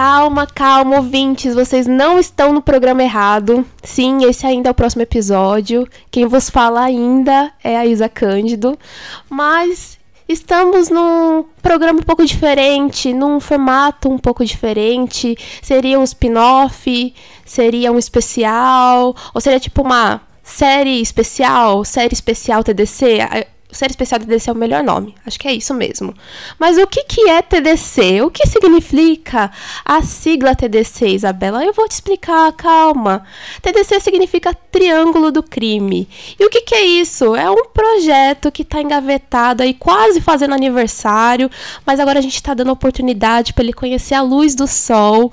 [0.00, 3.66] Calma, calma, ouvintes, vocês não estão no programa errado.
[3.82, 5.88] Sim, esse ainda é o próximo episódio.
[6.08, 8.78] Quem vos fala ainda é a Isa Cândido.
[9.28, 9.98] Mas
[10.28, 15.36] estamos num programa um pouco diferente, num formato um pouco diferente.
[15.60, 17.12] Seria um spin-off,
[17.44, 23.18] seria um especial, ou seria tipo uma série especial, série especial TDC.
[23.70, 25.14] Série especial TDC é o melhor nome.
[25.26, 26.14] Acho que é isso mesmo.
[26.58, 28.22] Mas o que, que é TDC?
[28.22, 29.50] O que significa
[29.84, 31.62] a sigla TDC, Isabela?
[31.62, 33.24] Eu vou te explicar, calma.
[33.60, 36.08] TDC significa Triângulo do Crime.
[36.40, 37.36] E o que, que é isso?
[37.36, 41.50] É um projeto que está engavetado aí, quase fazendo aniversário,
[41.84, 45.30] mas agora a gente está dando oportunidade para ele conhecer a luz do sol.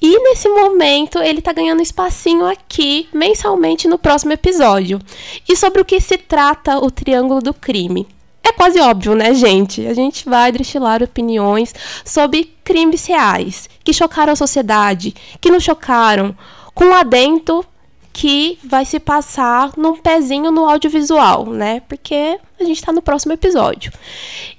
[0.00, 4.98] E nesse momento ele está ganhando espacinho aqui, mensalmente, no próximo episódio.
[5.46, 7.65] E sobre o que se trata o Triângulo do crime.
[8.42, 9.84] É quase óbvio, né, gente?
[9.86, 16.36] A gente vai destilar opiniões sobre crimes reais que chocaram a sociedade, que não chocaram,
[16.72, 17.66] com adento
[18.12, 21.82] que vai se passar num pezinho no audiovisual, né?
[21.86, 23.92] Porque a gente está no próximo episódio.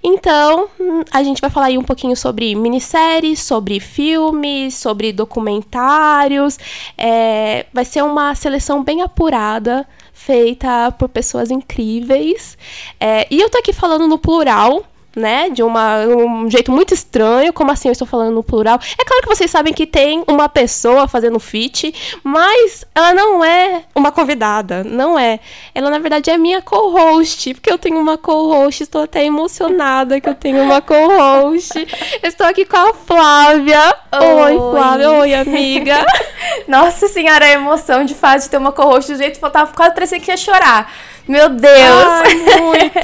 [0.04, 0.70] Então,
[1.10, 6.60] a gente vai falar aí um pouquinho sobre minisséries, sobre filmes, sobre documentários.
[6.96, 9.88] É, vai ser uma seleção bem apurada
[10.28, 12.58] feita por pessoas incríveis.
[13.00, 14.84] É, e eu tô aqui falando no plural,
[15.18, 15.50] né?
[15.50, 17.52] De uma, um jeito muito estranho.
[17.52, 18.80] Como assim eu estou falando no plural?
[18.98, 21.94] É claro que vocês sabem que tem uma pessoa fazendo feat,
[22.24, 24.84] mas ela não é uma convidada.
[24.84, 25.40] Não é.
[25.74, 27.56] Ela, na verdade, é minha co-host.
[27.56, 28.84] Porque eu tenho uma co-host.
[28.84, 31.88] Estou até emocionada que eu tenho uma co-host.
[32.22, 33.96] Estou aqui com a Flávia.
[34.14, 35.12] Oi, Oi Flávia.
[35.12, 36.06] Oi, amiga.
[36.68, 39.74] Nossa senhora, a emoção de fato de ter uma co-host do jeito que eu tava
[39.74, 40.92] quase parecendo que ia chorar.
[41.28, 41.74] Meu Deus!
[41.74, 43.00] Ai, muito!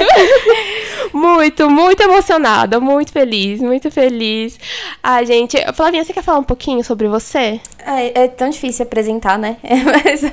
[1.13, 4.57] muito, muito emocionada, muito feliz, muito feliz.
[5.01, 7.59] Ai, gente, Flavinha, você quer falar um pouquinho sobre você?
[7.85, 9.57] É, é tão difícil apresentar, né?
[9.63, 10.23] Mas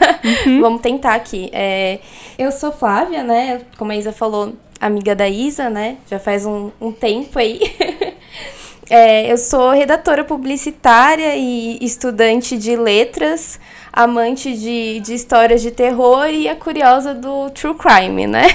[0.46, 0.60] uhum.
[0.60, 1.50] vamos tentar aqui.
[1.52, 1.98] É,
[2.38, 3.60] eu sou Flávia, né?
[3.76, 5.96] Como a Isa falou, amiga da Isa, né?
[6.08, 7.60] Já faz um, um tempo aí.
[8.92, 13.60] É, eu sou redatora publicitária e estudante de letras
[13.92, 18.46] amante de, de histórias de terror e a curiosa do true crime, né?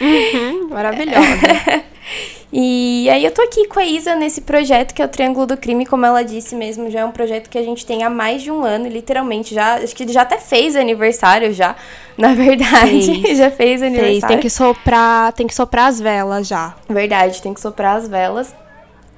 [0.00, 1.84] Uhum, maravilhosa.
[2.52, 5.56] E aí eu tô aqui com a Isa nesse projeto que é o Triângulo do
[5.56, 8.40] Crime, como ela disse mesmo, já é um projeto que a gente tem há mais
[8.40, 11.74] de um ano, literalmente, já, acho que já até fez aniversário já,
[12.16, 14.20] na verdade, fez, já fez aniversário.
[14.20, 14.24] Fez.
[14.24, 16.74] Tem que soprar, tem que soprar as velas já.
[16.88, 18.54] Verdade, tem que soprar as velas.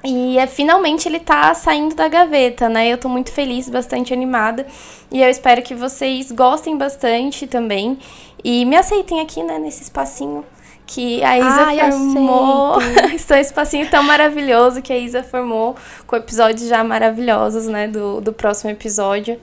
[0.05, 2.89] E é, finalmente ele tá saindo da gaveta, né?
[2.89, 4.67] Eu tô muito feliz, bastante animada.
[5.11, 7.99] E eu espero que vocês gostem bastante também.
[8.45, 10.45] E me aceitem aqui, né, nesse espacinho
[10.89, 12.79] que a Isa Ai, formou.
[13.15, 15.77] Esse espacinho tão maravilhoso que a Isa formou,
[16.07, 19.39] com episódios já maravilhosos, né, do, do próximo episódio.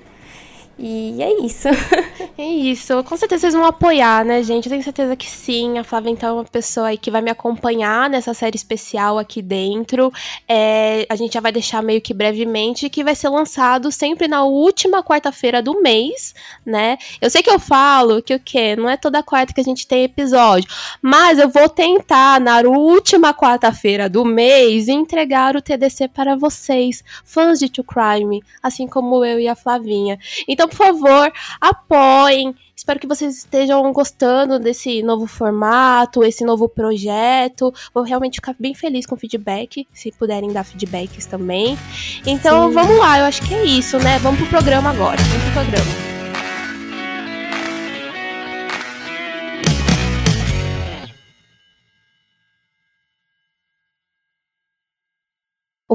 [0.78, 1.70] E é isso.
[2.38, 3.02] é isso.
[3.06, 4.66] Com certeza vocês vão apoiar, né, gente?
[4.66, 5.78] Eu tenho certeza que sim.
[5.78, 9.42] A Flávia, então, é uma pessoa aí que vai me acompanhar nessa série especial aqui
[9.42, 10.12] dentro.
[10.48, 14.44] É, a gente já vai deixar meio que brevemente que vai ser lançado sempre na
[14.44, 16.98] última quarta-feira do mês, né?
[17.22, 18.76] Eu sei que eu falo que o quê?
[18.76, 20.70] Não é toda quarta que a gente tem episódio.
[21.02, 27.60] Mas eu vou tentar, na última quarta-feira do mês, entregar o TDC para vocês, fãs
[27.60, 30.20] de True Crime, assim como eu e a Flavinha.
[30.48, 31.32] Então, então, por favor,
[31.62, 32.56] apoiem.
[32.76, 37.74] Espero que vocês estejam gostando desse novo formato, esse novo projeto.
[37.94, 41.78] Vou realmente ficar bem feliz com o feedback, se puderem dar feedbacks também.
[42.26, 42.74] Então, Sim.
[42.74, 44.20] vamos lá, eu acho que é isso, né?
[44.20, 45.18] Vamos pro programa agora.
[45.22, 46.15] Vamos pro programa.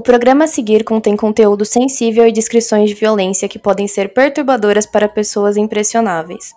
[0.01, 4.87] O programa a seguir contém conteúdo sensível e descrições de violência que podem ser perturbadoras
[4.87, 6.55] para pessoas impressionáveis.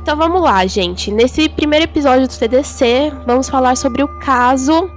[0.00, 1.12] Então vamos lá, gente.
[1.12, 4.90] Nesse primeiro episódio do TDC, vamos falar sobre o caso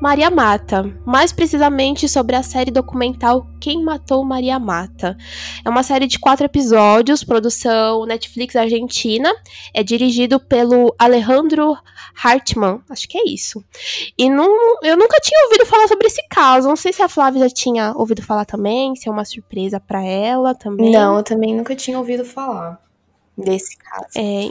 [0.00, 5.16] Maria Mata, mais precisamente sobre a série documental Quem Matou Maria Mata.
[5.64, 9.34] É uma série de quatro episódios, produção Netflix Argentina,
[9.74, 11.76] é dirigido pelo Alejandro
[12.22, 13.64] Hartmann, acho que é isso.
[14.16, 14.48] E não,
[14.82, 17.92] eu nunca tinha ouvido falar sobre esse caso, não sei se a Flávia já tinha
[17.96, 20.92] ouvido falar também, se é uma surpresa para ela também.
[20.92, 22.80] Não, eu também nunca tinha ouvido falar
[23.36, 24.06] desse caso.
[24.16, 24.50] É,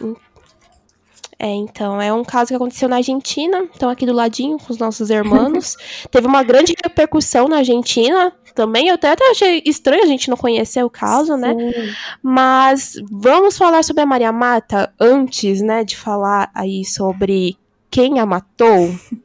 [1.39, 4.79] é, então, é um caso que aconteceu na Argentina, então aqui do ladinho com os
[4.79, 5.75] nossos irmãos.
[6.09, 8.87] Teve uma grande repercussão na Argentina, também.
[8.87, 11.49] Eu até, até achei estranho a gente não conhecer o caso, né?
[11.49, 11.57] Sim.
[11.57, 11.95] né?
[12.23, 17.55] Mas vamos falar sobre a Maria Mata antes, né, de falar aí sobre
[17.91, 18.95] quem a matou.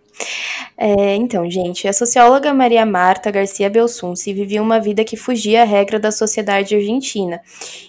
[0.84, 5.64] É, então, gente, a socióloga Maria Marta Garcia Belsunce vivia uma vida que fugia à
[5.64, 7.40] regra da sociedade argentina.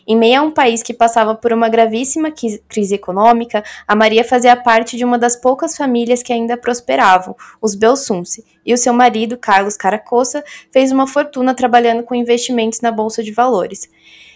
[0.06, 2.32] Em meio a um país que passava por uma gravíssima
[2.68, 7.74] crise econômica, a Maria fazia parte de uma das poucas famílias que ainda prosperavam, os
[7.74, 13.24] Belsunce, e o seu marido, Carlos Caracossa, fez uma fortuna trabalhando com investimentos na bolsa
[13.24, 13.90] de valores.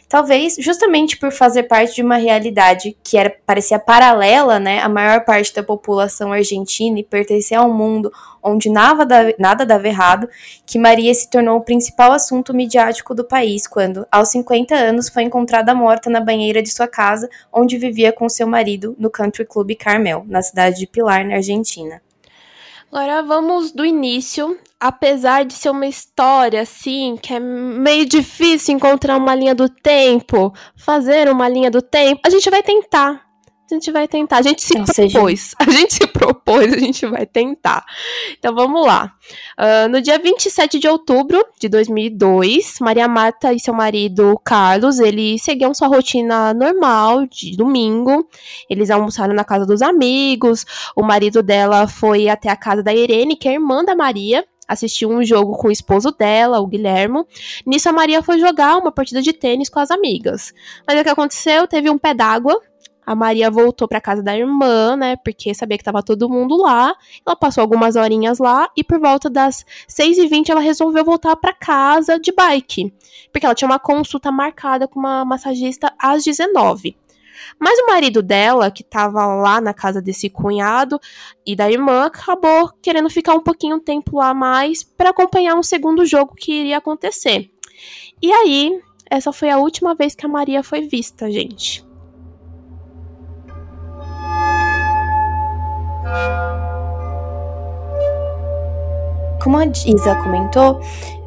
[0.09, 5.25] Talvez justamente por fazer parte de uma realidade que era parecia paralela, né, a maior
[5.25, 8.09] parte da população argentina e pertencer a um mundo
[8.41, 10.29] onde nada, nada dava errado,
[10.65, 15.23] que Maria se tornou o principal assunto midiático do país quando, aos 50 anos, foi
[15.23, 19.75] encontrada morta na banheira de sua casa, onde vivia com seu marido no Country Club
[19.75, 22.01] Carmel, na cidade de Pilar, na Argentina.
[22.91, 24.57] Agora vamos do início.
[24.79, 30.53] Apesar de ser uma história assim, que é meio difícil encontrar uma linha do tempo,
[30.75, 33.26] fazer uma linha do tempo, a gente vai tentar.
[33.69, 34.37] A gente vai tentar.
[34.37, 35.41] A gente se propôs.
[35.41, 35.55] Seja...
[35.59, 37.85] A gente se propôs, a gente vai tentar.
[38.37, 39.13] Então vamos lá.
[39.59, 45.43] Uh, no dia 27 de outubro de 2002, Maria Marta e seu marido Carlos, eles
[45.43, 48.27] seguiam sua rotina normal de domingo.
[48.69, 50.65] Eles almoçaram na casa dos amigos.
[50.95, 55.09] O marido dela foi até a casa da Irene, que é irmã da Maria assistiu
[55.09, 57.25] um jogo com o esposo dela, o Guilhermo.
[57.65, 60.53] Nisso, a Maria foi jogar uma partida de tênis com as amigas.
[60.85, 61.65] Mas o que aconteceu?
[61.67, 62.59] Teve um pé d'água
[63.07, 65.15] a Maria voltou para casa da irmã, né?
[65.15, 66.93] Porque sabia que tava todo mundo lá.
[67.25, 72.19] Ela passou algumas horinhas lá e por volta das 6h20 ela resolveu voltar para casa
[72.19, 72.93] de bike.
[73.31, 76.97] Porque ela tinha uma consulta marcada com uma massagista às 19
[77.59, 80.99] mas o marido dela, que estava lá na casa desse cunhado
[81.45, 86.03] e da irmã, acabou querendo ficar um pouquinho tempo lá mais para acompanhar um segundo
[86.03, 87.51] jogo que iria acontecer.
[88.19, 91.86] E aí, essa foi a última vez que a Maria foi vista, gente.
[99.41, 100.81] Como a Isa comentou,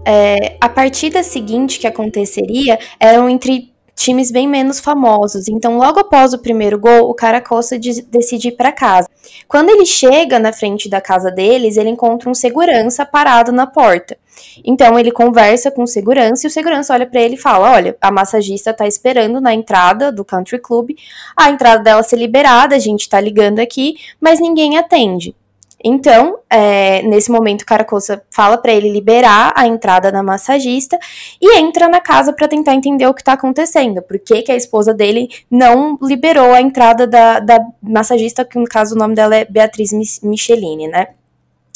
[0.04, 5.48] é, a partida seguinte que aconteceria eram entre times bem menos famosos.
[5.48, 9.08] Então, logo após o primeiro gol, o Caracossa de decide ir para casa.
[9.46, 14.16] Quando ele chega na frente da casa deles, ele encontra um segurança parado na porta.
[14.64, 17.96] Então, ele conversa com o segurança e o segurança olha para ele e fala: Olha,
[18.00, 20.90] a massagista tá esperando na entrada do country club,
[21.36, 25.34] a entrada dela ser liberada, a gente tá ligando aqui, mas ninguém atende.
[25.82, 30.98] Então, é, nesse momento, Caracossa fala para ele liberar a entrada da massagista
[31.40, 34.02] e entra na casa para tentar entender o que tá acontecendo.
[34.02, 38.66] Por que, que a esposa dele não liberou a entrada da, da massagista, que no
[38.66, 41.08] caso o nome dela é Beatriz Michelini, né?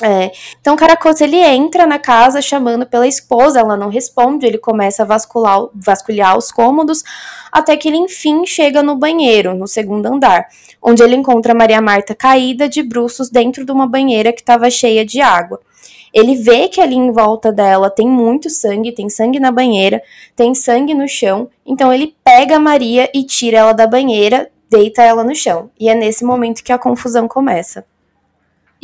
[0.03, 4.59] É, então, o Caracossa ele entra na casa chamando pela esposa, ela não responde, ele
[4.59, 7.05] começa a vascular, vasculhar os cômodos,
[7.53, 10.49] até que ele enfim chega no banheiro, no segundo andar,
[10.83, 15.05] onde ele encontra Maria Marta caída de bruços dentro de uma banheira que estava cheia
[15.05, 15.61] de água.
[16.13, 20.03] Ele vê que ali em volta dela tem muito sangue, tem sangue na banheira,
[20.35, 25.03] tem sangue no chão, então ele pega a Maria e tira ela da banheira, deita
[25.03, 25.71] ela no chão.
[25.79, 27.85] E é nesse momento que a confusão começa.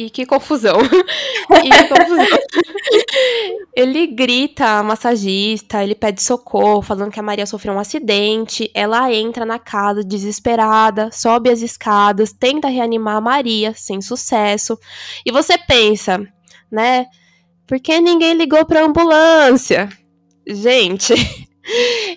[0.00, 0.78] E que confusão.
[1.62, 2.38] e que confusão.
[3.76, 8.70] ele grita a massagista, ele pede socorro, falando que a Maria sofreu um acidente.
[8.74, 14.78] Ela entra na casa desesperada, sobe as escadas, tenta reanimar a Maria, sem sucesso.
[15.22, 16.18] E você pensa,
[16.72, 17.04] né?
[17.66, 19.90] Por que ninguém ligou pra ambulância?
[20.48, 21.12] Gente.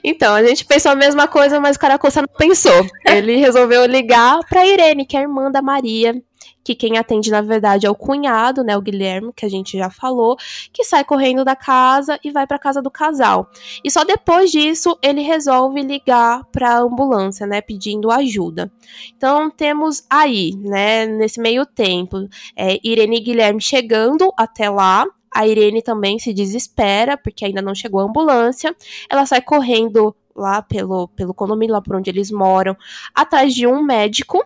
[0.04, 2.88] Então, a gente pensou a mesma coisa, mas o Caracossa não pensou.
[3.06, 6.16] Ele resolveu ligar pra Irene, que é a irmã da Maria,
[6.64, 9.90] que quem atende, na verdade, é o cunhado, né, o Guilherme, que a gente já
[9.90, 10.38] falou,
[10.72, 13.50] que sai correndo da casa e vai para casa do casal.
[13.84, 18.72] E só depois disso ele resolve ligar para a ambulância, né, pedindo ajuda.
[19.16, 25.48] Então temos aí, né, nesse meio tempo, é, Irene e Guilherme chegando até lá, a
[25.48, 28.76] Irene também se desespera, porque ainda não chegou a ambulância.
[29.10, 32.76] Ela sai correndo lá pelo, pelo condomínio, lá por onde eles moram,
[33.14, 34.44] atrás de um médico.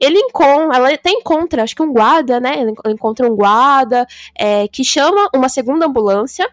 [0.00, 2.60] Ele encontra, ela até encontra, acho que um guarda, né?
[2.60, 6.48] Ela encontra um guarda é, que chama uma segunda ambulância.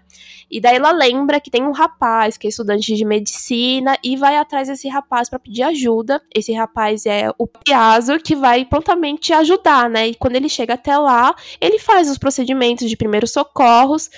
[0.49, 4.37] E daí ela lembra que tem um rapaz que é estudante de medicina e vai
[4.37, 6.21] atrás desse rapaz para pedir ajuda.
[6.33, 10.07] Esse rapaz é o Piazzo, que vai prontamente ajudar, né?
[10.09, 14.09] E quando ele chega até lá, ele faz os procedimentos de primeiros socorros,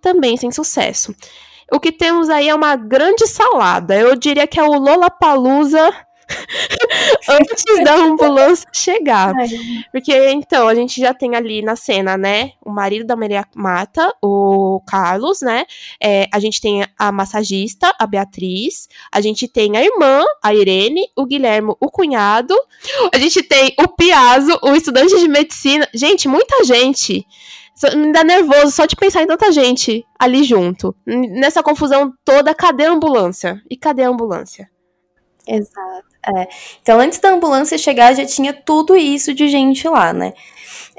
[0.00, 1.14] também sem sucesso.
[1.72, 3.98] O que temos aí é uma grande salada.
[3.98, 5.90] Eu diria que é o Lollapalooza
[7.28, 9.34] antes da ambulância chegar.
[9.90, 14.14] Porque então, a gente já tem ali na cena, né, o marido da Maria Marta,
[14.22, 15.64] o Carlos, né?
[16.02, 21.08] É, a gente tem a massagista, a Beatriz, a gente tem a irmã, a Irene,
[21.16, 22.54] o Guilhermo, o cunhado,
[23.12, 25.88] a gente tem o Piazzo, o estudante de medicina.
[25.94, 27.26] Gente, muita gente.
[27.96, 30.94] Me dá nervoso só de pensar em tanta gente ali junto.
[31.06, 33.60] Nessa confusão toda, cadê a ambulância?
[33.70, 34.70] E cadê a ambulância?
[35.46, 36.12] Exato.
[36.36, 36.48] É.
[36.80, 40.32] Então, antes da ambulância chegar, já tinha tudo isso de gente lá, né?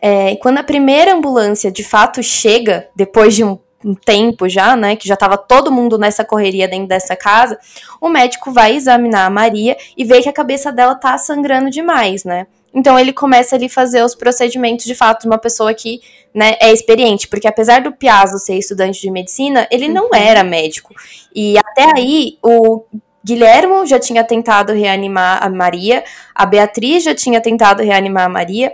[0.01, 4.97] É, quando a primeira ambulância de fato chega, depois de um, um tempo já, né,
[4.97, 7.57] que já estava todo mundo nessa correria dentro dessa casa,
[8.01, 12.25] o médico vai examinar a Maria e vê que a cabeça dela tá sangrando demais,
[12.25, 12.47] né?
[12.73, 16.01] Então ele começa ali fazer os procedimentos de fato de uma pessoa que
[16.33, 20.15] né, é experiente, porque apesar do Piazzo ser estudante de medicina, ele não uhum.
[20.15, 20.93] era médico.
[21.35, 22.83] E até aí o
[23.23, 26.03] Guilhermo já tinha tentado reanimar a Maria,
[26.33, 28.73] a Beatriz já tinha tentado reanimar a Maria,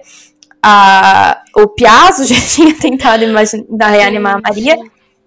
[0.64, 4.78] a, o Piazzo já tinha tentado imaginar, reanimar a Maria.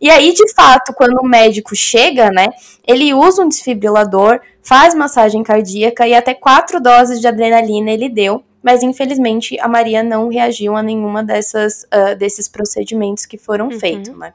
[0.00, 2.48] E aí, de fato, quando o médico chega, né,
[2.84, 8.42] ele usa um desfibrilador, faz massagem cardíaca e até quatro doses de adrenalina ele deu,
[8.62, 13.78] mas infelizmente a Maria não reagiu a nenhuma dessas, uh, desses procedimentos que foram uhum.
[13.78, 14.32] feitos, né?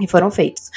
[0.00, 0.70] E foram feitos.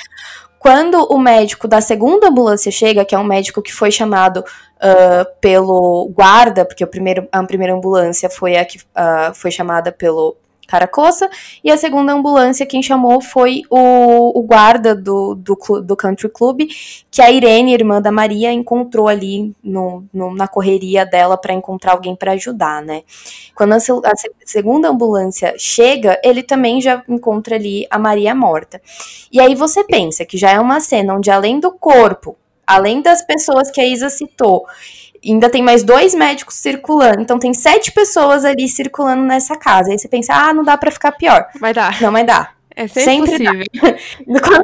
[0.60, 5.40] Quando o médico da segunda ambulância chega, que é um médico que foi chamado uh,
[5.40, 10.36] pelo guarda, porque o primeiro, a primeira ambulância foi a que uh, foi chamada pelo
[10.68, 11.30] Caracossa,
[11.64, 16.64] e a segunda ambulância quem chamou foi o, o guarda do, do, do, Country Club,
[17.10, 21.94] que a Irene, irmã da Maria, encontrou ali no, no na correria dela para encontrar
[21.94, 23.04] alguém para ajudar, né?
[23.56, 24.14] Quando a, a,
[24.46, 28.82] segunda ambulância chega, ele também já encontra ali a Maria morta.
[29.32, 32.36] E aí você pensa que já é uma cena onde além do corpo,
[32.68, 34.66] além das pessoas que a Isa citou,
[35.26, 37.22] ainda tem mais dois médicos circulando.
[37.22, 39.92] Então tem sete pessoas ali circulando nessa casa.
[39.92, 41.48] Aí você pensa, ah, não dá para ficar pior.
[41.60, 42.02] Vai dar.
[42.02, 42.56] Não vai dar.
[42.76, 44.64] É sempre, sempre possível.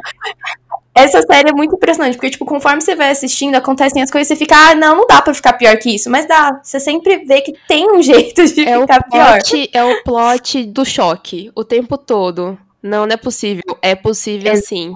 [0.94, 4.36] Essa série é muito impressionante, porque, tipo, conforme você vai assistindo, acontecem as coisas, você
[4.36, 6.08] fica, ah, não, não dá pra ficar pior que isso.
[6.08, 6.60] Mas dá.
[6.62, 9.68] Você sempre vê que tem um jeito de é ficar o plot, pior.
[9.72, 12.56] É o plot do choque, o tempo todo.
[12.80, 13.76] Não, não é possível.
[13.82, 14.68] É possível Exato.
[14.68, 14.94] sim.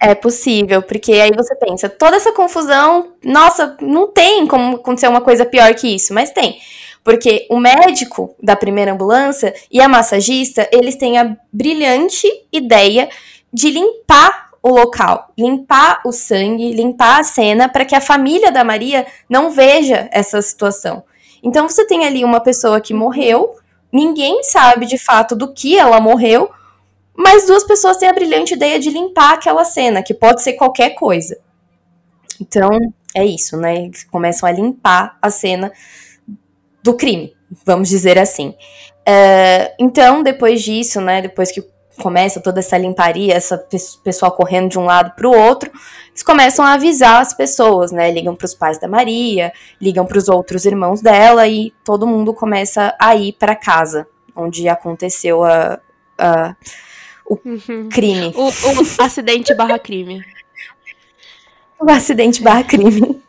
[0.00, 5.20] É possível, porque aí você pensa, toda essa confusão, nossa, não tem como acontecer uma
[5.20, 6.58] coisa pior que isso, mas tem.
[7.02, 13.08] Porque o médico da primeira ambulância e a massagista, eles têm a brilhante ideia
[13.52, 18.64] de limpar o local, limpar o sangue, limpar a cena para que a família da
[18.64, 21.04] Maria não veja essa situação.
[21.42, 23.56] Então você tem ali uma pessoa que morreu,
[23.92, 26.50] ninguém sabe de fato do que ela morreu,
[27.16, 30.90] mas duas pessoas têm a brilhante ideia de limpar aquela cena, que pode ser qualquer
[30.90, 31.38] coisa.
[32.40, 32.70] Então,
[33.14, 33.84] é isso, né?
[33.84, 35.72] Eles começam a limpar a cena
[36.82, 37.32] do crime,
[37.64, 38.48] vamos dizer assim.
[39.06, 41.22] Uh, então, depois disso, né?
[41.22, 41.62] Depois que
[42.00, 43.56] começa toda essa limparia, essa
[44.02, 45.70] pessoal correndo de um lado para o outro,
[46.08, 48.10] eles começam a avisar as pessoas, né?
[48.10, 52.34] Ligam para os pais da Maria, ligam para os outros irmãos dela e todo mundo
[52.34, 55.78] começa a ir para casa onde aconteceu a,
[56.18, 56.56] a
[57.26, 57.88] o uhum.
[57.90, 58.32] crime.
[58.36, 60.22] O, o acidente barra crime.
[61.80, 63.22] o acidente barra crime.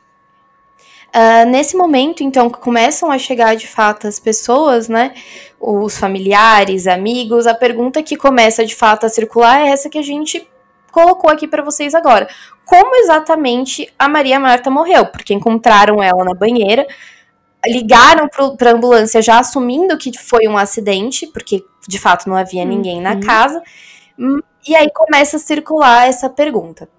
[1.16, 5.14] Uh, nesse momento, então, que começam a chegar de fato as pessoas, né?
[5.60, 10.02] Os familiares, amigos, a pergunta que começa de fato a circular é essa que a
[10.02, 10.46] gente
[10.92, 12.28] colocou aqui para vocês agora.
[12.66, 15.06] Como exatamente a Maria Marta morreu?
[15.06, 16.86] Porque encontraram ela na banheira,
[17.66, 22.66] ligaram para a ambulância já assumindo que foi um acidente, porque de fato não havia
[22.66, 23.04] ninguém uhum.
[23.04, 23.62] na casa.
[24.68, 26.90] E aí começa a circular essa pergunta.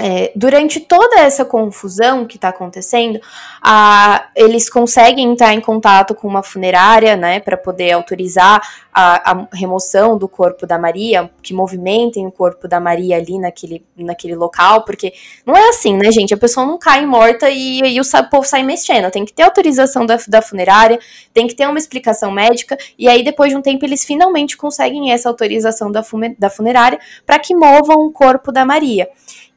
[0.00, 3.20] É, durante toda essa confusão que está acontecendo,
[3.60, 9.48] a, eles conseguem entrar em contato com uma funerária, né, para poder autorizar a, a,
[9.52, 14.82] remoção do corpo da Maria, que movimentem o corpo da Maria ali naquele, naquele local,
[14.82, 15.12] porque
[15.44, 16.32] não é assim, né, gente?
[16.32, 19.10] A pessoa não cai morta e, e o, o povo sai mexendo.
[19.10, 20.98] Tem que ter autorização da, da funerária,
[21.34, 25.12] tem que ter uma explicação médica, e aí depois de um tempo eles finalmente conseguem
[25.12, 26.02] essa autorização da,
[26.38, 29.06] da funerária para que movam o corpo da Maria.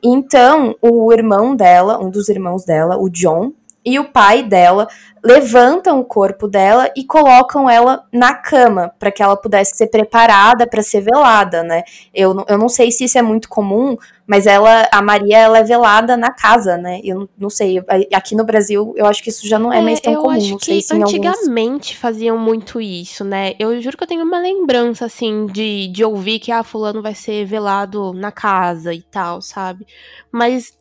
[0.08, 3.52] Então, o irmão dela, um dos irmãos dela, o John,
[3.86, 4.88] e o pai dela
[5.24, 10.68] levantam o corpo dela e colocam ela na cama para que ela pudesse ser preparada
[10.68, 11.84] para ser velada, né?
[12.14, 15.64] Eu, eu não sei se isso é muito comum, mas ela, a Maria, ela é
[15.64, 17.00] velada na casa, né?
[17.04, 20.00] Eu não sei, aqui no Brasil eu acho que isso já não é, é mais
[20.00, 20.38] tão eu comum.
[20.38, 22.02] Acho não sei que antigamente alguns...
[22.02, 23.56] faziam muito isso, né?
[23.58, 27.16] Eu juro que eu tenho uma lembrança assim de, de ouvir que ah, fulano vai
[27.16, 29.88] ser velado na casa e tal, sabe?
[30.32, 30.72] Mas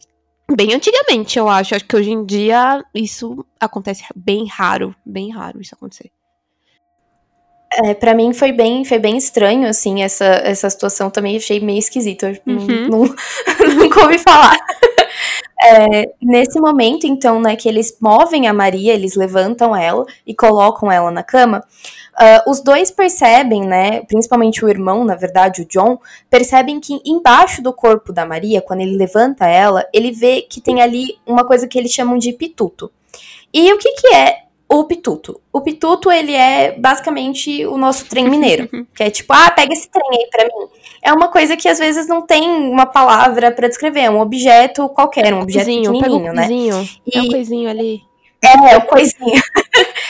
[0.53, 1.75] bem antigamente, eu acho.
[1.75, 6.11] Acho que hoje em dia isso acontece bem raro, bem raro isso acontecer.
[7.83, 11.79] É, para mim foi bem, foi bem estranho, assim, essa, essa situação também achei meio
[11.79, 12.25] esquisito.
[12.47, 12.89] Uhum.
[12.89, 14.57] Não, não, nunca ouvi falar.
[15.67, 20.93] É, nesse momento, então, né, que eles movem a Maria, eles levantam ela e colocam
[20.93, 21.65] ela na cama,
[22.21, 27.63] uh, os dois percebem, né, principalmente o irmão, na verdade, o John, percebem que embaixo
[27.63, 31.67] do corpo da Maria, quando ele levanta ela, ele vê que tem ali uma coisa
[31.67, 32.93] que eles chamam de pituto.
[33.53, 35.41] E o que, que é o pituto.
[35.53, 38.69] O pituto, ele é basicamente o nosso trem mineiro.
[38.95, 40.69] que é tipo, ah, pega esse trem aí pra mim.
[41.05, 44.89] É uma coisa que às vezes não tem uma palavra para descrever, é um objeto
[44.89, 46.47] qualquer, um objeto coisinho, pequenininho, né?
[46.47, 47.19] Coisinho, e...
[47.19, 48.03] É um coisinho ali.
[48.43, 49.43] É, o coisinho.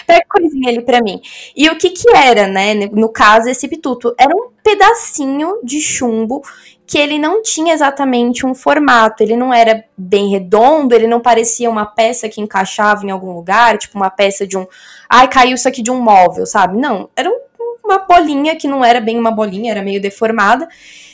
[0.06, 1.20] pega coisinha ali pra mim.
[1.56, 2.74] E o que que era, né?
[2.92, 4.14] No caso, esse pituto.
[4.18, 6.42] Era um pedacinho de chumbo
[6.86, 11.70] que ele não tinha exatamente um formato, ele não era bem redondo, ele não parecia
[11.70, 14.66] uma peça que encaixava em algum lugar, tipo uma peça de um.
[15.08, 16.78] Ai, caiu isso aqui de um móvel, sabe?
[16.78, 17.38] Não, era um,
[17.84, 20.66] uma bolinha que não era bem uma bolinha, era meio deformada,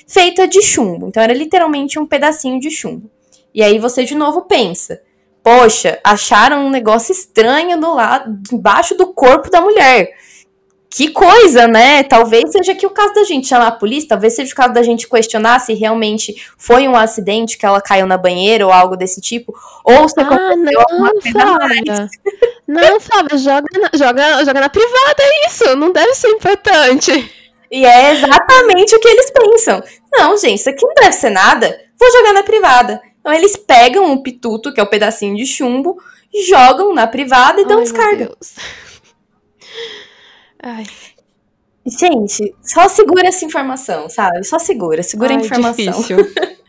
[0.06, 1.08] feita de chumbo.
[1.08, 3.10] Então era literalmente um pedacinho de chumbo.
[3.54, 5.02] E aí você de novo pensa:
[5.42, 10.14] poxa, acharam um negócio estranho do lado, embaixo do corpo da mulher
[10.90, 12.02] que coisa, né?
[12.02, 14.82] Talvez seja aqui o caso da gente chamar a polícia, talvez seja o caso da
[14.82, 19.20] gente questionar se realmente foi um acidente que ela caiu na banheira ou algo desse
[19.20, 19.54] tipo,
[19.84, 22.10] ou se ah, aconteceu alguma coisa mais.
[22.66, 27.32] Não, Flávia, joga na, joga, joga na privada isso, não deve ser importante.
[27.70, 29.80] E é exatamente o que eles pensam.
[30.12, 33.00] Não, gente, isso aqui não deve ser nada, vou jogar na privada.
[33.20, 35.98] Então eles pegam o pituto, que é o pedacinho de chumbo,
[36.48, 38.32] jogam na privada e dão Ai, descarga.
[40.62, 40.84] Ai.
[41.86, 44.44] Gente, só segura essa informação, sabe?
[44.44, 46.00] Só segura, segura Ai, a informação.
[46.00, 46.18] Difícil.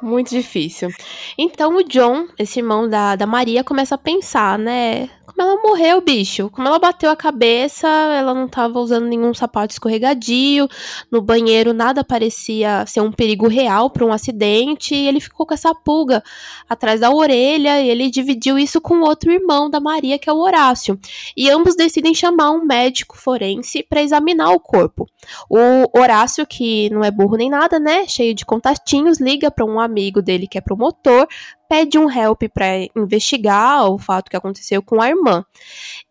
[0.00, 0.90] Muito difícil.
[1.38, 5.08] Então o John, esse irmão da, da Maria, começa a pensar, né?
[5.42, 6.48] Como ela morreu, bicho.
[6.50, 10.68] Como ela bateu a cabeça, ela não tava usando nenhum sapato escorregadio.
[11.10, 14.94] No banheiro nada parecia ser um perigo real para um acidente.
[14.94, 16.22] E ele ficou com essa pulga
[16.68, 17.82] atrás da orelha.
[17.82, 20.96] E ele dividiu isso com outro irmão da Maria, que é o Horácio.
[21.36, 25.08] E ambos decidem chamar um médico forense para examinar o corpo.
[25.50, 28.06] O Horácio, que não é burro nem nada, né?
[28.06, 31.26] Cheio de contatinhos, liga para um amigo dele que é promotor
[31.72, 35.42] pede um help para investigar o fato que aconteceu com a irmã.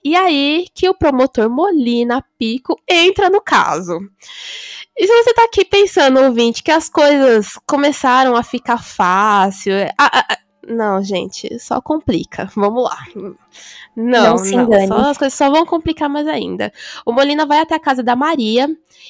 [0.04, 4.00] E aí que o promotor Molina Pico entra no caso.
[4.98, 9.74] E se você tá aqui pensando, ouvinte, que as coisas começaram a ficar fácil.
[10.00, 12.50] A, a, não, gente, só complica.
[12.56, 12.98] Vamos lá.
[13.96, 14.88] Não, não se engane.
[14.88, 16.72] Não, só, as coisas só vão complicar mais ainda.
[17.06, 18.70] O Molina vai até a casa da Maria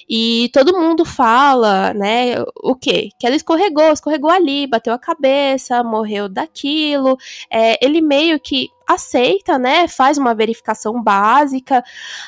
[0.10, 3.10] e todo mundo fala, né, o quê?
[3.20, 7.18] Que ela escorregou, escorregou ali, bateu a cabeça, morreu daquilo.
[7.50, 11.84] É, ele meio que aceita, né, faz uma verificação básica,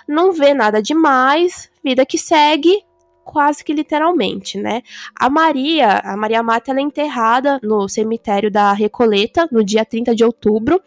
[0.08, 2.84] não vê nada demais, vida que segue,
[3.24, 4.82] quase que literalmente, né?
[5.16, 10.16] A Maria, a Maria Mata, ela é enterrada no cemitério da Recoleta no dia 30
[10.16, 10.82] de outubro.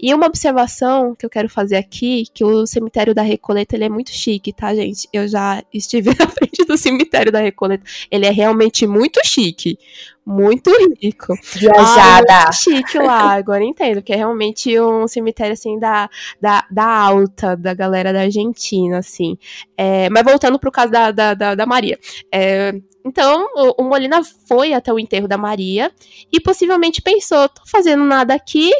[0.00, 3.88] E uma observação que eu quero fazer aqui, que o cemitério da Recoleta, ele é
[3.88, 5.08] muito chique, tá, gente?
[5.12, 7.84] Eu já estive na frente do cemitério da Recoleta.
[8.10, 9.78] Ele é realmente muito chique
[10.26, 11.34] muito rico.
[11.54, 12.48] Viajada.
[12.48, 16.10] Ah, chique lá, agora entendo, que é realmente um cemitério, assim, da,
[16.40, 19.38] da, da alta, da galera da Argentina, assim.
[19.76, 21.96] É, mas voltando pro caso da, da, da, da Maria.
[22.34, 25.92] É, então, o, o Molina foi até o enterro da Maria
[26.32, 28.72] e possivelmente pensou, tô fazendo nada aqui,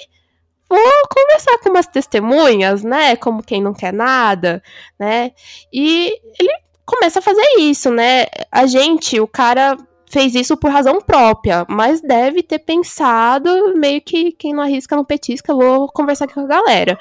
[0.69, 0.79] vou
[1.09, 3.15] conversar com umas testemunhas, né?
[3.15, 4.61] Como quem não quer nada,
[4.99, 5.31] né?
[5.73, 6.53] E ele
[6.85, 8.27] começa a fazer isso, né?
[8.51, 9.77] A gente, o cara
[10.09, 15.05] fez isso por razão própria, mas deve ter pensado meio que quem não arrisca não
[15.05, 16.99] petisca, vou conversar aqui com a galera.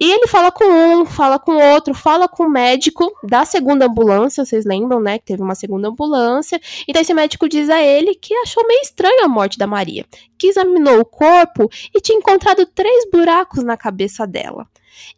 [0.00, 4.44] E ele fala com um, fala com outro, fala com o médico da segunda ambulância,
[4.44, 6.60] vocês lembram, né, que teve uma segunda ambulância.
[6.86, 10.04] Então esse médico diz a ele que achou meio estranho a morte da Maria,
[10.38, 14.66] que examinou o corpo e tinha encontrado três buracos na cabeça dela.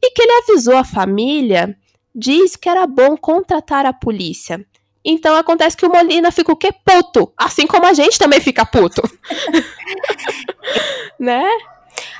[0.03, 1.77] E que ele avisou a família,
[2.15, 4.65] diz que era bom contratar a polícia
[5.05, 6.73] então acontece que o Molina fica o quê?
[6.85, 7.33] Puto.
[7.37, 9.03] Assim como a gente também fica puto.
[11.19, 11.49] né?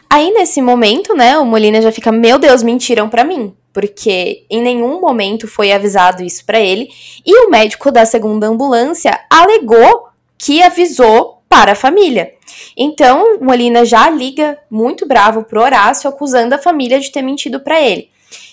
[0.09, 3.55] Aí nesse momento, né, o Molina já fica, meu Deus, mentiram para mim.
[3.73, 6.89] Porque em nenhum momento foi avisado isso para ele.
[7.25, 12.33] E o médico da segunda ambulância alegou que avisou para a família.
[12.77, 17.81] Então, Molina já liga muito bravo pro Horácio, acusando a família de ter mentido para
[17.81, 18.09] ele.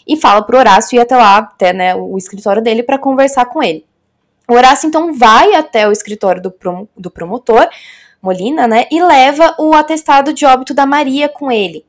[0.05, 3.63] E fala pro Horácio ir até lá, até né, o escritório dele, para conversar com
[3.63, 3.86] ele.
[4.49, 7.67] O Horácio então vai até o escritório do, prom do promotor
[8.21, 8.85] Molina, né?
[8.91, 11.85] E leva o atestado de óbito da Maria com ele.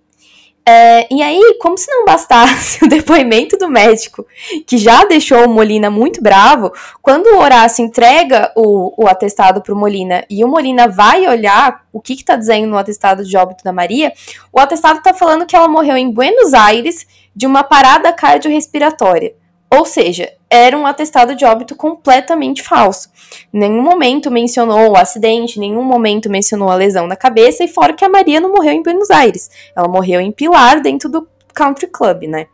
[0.71, 4.27] É, e aí, como se não bastasse o depoimento do médico,
[4.66, 9.73] que já deixou o Molina muito bravo, quando o Horácio entrega o, o atestado para
[9.73, 13.64] o Molina e o Molina vai olhar o que está dizendo no atestado de óbito
[13.64, 14.12] da Maria,
[14.53, 19.35] o atestado está falando que ela morreu em Buenos Aires de uma parada cardiorrespiratória.
[19.71, 23.11] Ou seja, era um atestado de óbito completamente falso.
[23.52, 28.04] Nenhum momento mencionou o acidente, nenhum momento mencionou a lesão na cabeça, e fora que
[28.04, 29.50] a Maria não morreu em Buenos Aires.
[29.76, 32.46] Ela morreu em Pilar, dentro do Country Club, né?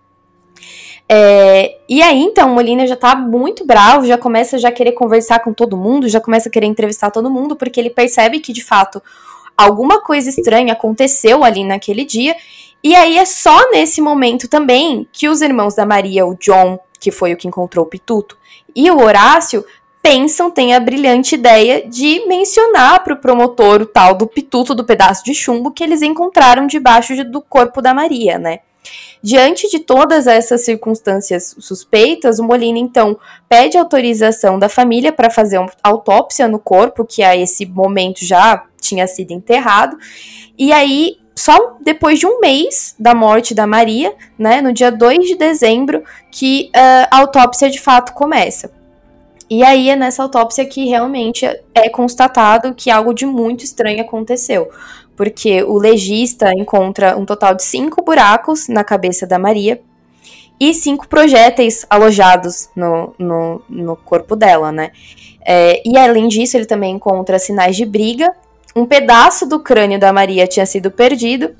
[1.08, 5.52] É, e aí, então, Molina já tá muito bravo, já começa já querer conversar com
[5.52, 9.02] todo mundo, já começa a querer entrevistar todo mundo, porque ele percebe que, de fato,
[9.56, 12.34] alguma coisa estranha aconteceu ali naquele dia.
[12.82, 17.10] E aí é só nesse momento também que os irmãos da Maria, o John que
[17.10, 18.38] foi o que encontrou o Pituto,
[18.74, 19.62] e o Horácio
[20.02, 24.84] pensam, têm a brilhante ideia de mencionar para o promotor o tal do pituto do
[24.84, 28.60] pedaço de chumbo que eles encontraram debaixo de, do corpo da Maria, né?
[29.22, 35.58] Diante de todas essas circunstâncias suspeitas, o Molina então pede autorização da família para fazer
[35.58, 39.96] uma autópsia no corpo, que a esse momento já tinha sido enterrado.
[40.58, 45.26] E aí só depois de um mês da morte da Maria, né, no dia 2
[45.26, 48.70] de dezembro, que uh, a autópsia de fato começa.
[49.50, 51.44] E aí é nessa autópsia que realmente
[51.74, 54.70] é constatado que algo de muito estranho aconteceu.
[55.16, 59.80] Porque o legista encontra um total de cinco buracos na cabeça da Maria
[60.58, 64.90] e cinco projéteis alojados no, no, no corpo dela, né?
[65.44, 68.32] É, e além disso, ele também encontra sinais de briga
[68.74, 71.50] um pedaço do crânio da Maria tinha sido perdido,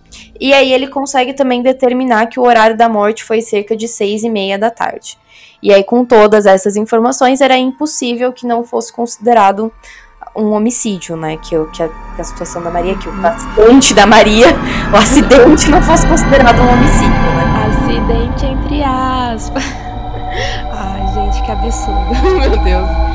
[0.41, 4.25] e aí ele consegue também determinar que o horário da morte foi cerca de seis
[4.25, 5.17] e meia da tarde.
[5.63, 9.73] E aí, com todas essas informações, era impossível que não fosse considerado
[10.37, 11.37] um homicídio, né?
[11.39, 14.49] Que, que, a, que a situação da Maria, que o acidente da Maria,
[14.93, 17.45] o acidente não fosse considerado um homicídio, né?
[17.69, 19.65] Acidente entre aspas.
[20.73, 22.13] Ai, gente, que absurdo.
[22.39, 23.14] Meu Deus.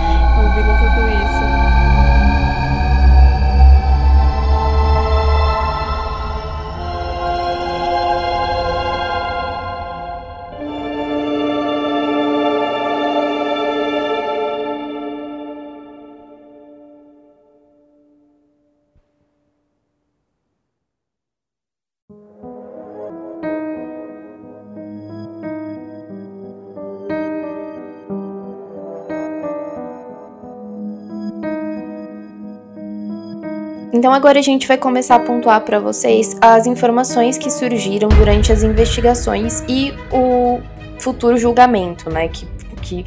[34.00, 38.50] Então agora a gente vai começar a pontuar para vocês as informações que surgiram durante
[38.50, 40.62] as investigações e o
[40.98, 42.48] futuro julgamento, né, que,
[42.82, 43.06] que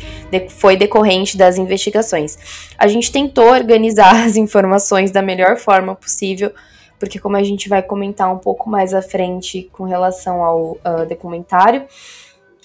[0.50, 2.36] foi decorrente das investigações.
[2.76, 6.52] A gente tentou organizar as informações da melhor forma possível,
[6.98, 11.06] porque como a gente vai comentar um pouco mais à frente com relação ao uh,
[11.08, 11.84] documentário,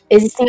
[0.10, 0.48] existem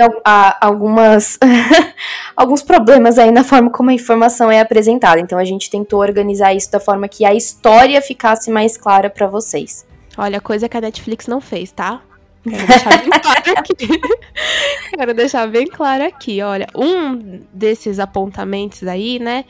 [0.61, 1.38] algumas
[2.37, 5.21] alguns problemas aí na forma como a informação é apresentada.
[5.21, 9.27] Então a gente tentou organizar isso da forma que a história ficasse mais clara para
[9.27, 9.87] vocês.
[10.16, 12.03] Olha, coisa que a Netflix não fez, tá?
[12.50, 13.76] Quero deixar bem claro aqui.
[14.96, 16.42] Quero deixar bem claro aqui.
[16.42, 19.44] Olha, um desses apontamentos aí, né?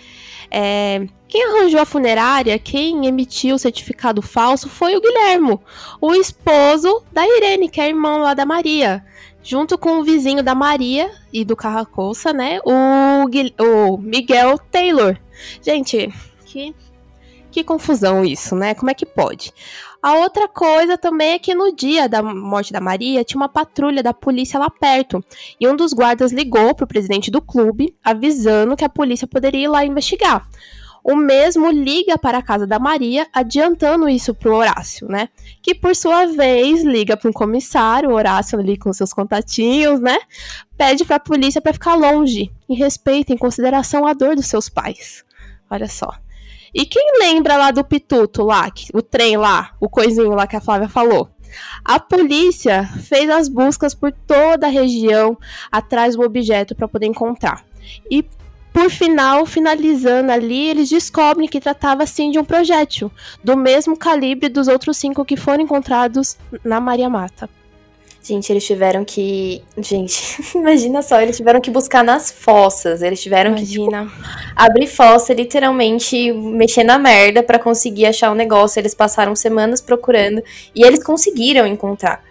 [0.50, 5.60] É, quem arranjou a funerária, quem emitiu o certificado falso foi o Guilhermo,
[6.00, 9.04] o esposo da Irene, que é irmão lá da Maria
[9.42, 12.60] junto com o vizinho da Maria e do Carracoça, né?
[12.66, 13.24] O,
[13.64, 15.16] o Miguel Taylor.
[15.62, 16.12] Gente,
[16.44, 16.74] que,
[17.50, 18.74] que confusão isso, né?
[18.74, 19.52] Como é que pode?
[20.00, 24.02] A outra coisa também é que no dia da morte da Maria tinha uma patrulha
[24.02, 25.22] da polícia lá perto.
[25.60, 29.68] E um dos guardas ligou pro presidente do clube, avisando que a polícia poderia ir
[29.68, 30.48] lá investigar.
[31.02, 35.28] O mesmo liga para a casa da Maria, adiantando isso para o Horácio, né?
[35.62, 40.18] Que por sua vez liga para um comissário, o Horácio ali com seus contatinhos, né?
[40.76, 44.68] Pede para a polícia para ficar longe, em respeito, em consideração à dor dos seus
[44.68, 45.24] pais.
[45.70, 46.12] Olha só.
[46.74, 50.60] E quem lembra lá do Pituto lá, o trem lá, o coisinho lá que a
[50.60, 51.28] Flávia falou?
[51.84, 55.36] A polícia fez as buscas por toda a região
[55.72, 57.64] atrás do objeto para poder encontrar.
[58.10, 58.24] E
[58.72, 63.10] por final, finalizando ali, eles descobrem que tratava sim de um projétil,
[63.42, 67.48] do mesmo calibre dos outros cinco que foram encontrados na Maria Mata.
[68.22, 69.62] Gente, eles tiveram que.
[69.78, 73.00] Gente, imagina só, eles tiveram que buscar nas fossas.
[73.00, 74.04] Eles tiveram imagina.
[74.04, 78.78] que tipo, abrir fossa, literalmente mexer na merda para conseguir achar o um negócio.
[78.78, 80.42] Eles passaram semanas procurando
[80.74, 82.22] e eles conseguiram encontrar.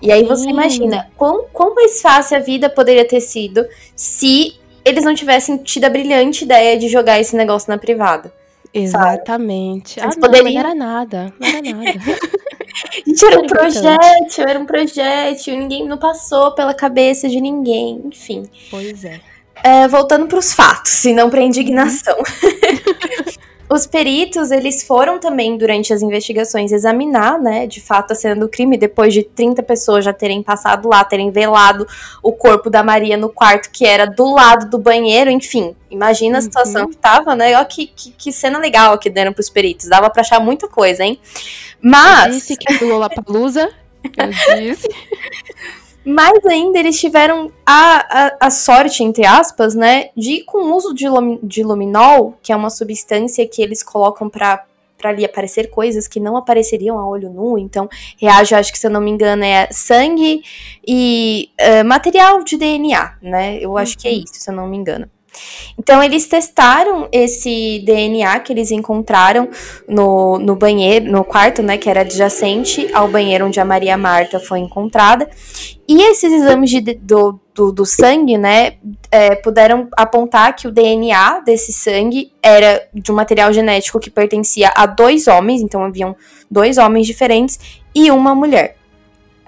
[0.00, 0.26] E aí Sim.
[0.26, 5.56] você imagina quão, quão mais fácil a vida poderia ter sido se eles não tivessem
[5.58, 8.32] tido a brilhante ideia de jogar esse negócio na privada.
[8.72, 9.98] Exatamente.
[10.00, 11.32] Ah, não, não era nada.
[11.38, 12.00] Não era nada.
[13.06, 18.44] Gente, era um projétil, era um projétil, ninguém não passou pela cabeça de ninguém, enfim.
[18.70, 19.20] Pois é.
[19.62, 22.16] é voltando para os fatos, e não para indignação.
[23.70, 28.48] Os peritos, eles foram também, durante as investigações, examinar, né, de fato, a cena do
[28.48, 31.86] crime, depois de 30 pessoas já terem passado lá, terem velado
[32.22, 35.76] o corpo da Maria no quarto, que era do lado do banheiro, enfim.
[35.90, 36.90] Imagina a situação uhum.
[36.90, 37.58] que tava, né?
[37.60, 39.88] Ó, que, que, que, cena legal que deram pros peritos.
[39.88, 41.18] Dava pra achar muita coisa, hein?
[41.80, 42.26] Mas.
[42.26, 43.70] Eu disse que do Lollapalooza.
[44.16, 44.28] Eu
[44.60, 44.88] disse.
[46.10, 50.94] Mas ainda eles tiveram a, a, a, sorte, entre aspas, né, de com o uso
[50.94, 51.04] de,
[51.42, 54.64] de luminol, que é uma substância que eles colocam para
[54.96, 57.56] para ali aparecer coisas que não apareceriam a olho nu.
[57.56, 57.88] Então,
[58.20, 60.42] reage, acho que se eu não me engano, é sangue
[60.84, 63.58] e uh, material de DNA, né?
[63.60, 63.98] Eu acho uhum.
[64.00, 64.24] que é uhum.
[64.24, 65.08] isso, se eu não me engano.
[65.78, 69.48] Então, eles testaram esse DNA que eles encontraram
[69.88, 74.40] no, no banheiro, no quarto, né, que era adjacente ao banheiro onde a Maria Marta
[74.40, 75.28] foi encontrada.
[75.88, 78.74] E esses exames de, do, do, do, sangue, né,
[79.10, 84.72] é, puderam apontar que o DNA desse sangue era de um material genético que pertencia
[84.76, 86.14] a dois homens, então haviam
[86.50, 87.58] dois homens diferentes
[87.94, 88.77] e uma mulher.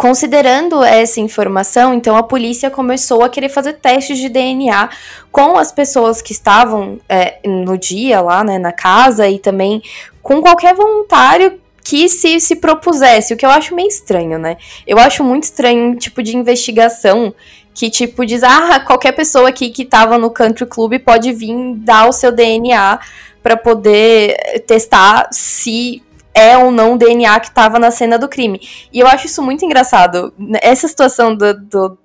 [0.00, 4.88] Considerando essa informação, então a polícia começou a querer fazer testes de DNA
[5.30, 9.82] com as pessoas que estavam é, no dia lá, né, na casa e também
[10.22, 14.56] com qualquer voluntário que se, se propusesse, o que eu acho meio estranho, né?
[14.86, 17.34] Eu acho muito estranho tipo de investigação
[17.74, 22.08] que tipo diz, ah, qualquer pessoa aqui que tava no country club pode vir dar
[22.08, 22.98] o seu DNA
[23.42, 26.02] para poder testar se
[26.40, 28.60] é ou não o DNA que estava na cena do crime.
[28.92, 30.32] E eu acho isso muito engraçado.
[30.62, 31.98] Essa situação do, do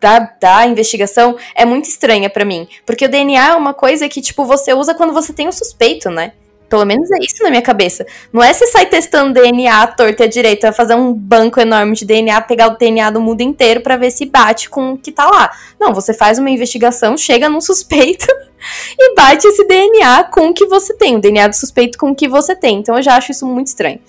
[0.00, 2.68] da, da, investigação é muito estranha para mim.
[2.84, 6.10] Porque o DNA é uma coisa que, tipo, você usa quando você tem um suspeito,
[6.10, 6.32] né?
[6.68, 8.04] Pelo menos é isso na minha cabeça.
[8.32, 11.94] Não é você sair testando DNA à torta e à direita, fazer um banco enorme
[11.94, 15.12] de DNA, pegar o DNA do mundo inteiro para ver se bate com o que
[15.12, 15.50] tá lá.
[15.78, 18.26] Não, você faz uma investigação, chega num suspeito
[18.98, 22.14] e bate esse DNA com o que você tem, o DNA do suspeito com o
[22.14, 22.78] que você tem.
[22.78, 24.00] Então eu já acho isso muito estranho.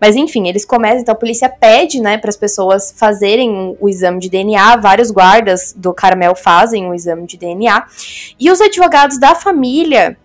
[0.00, 4.20] Mas enfim, eles começam, então a polícia pede, né, para as pessoas fazerem o exame
[4.20, 7.84] de DNA, vários guardas do Carmel fazem o exame de DNA,
[8.38, 10.16] e os advogados da família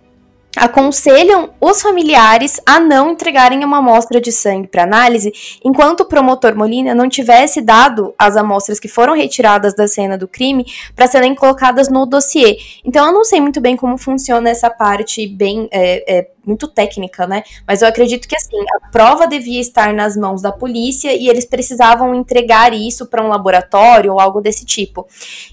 [0.56, 5.32] aconselham os familiares a não entregarem uma amostra de sangue para análise
[5.64, 10.28] enquanto o promotor Molina não tivesse dado as amostras que foram retiradas da cena do
[10.28, 12.58] crime para serem colocadas no dossiê.
[12.84, 17.28] Então eu não sei muito bem como funciona essa parte bem é, é, muito técnica,
[17.28, 17.43] né?
[17.67, 21.45] Mas eu acredito que assim, a prova devia estar nas mãos da polícia e eles
[21.45, 25.08] precisavam entregar isso para um laboratório ou algo desse tipo.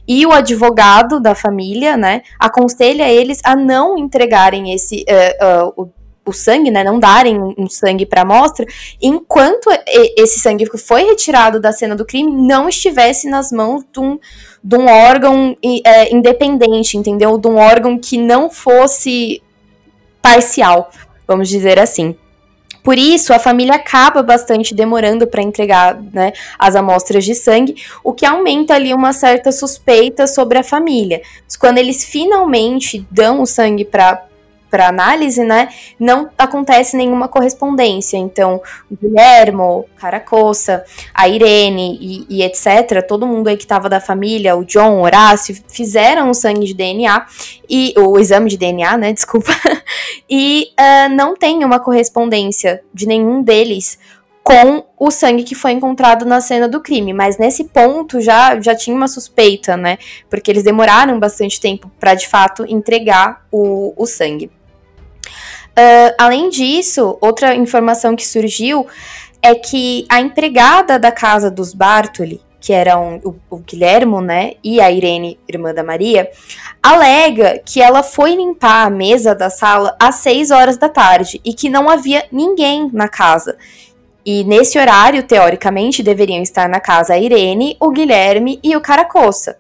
[0.06, 5.96] E o advogado da família, né, aconselha eles a não entregarem esse uh, uh, o
[6.26, 8.66] o sangue, né, não darem um sangue para amostra,
[9.00, 9.70] enquanto
[10.16, 14.18] esse sangue que foi retirado da cena do crime não estivesse nas mãos de um,
[14.62, 17.38] de um órgão é, independente, entendeu?
[17.38, 19.40] De um órgão que não fosse
[20.26, 20.90] parcial,
[21.24, 22.16] vamos dizer assim.
[22.82, 28.12] Por isso, a família acaba bastante demorando para entregar né, as amostras de sangue, o
[28.12, 31.22] que aumenta ali uma certa suspeita sobre a família.
[31.60, 34.24] Quando eles finalmente dão o sangue para
[34.76, 38.18] para análise, né, não acontece nenhuma correspondência.
[38.18, 38.60] Então,
[38.90, 40.84] o Guilhermo, Caracossa,
[41.14, 45.56] a Irene e, e etc., todo mundo aí que estava da família, o John, Horácio,
[45.66, 47.24] fizeram o sangue de DNA
[47.70, 49.50] e o exame de DNA, né, desculpa,
[50.28, 53.98] e uh, não tem uma correspondência de nenhum deles
[54.42, 58.76] com o sangue que foi encontrado na cena do crime, mas nesse ponto já, já
[58.76, 59.98] tinha uma suspeita, né?
[60.30, 64.48] Porque eles demoraram bastante tempo para de fato entregar o, o sangue.
[65.78, 68.86] Uh, além disso, outra informação que surgiu
[69.42, 74.80] é que a empregada da casa dos Bartoli, que eram o, o Guilhermo, né, e
[74.80, 76.30] a Irene, irmã da Maria,
[76.82, 81.52] alega que ela foi limpar a mesa da sala às 6 horas da tarde e
[81.52, 83.56] que não havia ninguém na casa.
[84.24, 89.58] E nesse horário, teoricamente, deveriam estar na casa a Irene, o Guilherme e o Caracossa.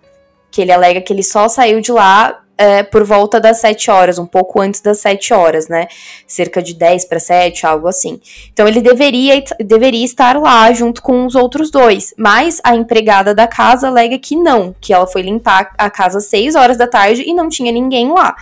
[0.50, 4.18] Que ele alega que ele só saiu de lá é, por volta das 7 horas,
[4.18, 5.88] um pouco antes das 7 horas, né?
[6.26, 8.20] Cerca de 10 para 7, algo assim.
[8.52, 13.46] Então ele deveria, deveria estar lá junto com os outros dois, mas a empregada da
[13.46, 17.22] casa alega que não, que ela foi limpar a casa às 6 horas da tarde
[17.26, 18.34] e não tinha ninguém lá.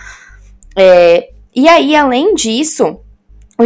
[0.77, 2.99] É, e aí, além disso,
[3.57, 3.63] o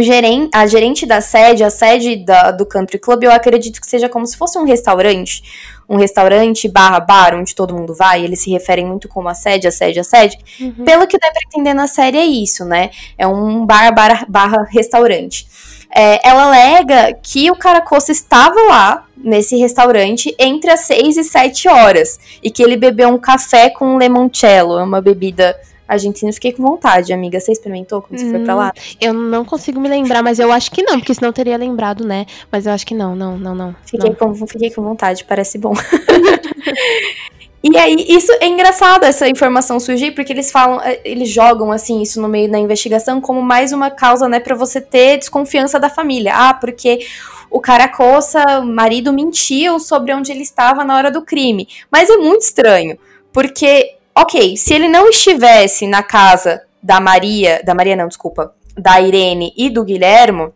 [0.54, 4.24] a gerente da sede, a sede da, do Country Club, eu acredito que seja como
[4.24, 5.42] se fosse um restaurante
[5.90, 9.66] um restaurante barra bar, onde todo mundo vai, eles se referem muito como a sede,
[9.66, 10.38] a sede, a sede.
[10.60, 10.84] Uhum.
[10.84, 12.90] Pelo que dá pra entender na série é isso, né?
[13.18, 15.48] É um bar barra, barra restaurante.
[15.92, 21.68] É, ela alega que o Caracossa estava lá, nesse restaurante, entre as 6 e 7
[21.68, 22.20] horas.
[22.40, 25.58] E que ele bebeu um café com limoncello, é uma bebida
[25.94, 26.32] argentina.
[26.32, 27.38] Fiquei com vontade, amiga.
[27.40, 28.72] Você experimentou quando hum, você foi pra lá?
[28.76, 31.56] Hum, eu não consigo me lembrar, mas eu acho que não, porque senão eu teria
[31.56, 32.26] lembrado, né?
[32.50, 33.76] Mas eu acho que não, não, não, não.
[33.84, 34.16] Fiquei, não.
[34.16, 35.72] Com, fiquei com vontade, parece bom.
[37.62, 42.00] E aí, isso é engraçado essa informação surgir, porque eles falam, eh, eles jogam assim
[42.00, 45.90] isso no meio da investigação como mais uma causa, né, para você ter desconfiança da
[45.90, 46.32] família.
[46.34, 47.00] Ah, porque
[47.50, 51.68] o Caracossa, o marido mentiu sobre onde ele estava na hora do crime.
[51.92, 52.96] Mas é muito estranho,
[53.30, 59.00] porque, ok, se ele não estivesse na casa da Maria, da Maria não, desculpa, da
[59.00, 60.52] Irene e do Guilhermo,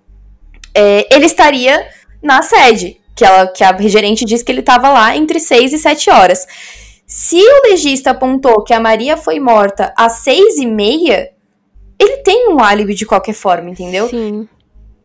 [0.75, 1.87] é, ele estaria
[2.23, 5.79] na sede, que, ela, que a gerente disse que ele estava lá entre 6 e
[5.79, 6.47] 7 horas.
[7.07, 11.31] Se o legista apontou que a Maria foi morta às seis e meia,
[11.99, 14.09] ele tem um álibi de qualquer forma, entendeu?
[14.09, 14.49] Sim.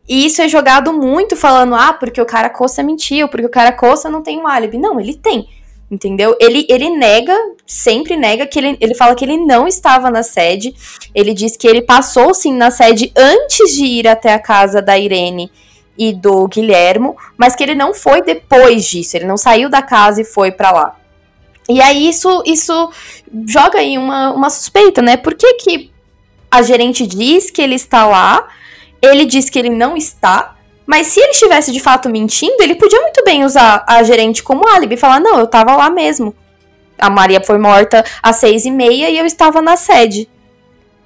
[0.08, 3.70] E isso é jogado muito falando, ah, porque o cara coça mentiu, porque o cara
[3.70, 4.78] coça não tem um álibi.
[4.78, 5.46] Não, ele tem.
[5.90, 6.36] Entendeu?
[6.38, 10.72] Ele, ele nega, sempre nega que ele, ele fala que ele não estava na sede.
[11.12, 14.96] Ele diz que ele passou sim na sede antes de ir até a casa da
[14.96, 15.50] Irene
[15.98, 19.16] e do Guilhermo, mas que ele não foi depois disso.
[19.16, 20.96] Ele não saiu da casa e foi para lá.
[21.68, 22.90] E aí isso, isso
[23.46, 25.16] joga aí uma, uma suspeita, né?
[25.16, 25.90] Por que, que
[26.50, 28.48] a gerente diz que ele está lá,
[29.02, 33.00] ele diz que ele não está, mas se ele estivesse de fato mentindo, ele podia
[33.00, 36.34] muito bem usar a gerente como álibi e falar: não, eu estava lá mesmo.
[36.98, 40.28] A Maria foi morta às seis e meia e eu estava na sede.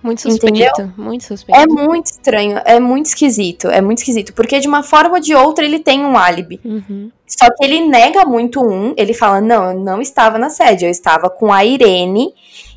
[0.02, 0.92] Muito suspeito, Entendeu?
[0.98, 1.58] muito suspeito.
[1.58, 4.34] É muito estranho, é muito esquisito, é muito esquisito.
[4.34, 6.60] Porque de uma forma ou de outra ele tem um álibi.
[6.62, 7.10] Uhum.
[7.26, 10.90] Só que ele nega muito um, ele fala, não, eu não estava na sede, eu
[10.90, 12.34] estava com a Irene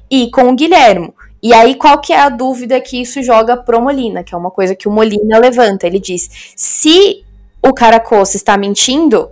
[0.10, 1.14] e com o Guilhermo.
[1.42, 4.50] E aí, qual que é a dúvida que isso joga pro Molina, que é uma
[4.50, 5.86] coisa que o Molina levanta.
[5.86, 7.24] Ele diz: se
[7.62, 9.30] o Caracossa está mentindo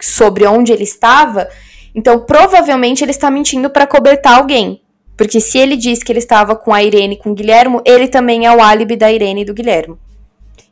[0.00, 1.48] sobre onde ele estava,
[1.94, 4.82] então provavelmente ele está mentindo para cobertar alguém.
[5.16, 8.06] Porque se ele diz que ele estava com a Irene e com o Guilhermo, ele
[8.06, 9.98] também é o álibi da Irene e do Guilhermo.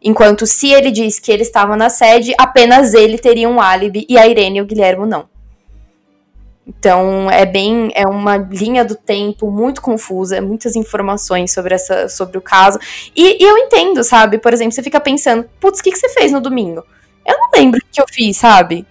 [0.02, 4.18] Enquanto se ele diz que ele estava na sede, apenas ele teria um álibi e
[4.18, 5.33] a Irene e o Guilhermo não.
[6.66, 12.38] Então é bem é uma linha do tempo muito confusa, muitas informações sobre essa sobre
[12.38, 12.78] o caso.
[13.14, 14.38] E, e eu entendo, sabe?
[14.38, 16.82] Por exemplo, você fica pensando, putz, o que, que você fez no domingo?
[17.26, 18.86] Eu não lembro o que eu fiz, sabe?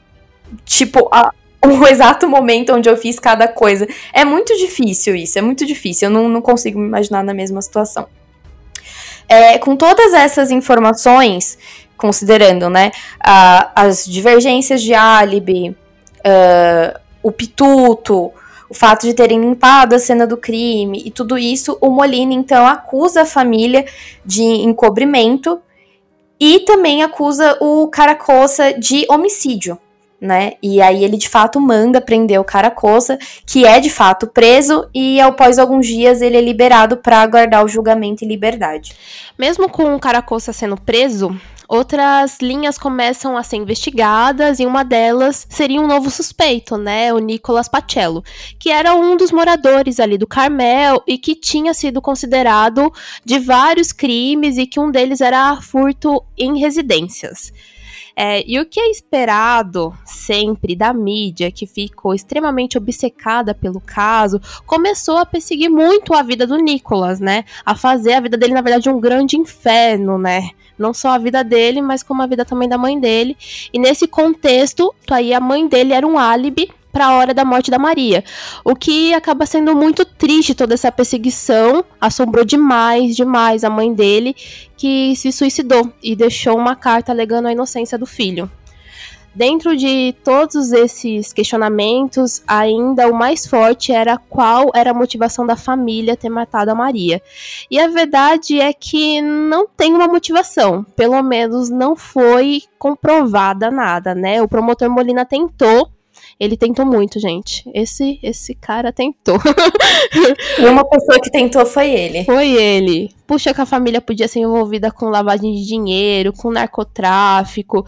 [0.65, 1.31] Tipo, a,
[1.65, 3.87] o exato momento onde eu fiz cada coisa.
[4.11, 6.09] É muito difícil isso, é muito difícil.
[6.09, 8.07] Eu não, não consigo me imaginar na mesma situação.
[9.27, 11.57] É, com todas essas informações,
[11.95, 18.31] considerando né, a, as divergências de álibi, uh, o pituto,
[18.69, 22.67] o fato de terem limpado a cena do crime e tudo isso, o Molina então
[22.67, 23.85] acusa a família
[24.25, 25.61] de encobrimento
[26.39, 29.79] e também acusa o Caracossa de homicídio
[30.23, 30.53] né?
[30.63, 35.19] E aí ele de fato manda prender o Caracossa, que é de fato preso e
[35.19, 38.95] após alguns dias ele é liberado para aguardar o julgamento em liberdade.
[39.37, 45.45] Mesmo com o Caracossa sendo preso, outras linhas começam a ser investigadas e uma delas
[45.49, 48.23] seria um novo suspeito, né, o Nicolas Pacello,
[48.59, 52.91] que era um dos moradores ali do Carmel e que tinha sido considerado
[53.23, 57.51] de vários crimes e que um deles era furto em residências.
[58.15, 64.39] É, e o que é esperado sempre da mídia, que ficou extremamente obcecada pelo caso,
[64.65, 67.43] começou a perseguir muito a vida do Nicolas, né?
[67.65, 70.49] A fazer a vida dele, na verdade, um grande inferno, né?
[70.77, 73.35] Não só a vida dele, mas como a vida também da mãe dele.
[73.71, 77.71] E nesse contexto, aí a mãe dele era um álibi para a hora da morte
[77.71, 78.23] da Maria.
[78.63, 84.35] O que acaba sendo muito triste toda essa perseguição, assombrou demais, demais a mãe dele,
[84.77, 88.49] que se suicidou e deixou uma carta alegando a inocência do filho.
[89.35, 95.55] Dentro de todos esses questionamentos, ainda o mais forte era qual era a motivação da
[95.55, 97.19] família ter matado a Maria.
[97.71, 104.13] E a verdade é que não tem uma motivação, pelo menos não foi comprovada nada,
[104.13, 104.39] né?
[104.39, 105.89] O promotor Molina tentou
[106.39, 107.63] ele tentou muito, gente.
[107.73, 109.37] Esse esse cara tentou.
[110.59, 112.23] e uma pessoa que tentou foi ele.
[112.23, 113.11] Foi ele.
[113.33, 117.83] Puxa que a família podia ser envolvida com lavagem de dinheiro, com narcotráfico.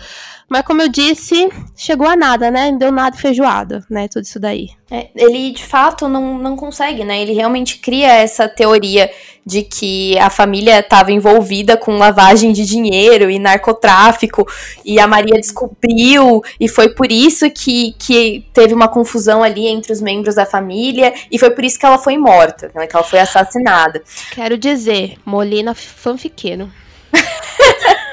[0.50, 2.72] Mas como eu disse, chegou a nada, né?
[2.72, 4.08] Não deu nada feijoada, né?
[4.08, 4.70] Tudo isso daí.
[4.90, 7.22] É, ele de fato não, não consegue, né?
[7.22, 9.10] Ele realmente cria essa teoria
[9.46, 14.46] de que a família estava envolvida com lavagem de dinheiro e narcotráfico,
[14.84, 19.94] e a Maria descobriu, e foi por isso que, que teve uma confusão ali entre
[19.94, 22.88] os membros da família, e foi por isso que ela foi morta, né?
[22.88, 24.02] Que ela foi assassinada.
[24.32, 26.72] Quero dizer, Molina fanfiqueiro.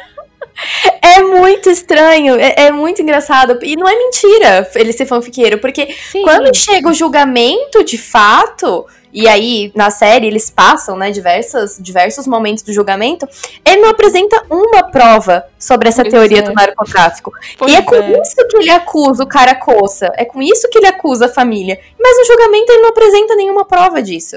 [1.05, 3.59] É muito estranho, é, é, muito engraçado.
[3.63, 6.23] E não é mentira ele ser fanfiqueiro, porque Sim.
[6.23, 12.27] quando chega o julgamento de fato, e aí na série eles passam, né, diversos, diversos
[12.27, 13.29] momentos do julgamento,
[13.65, 16.43] ele não apresenta uma prova sobre essa pois teoria é.
[16.43, 17.33] do narcotráfico.
[17.59, 18.21] Pois e é com é.
[18.21, 21.81] isso que ele acusa o cara coça, é com isso que ele acusa a família.
[21.99, 24.37] Mas no julgamento ele não apresenta nenhuma prova disso.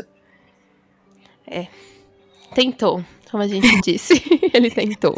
[1.48, 1.68] É.
[2.56, 4.24] Tentou, como a gente disse.
[4.54, 5.14] ele tentou.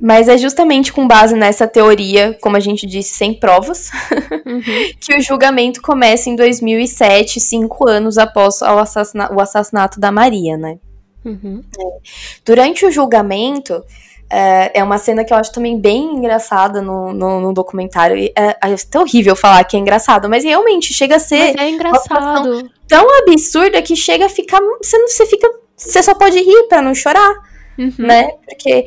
[0.00, 3.90] Mas é justamente com base nessa teoria, como a gente disse, sem provas,
[4.44, 4.60] uhum.
[4.98, 10.56] que o julgamento começa em 2007, cinco anos após o, assassina o assassinato da Maria,
[10.56, 10.78] né?
[11.24, 11.62] Uhum.
[11.78, 11.84] É.
[12.44, 13.84] Durante o julgamento,
[14.28, 18.16] é, é, uma cena que eu acho também bem engraçada no, no, no documentário.
[18.16, 21.54] É, é até horrível falar que é engraçado, mas realmente chega a ser.
[21.54, 22.70] Mas é engraçado.
[22.88, 24.58] tão absurda que chega a ficar.
[24.82, 25.48] Você, você fica.
[25.86, 27.34] Você só pode rir para não chorar.
[27.78, 27.92] Uhum.
[27.98, 28.30] Né?
[28.46, 28.86] Porque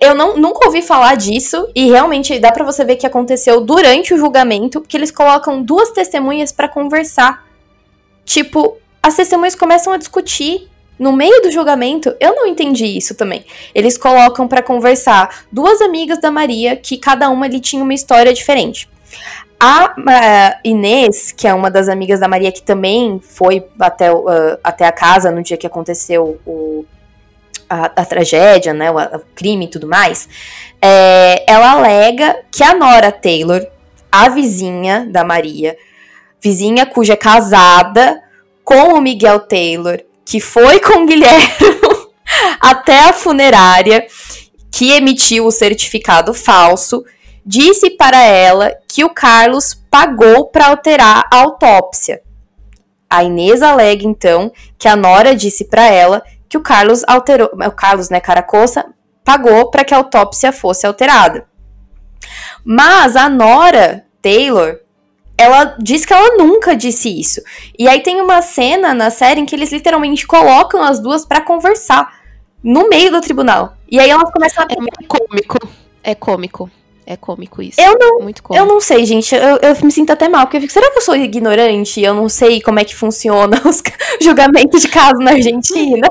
[0.00, 4.14] eu não, nunca ouvi falar disso e realmente dá para você ver que aconteceu durante
[4.14, 7.44] o julgamento, porque eles colocam duas testemunhas para conversar.
[8.24, 10.68] Tipo, as testemunhas começam a discutir
[10.98, 12.14] no meio do julgamento.
[12.18, 13.44] Eu não entendi isso também.
[13.74, 18.32] Eles colocam para conversar duas amigas da Maria que cada uma ali tinha uma história
[18.32, 18.88] diferente.
[19.58, 24.58] A uh, Inês, que é uma das amigas da Maria que também foi até, uh,
[24.62, 26.84] até a casa no dia que aconteceu o,
[27.68, 30.28] a, a tragédia, né, o, o, crime e tudo mais,
[30.80, 33.66] é, ela alega que a Nora Taylor,
[34.10, 35.76] a vizinha da Maria,
[36.40, 38.22] vizinha cuja é casada
[38.62, 41.48] com o Miguel Taylor, que foi com o Guilherme
[42.60, 44.06] até a funerária,
[44.70, 47.04] que emitiu o certificado falso,
[47.44, 52.22] disse para ela que o Carlos pagou para alterar a autópsia.
[53.08, 57.70] A Inês alega então que a Nora disse para ela que o Carlos alterou, o
[57.70, 58.86] Carlos, né, Caracossa,
[59.24, 61.46] pagou para que a autópsia fosse alterada.
[62.64, 64.78] Mas a Nora Taylor,
[65.36, 67.42] ela diz que ela nunca disse isso.
[67.78, 71.40] E aí tem uma cena na série em que eles literalmente colocam as duas para
[71.40, 72.20] conversar
[72.62, 73.76] no meio do tribunal.
[73.90, 74.66] E aí elas começam a.
[74.72, 75.58] É cômico.
[76.02, 76.70] É cômico.
[77.06, 77.80] É cômico isso.
[77.80, 78.64] Eu não, Muito cômico.
[78.64, 79.34] Eu não sei, gente.
[79.34, 82.00] Eu, eu me sinto até mal, porque eu fico, será que eu sou ignorante?
[82.00, 83.82] Eu não sei como é que funciona os
[84.20, 86.08] julgamentos de caso na Argentina.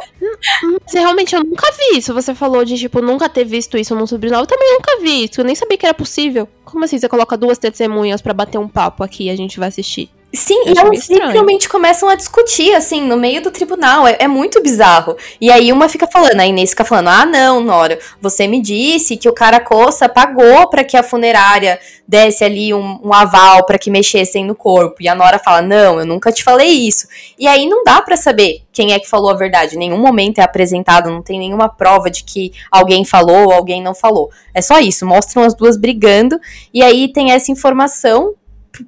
[0.62, 2.14] Mas realmente eu nunca vi isso.
[2.14, 4.44] Você falou de, tipo, nunca ter visto isso no sobrenome.
[4.44, 5.42] Eu também nunca vi isso.
[5.42, 6.48] Eu nem sabia que era possível.
[6.64, 9.70] Como assim você coloca duas testemunhas para bater um papo aqui e a gente vai
[9.70, 10.10] assistir?
[10.36, 14.08] Sim, e elas simplesmente começam a discutir, assim, no meio do tribunal.
[14.08, 15.16] É, é, muito bizarro.
[15.40, 19.16] E aí uma fica falando, a Inês fica falando: ah, não, Nora, você me disse
[19.16, 23.78] que o cara coça pagou para que a funerária desse ali um, um aval para
[23.78, 24.96] que mexessem no corpo.
[25.02, 27.08] E a Nora fala: não, eu nunca te falei isso.
[27.38, 29.76] E aí não dá para saber quem é que falou a verdade.
[29.76, 33.84] Em nenhum momento é apresentado, não tem nenhuma prova de que alguém falou ou alguém
[33.84, 34.32] não falou.
[34.52, 36.40] É só isso, mostram as duas brigando.
[36.74, 38.34] E aí tem essa informação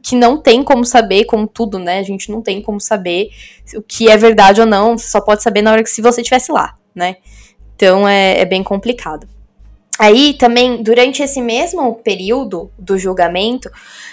[0.02, 2.00] que não tem como saber, como tudo, né?
[2.00, 3.30] A gente não tem como saber
[3.76, 6.52] o que é verdade ou não, só pode saber na hora que se você estivesse
[6.52, 7.18] lá, né?
[7.76, 9.28] Então é, é bem complicado.
[9.98, 13.70] Aí também, durante esse mesmo período do julgamento,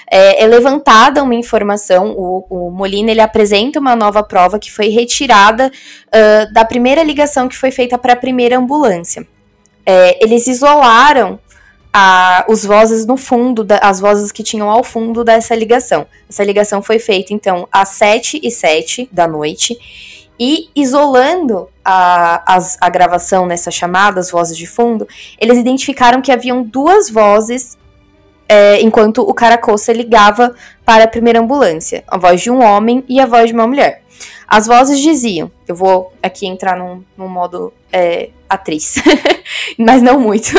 [0.09, 4.89] é, é levantada uma informação, o, o, Molina ele apresenta uma nova prova que foi
[4.89, 5.73] retirada
[6.09, 9.27] uh, da primeira ligação que foi feita para a primeira ambulância.
[9.85, 11.41] É, eles isolaram
[11.93, 16.07] a, os vozes no fundo, da, as vozes que tinham ao fundo dessa ligação.
[16.28, 19.76] Essa ligação foi feita, então, às 7 e 7 da noite.
[20.40, 25.07] E isolando a, a, a gravação nessa chamada, as vozes de fundo,
[25.38, 27.76] eles identificaram que haviam duas vozes
[28.49, 33.20] é, enquanto o Caracossa ligava para a primeira ambulância: a voz de um homem e
[33.20, 34.01] a voz de uma mulher.
[34.47, 38.97] As vozes diziam: eu vou aqui entrar num, num modo é, atriz,
[39.79, 40.51] mas não muito.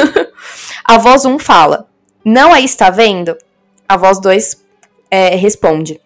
[0.83, 1.87] A voz 1 um fala:
[2.25, 3.37] Não a está vendo?
[3.87, 4.63] A voz 2
[5.09, 6.01] é, responde: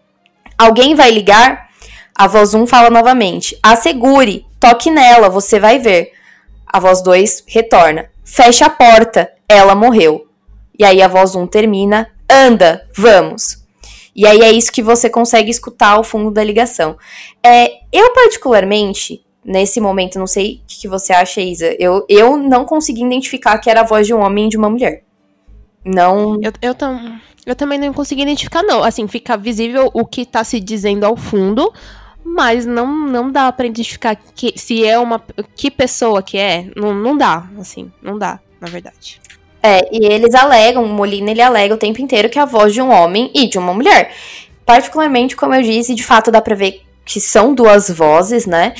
[0.57, 1.69] Alguém vai ligar?
[2.15, 6.11] A voz 1 um fala novamente: Assegure, toque nela, você vai ver.
[6.65, 10.27] A voz 2 retorna: Feche a porta, ela morreu.
[10.77, 13.66] E aí a voz 1 um termina: Anda, vamos.
[14.17, 16.97] E aí é isso que você consegue escutar ao fundo da ligação.
[17.45, 22.65] É, eu, particularmente, nesse momento, não sei o que você acha, Isa, eu, eu não
[22.65, 25.03] consegui identificar que era a voz de um homem e de uma mulher.
[25.85, 26.39] Não.
[26.41, 28.83] Eu, eu, tam, eu também não consegui identificar, não.
[28.83, 31.71] Assim, fica visível o que tá se dizendo ao fundo,
[32.25, 35.23] mas não, não dá para identificar que, se é uma.
[35.55, 36.71] Que pessoa que é.
[36.75, 39.21] Não, não dá, assim, não dá, na verdade.
[39.67, 42.73] É, e eles alegam, o Molina ele alega o tempo inteiro que é a voz
[42.73, 44.11] de um homem e de uma mulher.
[44.65, 48.73] Particularmente, como eu disse, de fato dá pra ver que são duas vozes, né?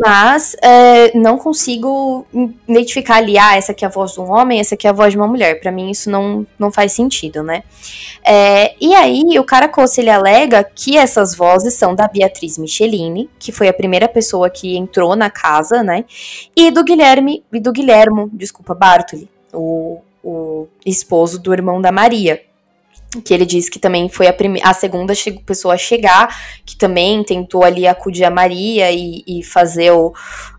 [0.00, 2.26] Mas é, não consigo
[2.66, 4.92] identificar ali, ah, essa aqui é a voz de um homem, essa aqui é a
[4.92, 5.60] voz de uma mulher.
[5.60, 7.62] Para mim isso não, não faz sentido, né?
[8.24, 13.52] É, e aí o Caracosse, ele alega que essas vozes são da Beatriz Michelini, que
[13.52, 16.06] foi a primeira pessoa que entrou na casa, né?
[16.56, 22.42] E do Guilherme, e do Guilhermo, desculpa, Bartoli, o, o esposo do irmão da Maria
[23.24, 25.14] que ele disse que também foi a, a segunda
[25.46, 30.12] pessoa a chegar, que também tentou ali acudir a Maria e, e fazer o,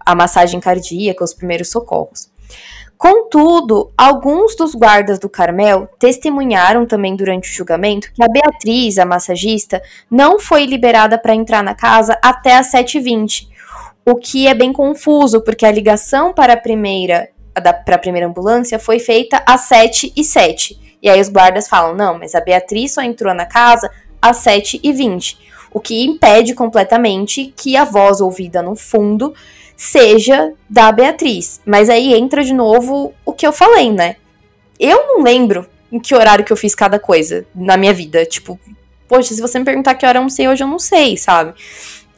[0.04, 2.30] a massagem cardíaca, os primeiros socorros.
[2.98, 9.06] Contudo, alguns dos guardas do Carmel testemunharam também durante o julgamento que a Beatriz, a
[9.06, 13.50] massagista, não foi liberada para entrar na casa até as 7h20,
[14.04, 17.30] o que é bem confuso, porque a ligação para a primeira
[17.62, 21.96] para a primeira ambulância foi feita às 7 e 7 e aí os guardas falam:
[21.96, 23.90] não, mas a Beatriz só entrou na casa
[24.22, 25.38] às 7h20.
[25.72, 29.34] O que impede completamente que a voz ouvida no fundo
[29.76, 31.62] seja da Beatriz.
[31.66, 34.16] Mas aí entra de novo o que eu falei, né?
[34.80, 38.26] Eu não lembro em que horário que eu fiz cada coisa na minha vida.
[38.26, 38.60] Tipo,
[39.08, 41.54] poxa, se você me perguntar que hora eu não sei hoje, eu não sei, sabe?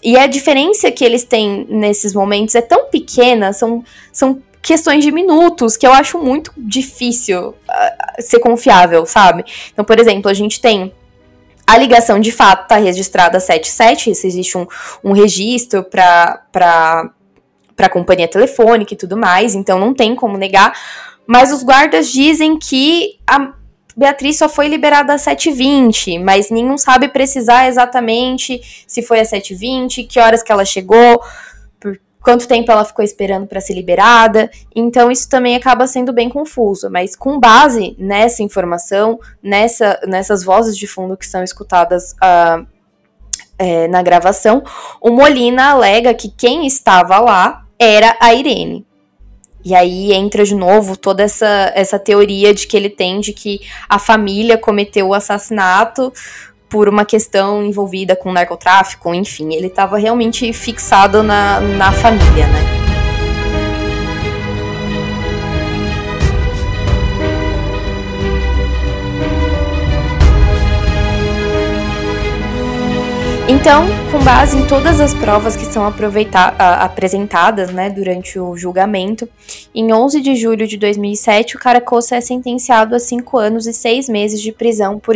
[0.02, 3.84] E a diferença que eles têm nesses momentos é tão pequena, são,
[4.14, 9.44] são questões de minutos, que eu acho muito difícil uh, ser confiável, sabe?
[9.72, 10.94] Então, por exemplo, a gente tem
[11.70, 14.66] a ligação de fato está registrada 77, se existe um,
[15.04, 16.42] um registro para
[17.78, 20.74] a companhia telefônica e tudo mais, então não tem como negar.
[21.28, 23.54] Mas os guardas dizem que a
[23.96, 30.08] Beatriz só foi liberada às 7h20, mas nenhum sabe precisar exatamente se foi às 7h20,
[30.08, 31.22] que horas que ela chegou
[32.22, 34.50] quanto tempo ela ficou esperando para ser liberada.
[34.76, 40.78] Então isso também acaba sendo bem confuso, mas com base nessa informação, nessa, nessas vozes
[40.78, 42.66] de fundo que são escutadas uh,
[43.58, 44.64] é, na gravação,
[45.02, 48.86] o Molina alega que quem estava lá era a Irene.
[49.64, 53.60] E aí entra de novo toda essa, essa teoria de que ele tem de que
[53.90, 56.14] a família cometeu o assassinato
[56.70, 62.89] por uma questão envolvida com narcotráfico, enfim, ele estava realmente fixado na, na família, né?
[73.52, 79.28] Então, com base em todas as provas que são apresentadas né, durante o julgamento,
[79.74, 84.08] em 11 de julho de 2007, o Caracossa é sentenciado a 5 anos e 6
[84.08, 85.16] meses de prisão por,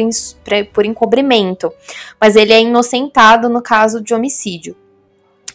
[0.73, 1.71] por encobrimento,
[2.19, 4.75] mas ele é inocentado no caso de homicídio.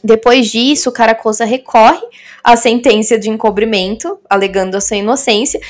[0.02, 2.00] Depois disso, Caracosa recorre
[2.42, 5.60] à sentença de encobrimento, alegando a sua inocência,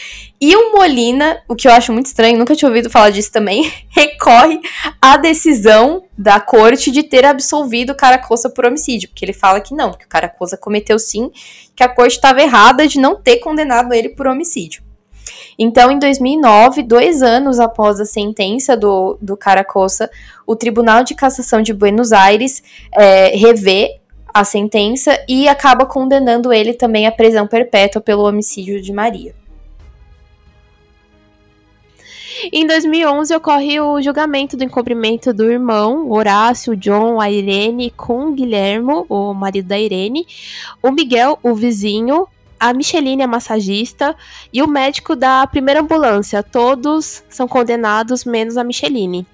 [0.41, 3.73] e o Molina, o que eu acho muito estranho, nunca tinha ouvido falar disso também,
[3.89, 4.61] recorre
[5.01, 9.93] à decisão da corte de ter absolvido Caracosa por homicídio, porque ele fala que não,
[9.93, 11.31] que o Caracosa cometeu sim,
[11.75, 14.83] que a corte estava errada de não ter condenado ele por homicídio.
[15.59, 20.09] Então, em 2009, dois anos após a sentença do, do Caracosa,
[20.47, 22.63] o Tribunal de Cassação de Buenos Aires
[22.93, 23.99] é, revê
[24.39, 29.35] a sentença e acaba condenando ele também à prisão perpétua pelo homicídio de Maria.
[32.53, 39.05] Em 2011 ocorre o julgamento do encobrimento do irmão Horácio, John, a Irene com Guilhermo,
[39.09, 40.25] o marido da Irene,
[40.81, 42.29] o Miguel, o vizinho,
[42.61, 44.15] a Micheline, a massagista,
[44.53, 46.45] e o médico da primeira ambulância.
[46.45, 49.27] Todos são condenados, menos a Micheline.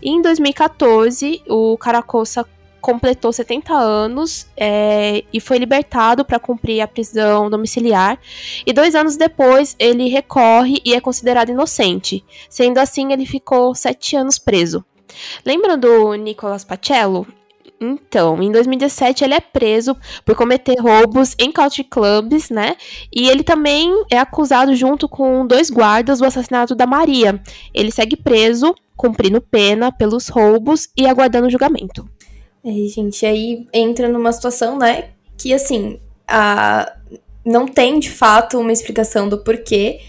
[0.00, 2.46] Em 2014, o Caracossa
[2.84, 8.18] completou 70 anos é, e foi libertado para cumprir a prisão domiciliar.
[8.66, 12.22] E dois anos depois, ele recorre e é considerado inocente.
[12.46, 14.84] Sendo assim, ele ficou sete anos preso.
[15.46, 17.26] Lembram do Nicolas Pacello?
[17.80, 22.76] Então, em 2017 ele é preso por cometer roubos em country clubs, né?
[23.10, 27.40] E ele também é acusado junto com dois guardas do assassinato da Maria.
[27.72, 32.06] Ele segue preso, cumprindo pena pelos roubos e aguardando julgamento.
[32.64, 36.92] É, gente, aí entra numa situação, né, que assim, a...
[37.44, 40.00] não tem de fato uma explicação do porquê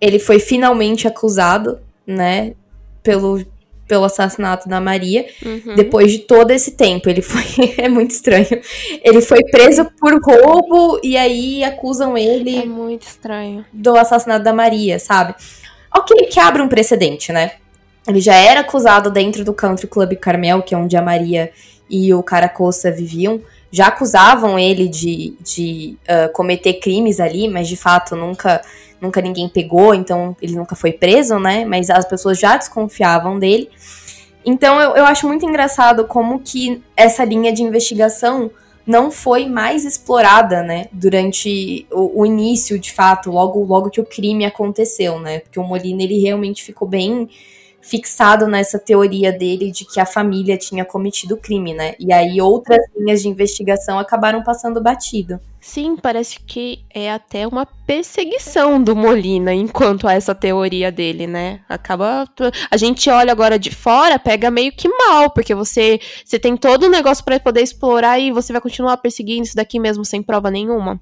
[0.00, 2.54] ele foi finalmente acusado, né,
[3.02, 3.44] pelo
[3.88, 5.26] pelo assassinato da Maria.
[5.44, 5.74] Uhum.
[5.74, 7.42] Depois de todo esse tempo, ele foi.
[7.78, 8.60] é muito estranho.
[9.02, 12.58] Ele foi preso por roubo e aí acusam ele.
[12.58, 13.64] É muito estranho.
[13.72, 15.34] Do assassinato da Maria, sabe?
[15.96, 17.52] Ok, que abre um precedente, né?
[18.06, 21.50] Ele já era acusado dentro do Country Club Carmel, que é onde a Maria
[21.88, 23.40] e o Caracossa viviam.
[23.70, 28.62] Já acusavam ele de, de uh, cometer crimes ali, mas de fato nunca
[29.00, 31.64] nunca ninguém pegou, então ele nunca foi preso, né?
[31.64, 33.70] Mas as pessoas já desconfiavam dele.
[34.44, 38.50] Então eu, eu acho muito engraçado como que essa linha de investigação
[38.86, 44.04] não foi mais explorada, né, durante o, o, início, de fato, logo logo que o
[44.04, 47.28] crime aconteceu, né, porque o Molina ele realmente ficou bem
[47.88, 52.40] fixado nessa teoria dele de que a família tinha cometido o crime, né, e aí
[52.40, 55.40] outras linhas de investigação acabaram passando batido.
[55.60, 61.60] Sim, parece que é até uma perseguição do Molina enquanto a essa teoria dele, né?
[61.68, 62.26] Acaba.
[62.70, 66.84] A gente olha agora de fora, pega meio que mal, porque você, você tem todo
[66.84, 70.50] o negócio para poder explorar e você vai continuar perseguindo isso daqui mesmo sem prova
[70.50, 71.00] nenhuma.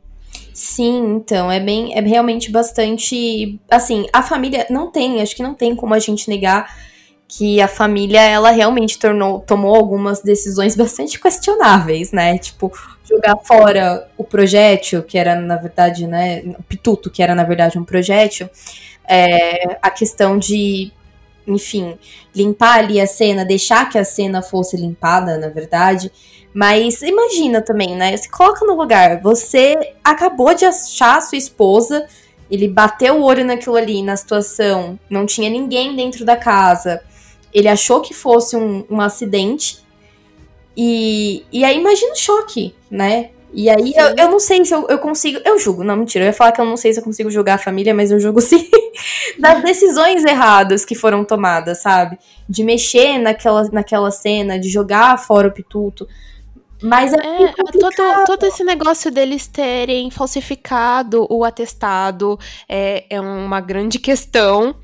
[0.58, 5.52] Sim, então, é bem, é realmente bastante, assim, a família não tem, acho que não
[5.52, 6.74] tem como a gente negar
[7.28, 12.38] que a família, ela realmente tornou, tomou algumas decisões bastante questionáveis, né?
[12.38, 12.72] Tipo,
[13.04, 17.78] jogar fora o projétil, que era, na verdade, né, o pituto, que era, na verdade,
[17.78, 18.48] um projétil,
[19.06, 20.90] é, a questão de,
[21.46, 21.98] enfim,
[22.34, 26.10] limpar ali a cena, deixar que a cena fosse limpada, na verdade,
[26.56, 32.06] mas imagina também, né, se coloca no lugar, você acabou de achar a sua esposa,
[32.50, 37.02] ele bateu o olho naquilo ali, na situação, não tinha ninguém dentro da casa,
[37.52, 39.84] ele achou que fosse um, um acidente.
[40.74, 43.32] E, e aí imagina o choque, né?
[43.52, 45.40] E aí eu, eu, não sei se eu, eu, consigo.
[45.44, 46.24] Eu julgo, não, mentira.
[46.24, 48.18] Eu ia falar que eu não sei se eu consigo julgar a família, mas eu
[48.18, 48.66] julgo sim.
[49.38, 52.18] das decisões erradas que foram tomadas, sabe?
[52.48, 56.06] De mexer naquela, naquela cena, de jogar fora o pituto.
[56.82, 63.60] Mas é, é todo, todo esse negócio deles terem falsificado o atestado é, é uma
[63.60, 64.74] grande questão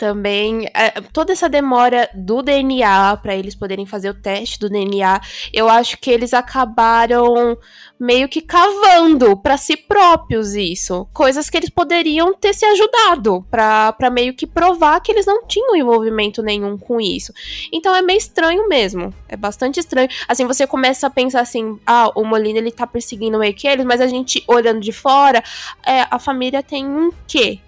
[0.00, 5.20] também é, toda essa demora do DNA para eles poderem fazer o teste do DNA,
[5.52, 7.58] eu acho que eles acabaram
[7.98, 14.10] meio que cavando para si próprios isso, coisas que eles poderiam ter se ajudado para
[14.10, 17.30] meio que provar que eles não tinham envolvimento nenhum com isso.
[17.70, 20.08] Então é meio estranho mesmo, é bastante estranho.
[20.26, 23.84] Assim, você começa a pensar assim, ah, o Molina ele tá perseguindo meio que eles,
[23.84, 25.44] mas a gente olhando de fora,
[25.84, 27.58] é, a família tem um quê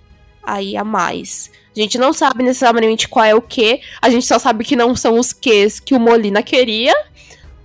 [0.43, 1.51] aí a mais?
[1.77, 3.81] A gente não sabe necessariamente qual é o que.
[4.01, 6.95] A gente só sabe que não são os Qs que o Molina queria.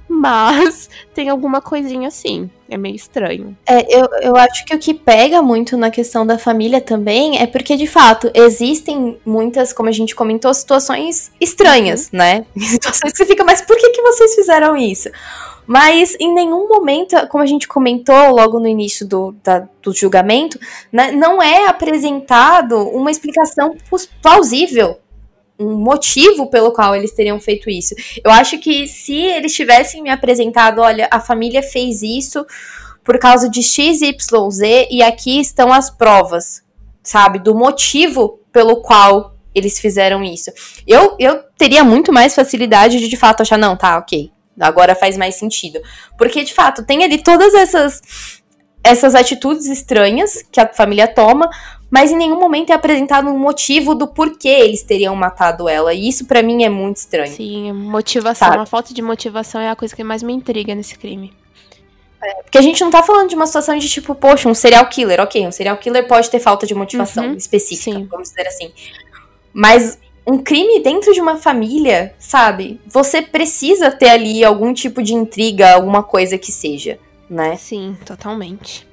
[0.08, 2.50] Mas tem alguma coisinha assim.
[2.70, 3.58] É meio estranho.
[3.66, 7.48] É, eu, eu acho que o que pega muito na questão da família também é
[7.48, 12.20] porque, de fato, existem muitas, como a gente comentou, situações estranhas, uhum.
[12.20, 12.46] né?
[12.58, 15.10] Situações que você fica, mas por que, que vocês fizeram isso?
[15.66, 20.58] Mas em nenhum momento, como a gente comentou logo no início do, da, do julgamento,
[20.92, 23.76] né, não é apresentado uma explicação
[24.22, 24.98] plausível
[25.60, 27.96] um motivo pelo qual eles teriam feito isso.
[28.24, 32.46] Eu acho que se eles tivessem me apresentado, olha, a família fez isso
[33.04, 36.62] por causa de X, Y, Z e aqui estão as provas,
[37.02, 40.52] sabe, do motivo pelo qual eles fizeram isso.
[40.86, 45.18] Eu, eu teria muito mais facilidade de de fato achar, não, tá, ok, Agora faz
[45.18, 45.80] mais sentido.
[46.18, 48.02] Porque, de fato, tem ali todas essas,
[48.84, 51.50] essas atitudes estranhas que a família toma,
[51.90, 55.94] mas em nenhum momento é apresentado um motivo do porquê eles teriam matado ela.
[55.94, 57.32] E isso para mim é muito estranho.
[57.32, 58.48] Sim, motivação.
[58.50, 58.62] Sabe?
[58.62, 61.34] A falta de motivação é a coisa que mais me intriga nesse crime.
[62.22, 64.86] É, porque a gente não tá falando de uma situação de tipo, poxa, um serial
[64.88, 65.22] killer.
[65.22, 68.06] Ok, um serial killer pode ter falta de motivação uhum, específica, sim.
[68.06, 68.72] vamos dizer assim.
[69.54, 72.82] Mas um crime dentro de uma família, sabe?
[72.86, 77.56] Você precisa ter ali algum tipo de intriga, alguma coisa que seja, né?
[77.56, 78.86] Sim, totalmente.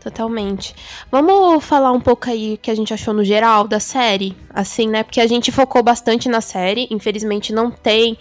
[0.00, 0.74] Totalmente.
[1.10, 4.88] Vamos falar um pouco aí o que a gente achou no geral da série, assim,
[4.88, 5.02] né?
[5.02, 8.16] Porque a gente focou bastante na série, infelizmente não tem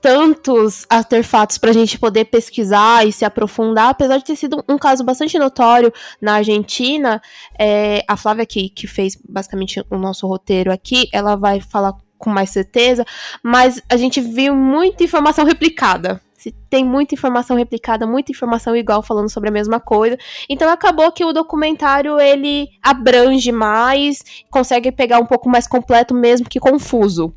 [0.00, 4.78] tantos artefatos para a gente poder pesquisar e se aprofundar, apesar de ter sido um
[4.78, 7.20] caso bastante notório na Argentina.
[7.58, 12.30] É, a Flávia, que, que fez basicamente o nosso roteiro aqui, ela vai falar com
[12.30, 13.04] mais certeza,
[13.42, 16.20] mas a gente viu muita informação replicada.
[16.68, 20.16] Tem muita informação replicada, muita informação igual falando sobre a mesma coisa.
[20.48, 26.48] Então acabou que o documentário ele abrange mais, consegue pegar um pouco mais completo mesmo
[26.48, 27.34] que confuso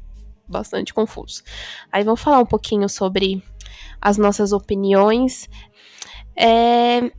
[0.47, 1.43] bastante confuso.
[1.91, 3.43] Aí vamos falar um pouquinho sobre
[3.99, 5.49] as nossas opiniões.
[6.36, 7.12] É,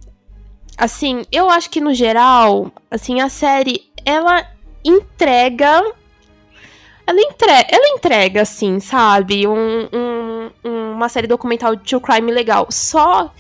[0.79, 4.47] assim, eu acho que no geral, assim, a série ela
[4.85, 5.83] entrega
[7.07, 7.51] ela, entre...
[7.51, 9.47] ela entrega, assim, sabe?
[9.47, 12.67] Um, um, uma série documental de true crime legal.
[12.71, 13.31] Só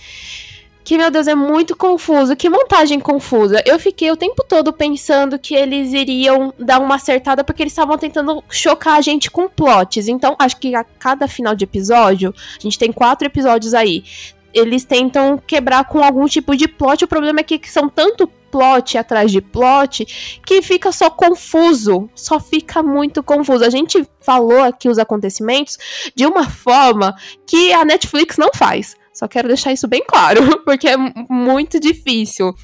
[0.84, 2.36] que, meu Deus, é muito confuso.
[2.36, 3.62] Que montagem confusa.
[3.64, 7.96] Eu fiquei o tempo todo pensando que eles iriam dar uma acertada porque eles estavam
[7.96, 10.08] tentando chocar a gente com plots.
[10.08, 14.04] Então, acho que a cada final de episódio, a gente tem quatro episódios aí.
[14.52, 17.04] Eles tentam quebrar com algum tipo de plot.
[17.04, 22.38] O problema é que são tanto plot atrás de plot que fica só confuso, só
[22.38, 23.64] fica muito confuso.
[23.64, 25.76] A gente falou aqui os acontecimentos
[26.14, 28.96] de uma forma que a Netflix não faz.
[29.12, 32.54] Só quero deixar isso bem claro, porque é muito difícil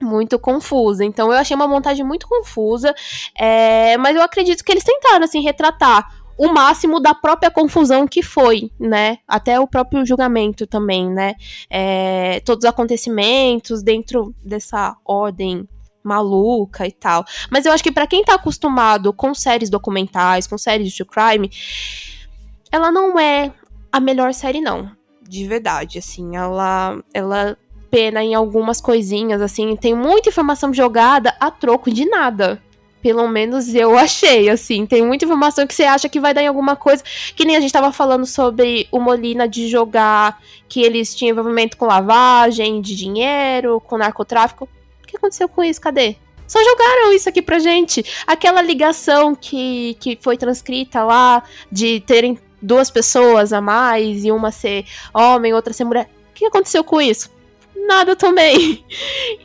[0.00, 1.04] muito confusa.
[1.04, 2.94] Então eu achei uma montagem muito confusa,
[3.38, 6.06] é, mas eu acredito que eles tentaram assim retratar
[6.38, 9.18] o máximo da própria confusão que foi, né?
[9.26, 11.34] Até o próprio julgamento também, né?
[11.70, 15.68] É, todos os acontecimentos dentro dessa ordem
[16.02, 17.24] maluca e tal.
[17.50, 21.50] Mas eu acho que para quem tá acostumado com séries documentais, com séries de crime,
[22.70, 23.52] ela não é
[23.90, 24.90] a melhor série não,
[25.28, 27.56] de verdade, assim, ela ela
[27.90, 32.62] pena em algumas coisinhas assim, tem muita informação jogada a troco de nada.
[33.02, 34.86] Pelo menos eu achei, assim.
[34.86, 37.02] Tem muita informação que você acha que vai dar em alguma coisa.
[37.34, 41.76] Que nem a gente tava falando sobre o Molina de jogar que eles tinham envolvimento
[41.76, 44.68] com lavagem de dinheiro, com narcotráfico.
[45.02, 45.80] O que aconteceu com isso?
[45.80, 46.16] Cadê?
[46.46, 48.04] Só jogaram isso aqui pra gente.
[48.26, 54.50] Aquela ligação que, que foi transcrita lá de terem duas pessoas a mais e uma
[54.50, 56.08] ser homem, outra ser mulher.
[56.30, 57.30] O que aconteceu com isso?
[57.86, 58.84] Nada também.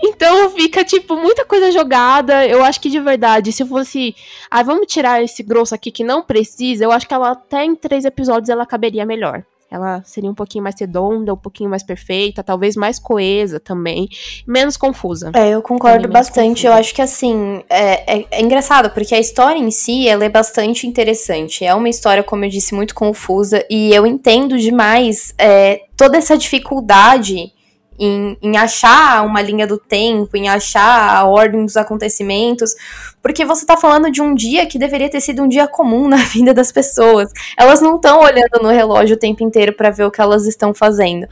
[0.04, 2.46] Então fica, tipo, muita coisa jogada.
[2.46, 4.16] Eu acho que de verdade, se fosse.
[4.50, 7.76] Ah, vamos tirar esse grosso aqui que não precisa, eu acho que ela até em
[7.76, 9.44] três episódios ela caberia melhor.
[9.72, 14.10] Ela seria um pouquinho mais redonda, um pouquinho mais perfeita, talvez mais coesa também,
[14.46, 15.32] menos confusa.
[15.34, 16.68] É, eu concordo bastante.
[16.68, 20.30] Eu acho que assim, é, é, é, engraçado, porque a história em si, ela é
[20.30, 21.64] bastante interessante.
[21.64, 26.38] É uma história, como eu disse, muito confusa, e eu entendo demais é, toda essa
[26.38, 27.54] dificuldade
[28.00, 32.74] em, em achar uma linha do tempo, em achar a ordem dos acontecimentos,
[33.22, 36.18] porque você está falando de um dia que deveria ter sido um dia comum na
[36.18, 37.32] vida das pessoas.
[37.58, 40.74] Elas não estão olhando no relógio o tempo inteiro para ver o que elas estão
[40.74, 41.28] fazendo.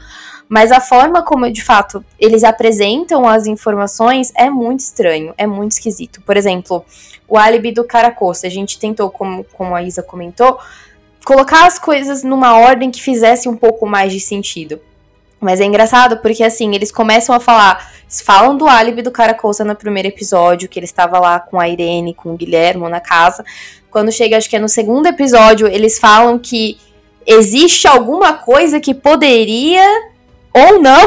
[0.48, 5.72] Mas a forma como, de fato, eles apresentam as informações é muito estranho, é muito
[5.72, 6.20] esquisito.
[6.22, 6.84] Por exemplo,
[7.28, 8.48] o álibi do Caracosta.
[8.48, 10.58] A gente tentou, como, como a Isa comentou,
[11.24, 14.80] colocar as coisas numa ordem que fizesse um pouco mais de sentido.
[15.40, 17.90] Mas é engraçado porque, assim, eles começam a falar.
[18.24, 22.12] Falam do álibi do Caracosa no primeiro episódio, que ele estava lá com a Irene,
[22.12, 23.44] com o Guilhermo na casa.
[23.90, 26.76] Quando chega, acho que é no segundo episódio, eles falam que
[27.26, 29.84] existe alguma coisa que poderia
[30.52, 31.00] ou não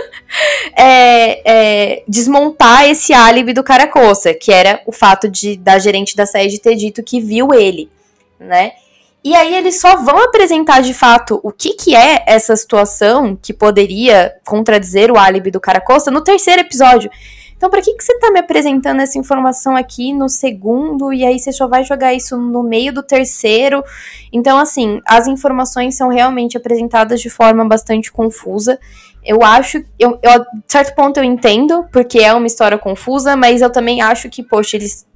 [0.76, 6.26] é, é, desmontar esse álibi do Caracosa, que era o fato de da gerente da
[6.26, 7.90] sede ter dito que viu ele,
[8.38, 8.72] né?
[9.22, 13.52] E aí eles só vão apresentar de fato o que, que é essa situação que
[13.52, 17.10] poderia contradizer o álibi do Caracosta no terceiro episódio.
[17.60, 21.38] Então, para que, que você tá me apresentando essa informação aqui no segundo e aí
[21.38, 23.84] você só vai jogar isso no meio do terceiro?
[24.32, 28.80] Então, assim, as informações são realmente apresentadas de forma bastante confusa.
[29.22, 33.60] Eu acho, eu, eu, de certo ponto eu entendo, porque é uma história confusa, mas
[33.60, 35.06] eu também acho que, poxa, eles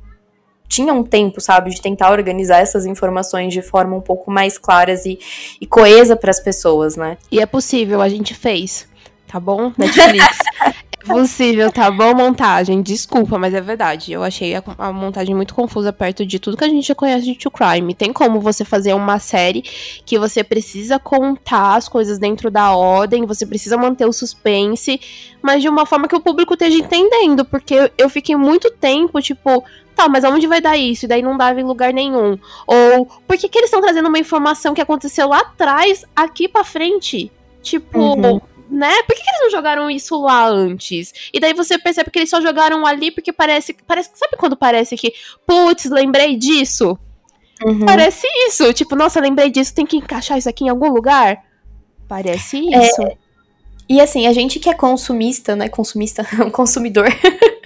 [0.69, 5.05] tinha um tempo, sabe, de tentar organizar essas informações de forma um pouco mais claras
[5.07, 5.19] e,
[5.61, 7.17] e coesa para as pessoas, né?
[7.31, 8.89] E é possível, a gente fez,
[9.27, 9.73] tá bom?
[9.79, 10.39] Netflix.
[10.65, 12.15] é possível, tá bom?
[12.15, 14.13] Montagem, desculpa, mas é verdade.
[14.13, 17.27] Eu achei a, a, montagem muito confusa perto de tudo que a gente já conhece
[17.27, 17.95] de True Crime.
[17.95, 19.63] Tem como você fazer uma série
[20.05, 25.01] que você precisa contar as coisas dentro da ordem, você precisa manter o suspense,
[25.43, 29.63] mas de uma forma que o público esteja entendendo, porque eu fiquei muito tempo, tipo
[29.95, 31.05] Tá, mas aonde vai dar isso?
[31.05, 32.39] E daí não dava em lugar nenhum.
[32.67, 36.65] Ou por que, que eles estão trazendo uma informação que aconteceu lá atrás, aqui pra
[36.65, 37.31] frente?
[37.63, 38.41] Tipo, uhum.
[38.69, 38.93] né?
[39.03, 41.13] Por que, que, eles não jogaram isso lá antes?
[41.33, 43.75] E daí você percebe que eles só jogaram ali porque parece.
[43.87, 45.13] parece sabe quando parece que,
[45.47, 46.99] putz, lembrei disso?
[47.65, 47.87] Uhum.
[47.87, 48.73] Parece isso.
[48.73, 51.43] Tipo, nossa, lembrei disso, tem que encaixar isso aqui em algum lugar.
[52.09, 53.03] Parece é, isso.
[53.03, 53.17] É...
[53.89, 55.69] E assim, a gente que é consumista, né?
[55.69, 57.09] Consumista, um consumidor.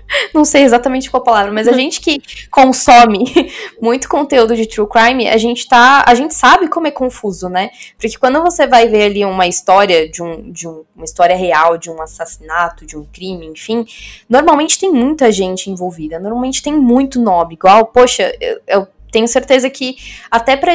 [0.34, 1.76] não sei exatamente qual palavra, mas a uhum.
[1.76, 3.24] gente que consome
[3.80, 7.70] muito conteúdo de true crime, a gente tá, a gente sabe como é confuso, né?
[7.98, 11.76] Porque quando você vai ver ali uma história de, um, de um, uma história real,
[11.78, 13.86] de um assassinato, de um crime, enfim,
[14.28, 19.70] normalmente tem muita gente envolvida, normalmente tem muito nome, igual, poxa, eu, eu tenho certeza
[19.70, 19.96] que
[20.30, 20.72] até para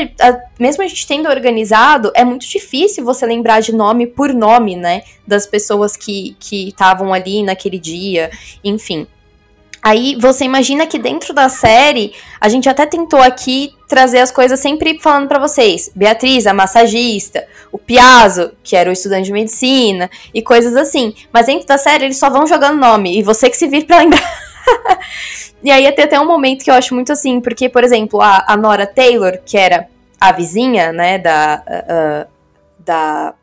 [0.60, 5.04] mesmo a gente tendo organizado, é muito difícil você lembrar de nome por nome, né,
[5.26, 8.32] das pessoas que que estavam ali naquele dia,
[8.64, 9.08] enfim.
[9.84, 14.58] Aí você imagina que dentro da série, a gente até tentou aqui trazer as coisas
[14.62, 15.92] sempre falando para vocês.
[15.94, 21.14] Beatriz, a massagista, o Piazzo, que era o estudante de medicina, e coisas assim.
[21.34, 23.98] Mas dentro da série eles só vão jogando nome, e você que se vira pra
[23.98, 24.24] lembrar.
[25.62, 28.46] e aí até até um momento que eu acho muito assim, porque, por exemplo, a,
[28.48, 32.32] a Nora Taylor, que era a vizinha, né, da, uh,
[32.80, 33.34] da,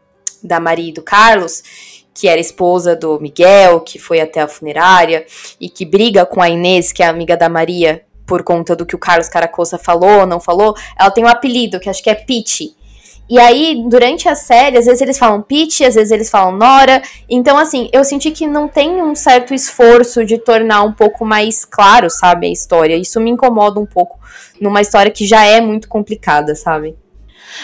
[0.43, 5.25] da Maria e do Carlos, que era esposa do Miguel, que foi até a funerária
[5.59, 8.95] e que briga com a Inês, que é amiga da Maria, por conta do que
[8.95, 12.77] o Carlos Caracossa falou, não falou, ela tem um apelido que acho que é Pete.
[13.27, 17.01] E aí, durante a série, às vezes eles falam Pete, às vezes eles falam Nora.
[17.27, 21.65] Então, assim, eu senti que não tem um certo esforço de tornar um pouco mais
[21.65, 22.97] claro, sabe, a história.
[22.97, 24.19] Isso me incomoda um pouco
[24.61, 27.00] numa história que já é muito complicada, sabe?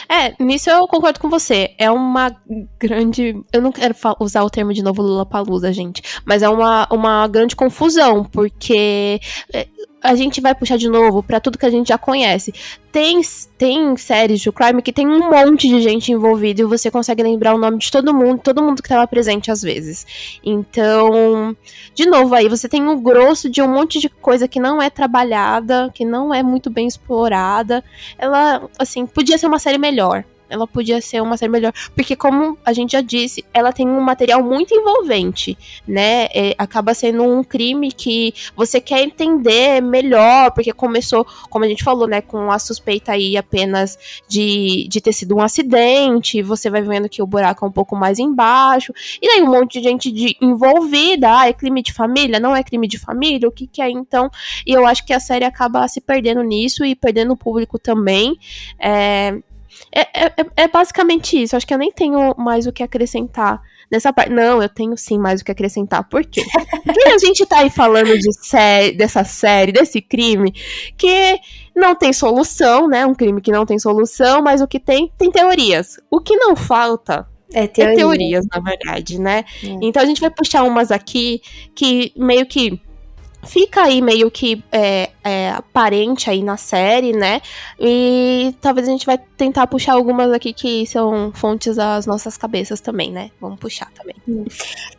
[0.09, 1.75] É, nisso eu concordo com você.
[1.79, 2.35] É uma
[2.79, 3.35] grande.
[3.53, 6.03] Eu não quero usar o termo de novo Lula Palusa, gente.
[6.25, 9.21] Mas é uma, uma grande confusão, porque
[9.53, 9.67] é,
[10.03, 12.53] a gente vai puxar de novo para tudo que a gente já conhece.
[12.93, 13.21] Tem,
[13.59, 17.55] tem séries de crime que tem um monte de gente envolvida e você consegue lembrar
[17.55, 20.07] o nome de todo mundo, todo mundo que estava presente às vezes.
[20.45, 21.57] Então,
[21.95, 24.89] de novo aí, você tem um grosso de um monte de coisa que não é
[24.89, 27.85] trabalhada, que não é muito bem explorada.
[28.19, 31.73] Ela, assim, podia ser uma série melhor ela podia ser uma série melhor.
[31.95, 36.27] Porque, como a gente já disse, ela tem um material muito envolvente, né?
[36.35, 41.85] É, acaba sendo um crime que você quer entender melhor, porque começou, como a gente
[41.85, 46.83] falou, né, com a suspeita aí apenas de, de ter sido um acidente, você vai
[46.83, 50.11] vendo que o buraco é um pouco mais embaixo, e aí um monte de gente
[50.11, 52.41] de, envolvida, ah, é crime de família?
[52.41, 53.49] Não é crime de família?
[53.49, 54.31] O que que é então?
[54.67, 58.37] E eu acho que a série acaba se perdendo nisso e perdendo o público também.
[58.79, 59.39] É,
[59.93, 61.57] é, é, é, basicamente isso.
[61.57, 64.31] Acho que eu nem tenho mais o que acrescentar nessa parte.
[64.31, 66.09] Não, eu tenho sim mais o que acrescentar.
[66.09, 66.43] Por quê?
[66.85, 70.53] Porque a gente tá aí falando de sé dessa série, desse crime,
[70.97, 71.39] que
[71.75, 73.07] não tem solução, né?
[73.07, 75.99] Um crime que não tem solução, mas o que tem, tem teorias.
[76.11, 77.93] O que não falta é, teoria.
[77.93, 79.45] é teorias, na verdade, né?
[79.63, 79.77] É.
[79.83, 81.41] Então a gente vai puxar umas aqui
[81.75, 82.81] que meio que
[83.45, 87.41] fica aí meio que é, é, aparente aí na série, né?
[87.79, 92.81] E talvez a gente vai tentar puxar algumas aqui que são fontes das nossas cabeças
[92.81, 93.31] também, né?
[93.41, 94.17] Vamos puxar também.
[94.29, 94.45] Hum.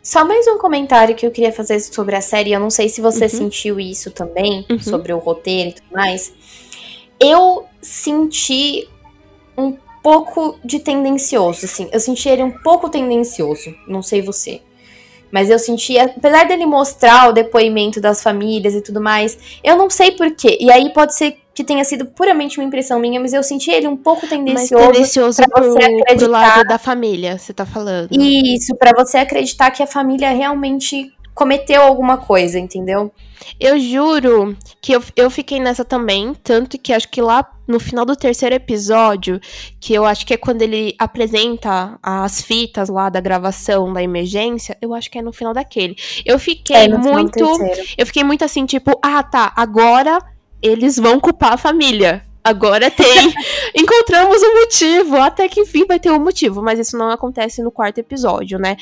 [0.02, 2.52] Só mais um comentário que eu queria fazer sobre a série.
[2.52, 3.30] Eu não sei se você uhum.
[3.30, 4.78] sentiu isso também, uhum.
[4.78, 6.32] sobre o roteiro e tudo mais.
[7.20, 8.88] Eu senti
[9.56, 11.88] um pouco de tendencioso, assim.
[11.92, 13.74] Eu senti ele um pouco tendencioso.
[13.86, 14.62] Não sei você.
[15.30, 19.90] Mas eu senti, apesar dele mostrar o depoimento das famílias e tudo mais, eu não
[19.90, 20.56] sei porquê.
[20.60, 23.88] E aí pode ser que tenha sido puramente uma impressão minha, mas eu senti ele
[23.88, 24.84] um pouco tendencioso.
[24.84, 26.16] Mas tendencioso pra pro, você acreditar.
[26.16, 28.10] pro lado da família, você tá falando.
[28.12, 33.12] Isso, para você acreditar que a família realmente cometeu alguma coisa, entendeu?
[33.60, 38.04] Eu juro que eu, eu fiquei nessa também, tanto que acho que lá no final
[38.04, 39.40] do terceiro episódio,
[39.78, 44.76] que eu acho que é quando ele apresenta as fitas lá da gravação da emergência,
[44.82, 45.94] eu acho que é no final daquele.
[46.26, 47.44] Eu fiquei é, muito.
[47.96, 50.18] Eu fiquei muito assim, tipo, ah, tá, agora
[50.60, 52.24] eles vão culpar a família.
[52.42, 53.34] Agora tem.
[53.74, 55.16] Encontramos um motivo.
[55.16, 56.62] Até que enfim vai ter um motivo.
[56.62, 58.76] Mas isso não acontece no quarto episódio, né?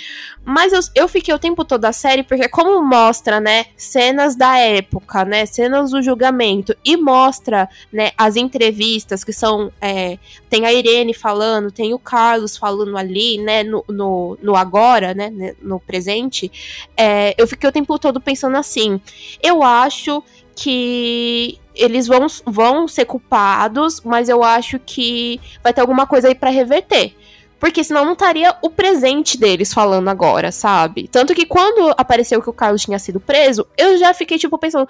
[0.45, 4.59] Mas eu, eu fiquei o tempo todo da série, porque como mostra, né, cenas da
[4.59, 5.47] época, né?
[5.47, 6.77] Cenas do julgamento.
[6.85, 9.73] E mostra, né, as entrevistas que são.
[9.81, 13.63] É, tem a Irene falando, tem o Carlos falando ali, né?
[13.63, 15.55] No, no, no agora, né?
[15.61, 16.51] No presente.
[16.97, 19.01] É, eu fiquei o tempo todo pensando assim.
[19.43, 20.23] Eu acho
[20.57, 26.35] que eles vão, vão ser culpados, mas eu acho que vai ter alguma coisa aí
[26.35, 27.15] para reverter.
[27.61, 31.09] Porque senão não estaria o presente deles falando agora, sabe?
[31.09, 34.89] Tanto que quando apareceu que o Carlos tinha sido preso, eu já fiquei, tipo, pensando,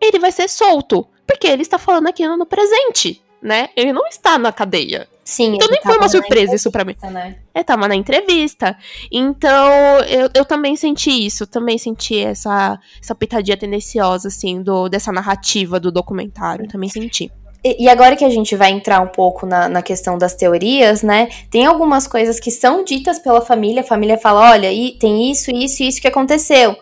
[0.00, 1.06] ele vai ser solto.
[1.26, 3.70] Porque ele está falando aquilo no presente, né?
[3.74, 5.08] Ele não está na cadeia.
[5.34, 6.94] Sim, então nem foi uma surpresa isso para mim.
[7.02, 7.62] Né?
[7.64, 8.76] Tava na entrevista.
[9.10, 15.10] Então, eu, eu também senti isso, também senti essa, essa pitadinha tendenciosa, assim, do, dessa
[15.10, 16.68] narrativa do documentário.
[16.68, 17.32] Também senti.
[17.64, 21.02] E, e agora que a gente vai entrar um pouco na, na questão das teorias,
[21.02, 21.28] né?
[21.50, 23.80] Tem algumas coisas que são ditas pela família.
[23.80, 26.76] A família fala: olha, e tem isso, isso e isso que aconteceu.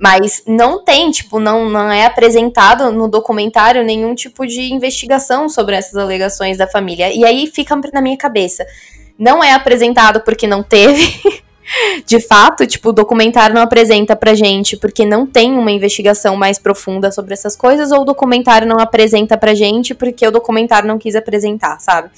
[0.00, 5.74] Mas não tem, tipo, não, não é apresentado no documentário nenhum tipo de investigação sobre
[5.74, 7.12] essas alegações da família.
[7.12, 8.64] E aí fica na minha cabeça.
[9.18, 11.20] Não é apresentado porque não teve.
[12.06, 16.58] de fato, tipo, o documentário não apresenta pra gente porque não tem uma investigação mais
[16.58, 20.98] profunda sobre essas coisas, ou o documentário não apresenta pra gente porque o documentário não
[20.98, 22.10] quis apresentar, sabe?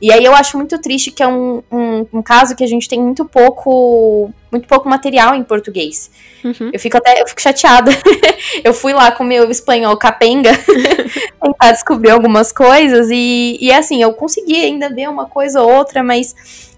[0.00, 2.88] E aí eu acho muito triste que é um, um, um caso que a gente
[2.88, 6.10] tem muito pouco muito pouco material em português.
[6.42, 6.70] Uhum.
[6.72, 7.92] Eu fico até eu fico chateada.
[8.64, 10.50] eu fui lá com meu espanhol capenga
[11.40, 16.02] tentar descobrir algumas coisas e, e assim, eu consegui ainda ver uma coisa ou outra,
[16.02, 16.34] mas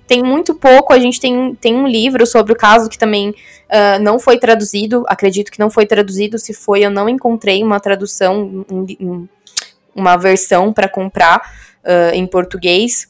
[0.06, 0.92] tem muito pouco.
[0.92, 5.04] A gente tem, tem um livro sobre o caso que também uh, não foi traduzido.
[5.08, 6.38] Acredito que não foi traduzido.
[6.38, 9.28] Se foi, eu não encontrei uma tradução, um, um,
[9.94, 11.38] uma versão para comprar
[11.82, 13.08] uh, em português.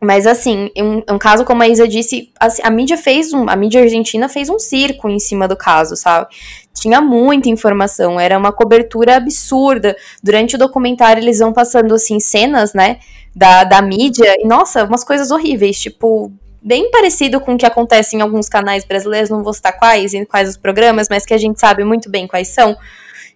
[0.00, 3.54] Mas assim, um, um, caso como a Isa disse, assim, a mídia fez um, a
[3.54, 6.28] mídia argentina fez um circo em cima do caso, sabe?
[6.72, 9.94] Tinha muita informação, era uma cobertura absurda.
[10.22, 12.98] Durante o documentário eles vão passando assim cenas, né,
[13.36, 16.32] da, da mídia e nossa, umas coisas horríveis, tipo
[16.62, 20.24] bem parecido com o que acontece em alguns canais brasileiros, não vou citar quais, em
[20.24, 22.76] quais os programas, mas que a gente sabe muito bem quais são,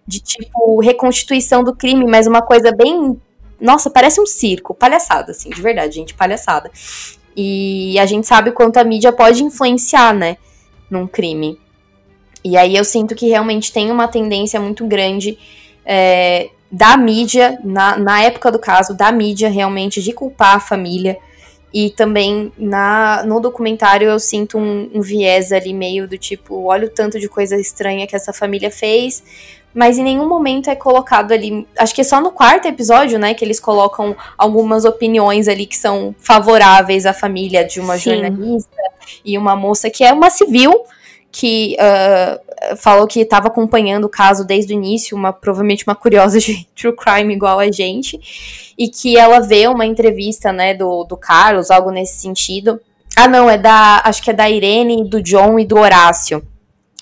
[0.07, 3.19] de tipo reconstituição do crime, mas uma coisa bem
[3.59, 6.69] nossa, parece um circo, palhaçada, assim, de verdade, gente, palhaçada.
[7.35, 10.37] E a gente sabe quanto a mídia pode influenciar, né,
[10.89, 11.59] num crime.
[12.43, 15.37] E aí eu sinto que realmente tem uma tendência muito grande
[15.85, 21.17] é, da mídia, na, na época do caso, da mídia realmente de culpar a família.
[21.73, 26.87] E também na, no documentário eu sinto um, um viés ali meio do tipo, olha
[26.87, 29.23] o tanto de coisa estranha que essa família fez,
[29.75, 31.67] mas em nenhum momento é colocado ali.
[31.77, 35.75] Acho que é só no quarto episódio, né, que eles colocam algumas opiniões ali que
[35.75, 38.11] são favoráveis à família de uma Sim.
[38.11, 38.81] jornalista
[39.23, 40.73] e uma moça que é uma civil
[41.29, 46.39] que uh, falou que estava acompanhando o caso desde o início, uma provavelmente uma curiosa
[46.39, 48.17] de true crime igual a gente,
[48.77, 52.79] e que ela vê uma entrevista, né, do, do Carlos, algo nesse sentido.
[53.17, 56.41] Ah, não, é da, acho que é da Irene, do John e do Horácio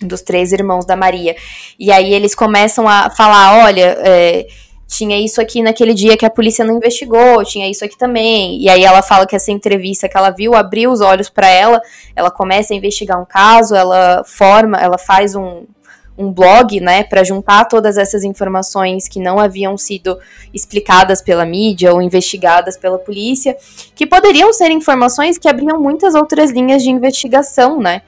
[0.04, 1.36] dos três irmãos da Maria.
[1.80, 4.48] E aí eles começam a falar: olha, é,
[4.88, 8.62] tinha isso aqui naquele dia que a polícia não investigou, tinha isso aqui também.
[8.62, 11.82] E aí ela fala que essa entrevista que ela viu abriu os olhos para ela,
[12.16, 15.64] ela começa a investigar um caso, ela forma, ela faz um,
[16.18, 20.20] um blog, né, para juntar todas essas informações que não haviam sido
[20.54, 23.58] explicadas pela mídia ou investigadas pela polícia,
[23.96, 28.04] que poderiam ser informações que abriam muitas outras linhas de investigação, né?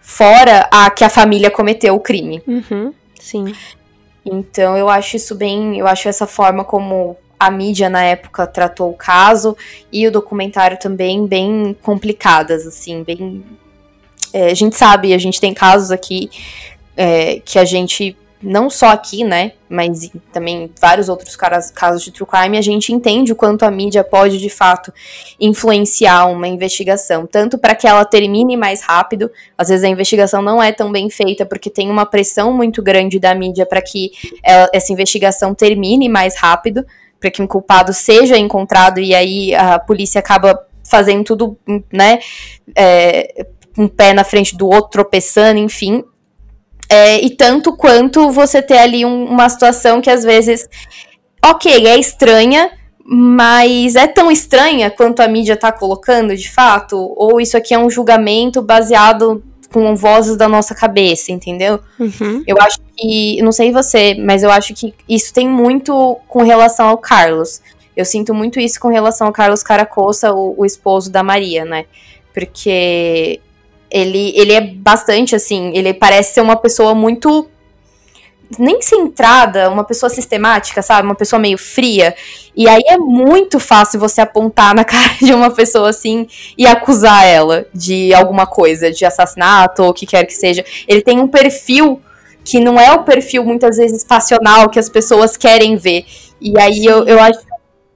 [0.00, 2.42] Fora a que a família cometeu o crime.
[2.46, 3.54] Uhum, sim.
[4.24, 5.78] Então eu acho isso bem.
[5.78, 9.56] Eu acho essa forma como a mídia na época tratou o caso
[9.92, 13.44] e o documentário também bem complicadas, assim, bem.
[14.32, 16.30] É, a gente sabe, a gente tem casos aqui
[16.96, 22.26] é, que a gente não só aqui, né, mas também vários outros casos de true
[22.26, 24.92] crime, a gente entende o quanto a mídia pode de fato
[25.40, 30.62] influenciar uma investigação, tanto para que ela termine mais rápido, às vezes a investigação não
[30.62, 34.12] é tão bem feita porque tem uma pressão muito grande da mídia para que
[34.42, 36.86] ela, essa investigação termine mais rápido,
[37.18, 41.58] para que um culpado seja encontrado e aí a polícia acaba fazendo tudo,
[41.92, 42.20] né,
[42.74, 46.02] é, um pé na frente do outro, tropeçando, enfim,
[46.88, 50.68] é, e tanto quanto você ter ali um, uma situação que às vezes,
[51.44, 52.70] ok, é estranha,
[53.04, 56.96] mas é tão estranha quanto a mídia tá colocando de fato?
[57.16, 61.80] Ou isso aqui é um julgamento baseado com vozes da nossa cabeça, entendeu?
[61.98, 62.42] Uhum.
[62.46, 66.88] Eu acho que, não sei você, mas eu acho que isso tem muito com relação
[66.88, 67.60] ao Carlos.
[67.94, 71.84] Eu sinto muito isso com relação ao Carlos Caracossa, o, o esposo da Maria, né?
[72.32, 73.40] Porque
[73.90, 77.48] ele, ele é bastante assim, ele parece ser uma pessoa muito
[78.58, 81.06] nem centrada, uma pessoa sistemática, sabe?
[81.06, 82.14] Uma pessoa meio fria.
[82.56, 86.26] E aí é muito fácil você apontar na cara de uma pessoa assim
[86.56, 90.64] e acusar ela de alguma coisa, de assassinato ou o que quer que seja.
[90.86, 92.00] Ele tem um perfil
[92.44, 96.06] que não é o perfil muitas vezes passional que as pessoas querem ver.
[96.40, 97.40] E aí eu, eu acho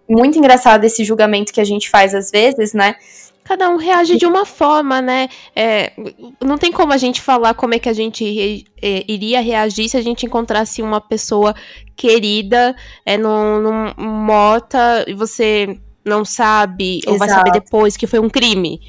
[0.09, 2.97] muito engraçado esse julgamento que a gente faz às vezes, né?
[3.45, 5.29] Cada um reage de uma forma, né?
[5.55, 5.93] É,
[6.41, 9.89] não tem como a gente falar como é que a gente re, é, iria reagir
[9.89, 11.55] se a gente encontrasse uma pessoa
[11.97, 12.75] querida
[13.05, 17.13] é, num, num, morta e você não sabe, Exato.
[17.13, 18.81] ou vai saber depois que foi um crime.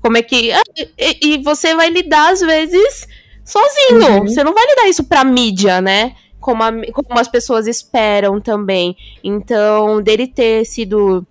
[0.00, 0.52] Como é que.
[0.52, 3.06] Ah, e, e você vai lidar, às vezes,
[3.44, 4.20] sozinho.
[4.20, 4.28] Uhum.
[4.28, 6.14] Você não vai lidar isso pra mídia, né?
[6.40, 8.96] Como, a, como as pessoas esperam também.
[9.24, 11.26] Então, dele ter sido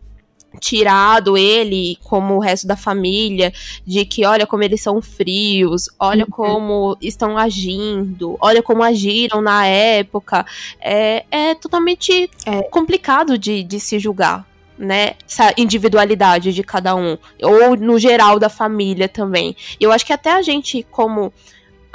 [0.59, 3.53] tirado ele, como o resto da família,
[3.85, 6.31] de que olha como eles são frios, olha uhum.
[6.31, 10.45] como estão agindo, olha como agiram na época,
[10.79, 12.63] é, é totalmente é.
[12.63, 14.45] complicado de, de se julgar.
[14.79, 19.55] Né, essa individualidade de cada um, ou no geral da família também.
[19.79, 21.33] Eu acho que até a gente, como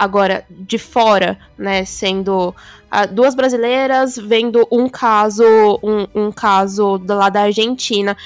[0.02, 2.54] agora de fora, né, sendo
[3.12, 5.44] duas brasileiras vendo um caso,
[5.82, 8.16] um, um caso lá da Argentina,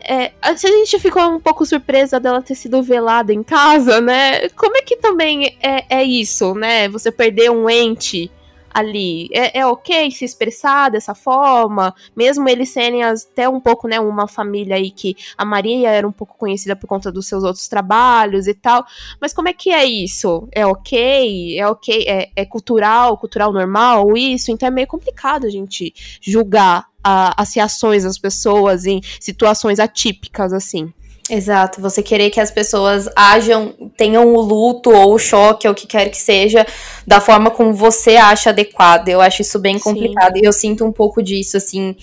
[0.00, 4.48] é, a gente ficou um pouco surpresa dela ter sido velada em casa, né?
[4.50, 6.88] Como é que também é, é isso, né?
[6.88, 8.30] Você perder um ente
[8.72, 9.28] ali.
[9.32, 14.28] É, é ok se expressar dessa forma, mesmo eles serem até um pouco, né, uma
[14.28, 18.46] família aí que a Maria era um pouco conhecida por conta dos seus outros trabalhos
[18.46, 18.84] e tal.
[19.20, 20.48] Mas como é que é isso?
[20.52, 21.58] É ok?
[21.58, 22.04] É ok?
[22.06, 24.50] É, é cultural, cultural normal isso?
[24.50, 30.52] Então é meio complicado a gente julgar a, as reações das pessoas em situações atípicas
[30.52, 30.92] assim.
[31.30, 35.76] Exato, você querer que as pessoas ajam, tenham o luto ou o choque ou o
[35.76, 36.66] que quer que seja,
[37.06, 39.10] da forma como você acha adequada.
[39.10, 40.36] Eu acho isso bem complicado.
[40.36, 40.42] Sim.
[40.42, 41.94] E eu sinto um pouco disso, assim,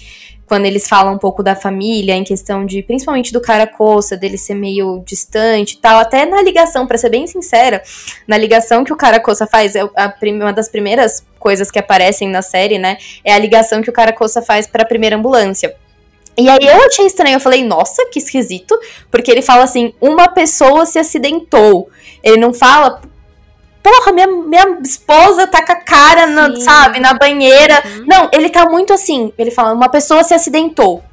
[0.46, 4.38] quando eles falam um pouco da família, em questão de, principalmente do cara coça, dele
[4.38, 6.00] ser meio distante e tal.
[6.00, 7.82] Até na ligação, para ser bem sincera,
[8.28, 12.30] na ligação que o cara coça faz, é a, uma das primeiras coisas que aparecem
[12.30, 12.98] na série, né?
[13.24, 15.76] É a ligação que o cara coça faz para a primeira ambulância.
[16.38, 18.78] E aí eu achei estranho, eu falei, nossa, que esquisito,
[19.10, 21.90] porque ele fala assim, uma pessoa se acidentou.
[22.22, 23.02] Ele não fala,
[23.82, 27.82] porra, minha, minha esposa tá com a cara, na, sabe, na banheira.
[27.86, 28.06] Uhum.
[28.08, 31.04] Não, ele tá muito assim, ele fala, uma pessoa se acidentou.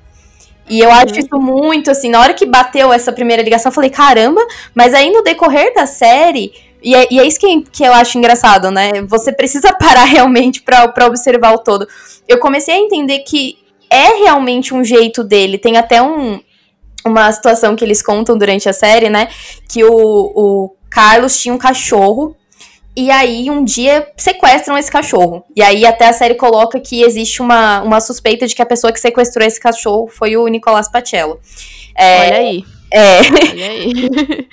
[0.68, 1.20] E eu acho uhum.
[1.20, 4.40] isso muito assim, na hora que bateu essa primeira ligação, eu falei, caramba,
[4.74, 6.52] mas aí no decorrer da série,
[6.82, 9.02] e é, e é isso que, que eu acho engraçado, né?
[9.06, 11.86] Você precisa parar realmente pra observar o todo.
[12.26, 13.61] Eu comecei a entender que
[13.92, 15.58] é realmente um jeito dele.
[15.58, 16.40] Tem até um,
[17.04, 19.28] uma situação que eles contam durante a série, né?
[19.68, 22.34] Que o, o Carlos tinha um cachorro.
[22.96, 25.44] E aí, um dia, sequestram esse cachorro.
[25.56, 28.92] E aí, até a série coloca que existe uma, uma suspeita de que a pessoa
[28.92, 31.38] que sequestrou esse cachorro foi o Nicolás Pacello.
[31.96, 32.64] É, Olha aí.
[32.92, 33.18] É.
[33.20, 33.92] Olha aí.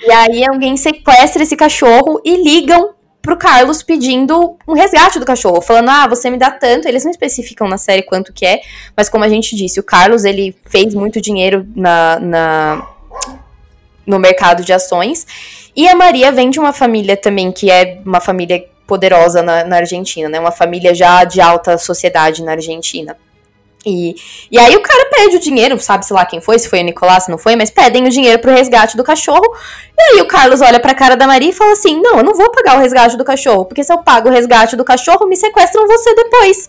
[0.06, 5.60] e aí, alguém sequestra esse cachorro e ligam pro Carlos pedindo um resgate do cachorro,
[5.60, 6.88] falando: "Ah, você me dá tanto".
[6.88, 8.60] Eles não especificam na série quanto que é,
[8.96, 12.86] mas como a gente disse, o Carlos, ele fez muito dinheiro na, na
[14.06, 15.26] no mercado de ações.
[15.76, 19.76] E a Maria vem de uma família também que é uma família poderosa na, na
[19.76, 20.40] Argentina, né?
[20.40, 23.16] Uma família já de alta sociedade na Argentina.
[23.84, 24.14] E,
[24.50, 27.24] e aí o cara pede o dinheiro, sabe-se lá quem foi, se foi o Nicolás,
[27.24, 29.44] se não foi, mas pedem o dinheiro pro resgate do cachorro.
[29.98, 32.34] E aí o Carlos olha pra cara da Maria e fala assim: Não, eu não
[32.34, 35.36] vou pagar o resgate do cachorro, porque se eu pago o resgate do cachorro, me
[35.36, 36.68] sequestram você depois.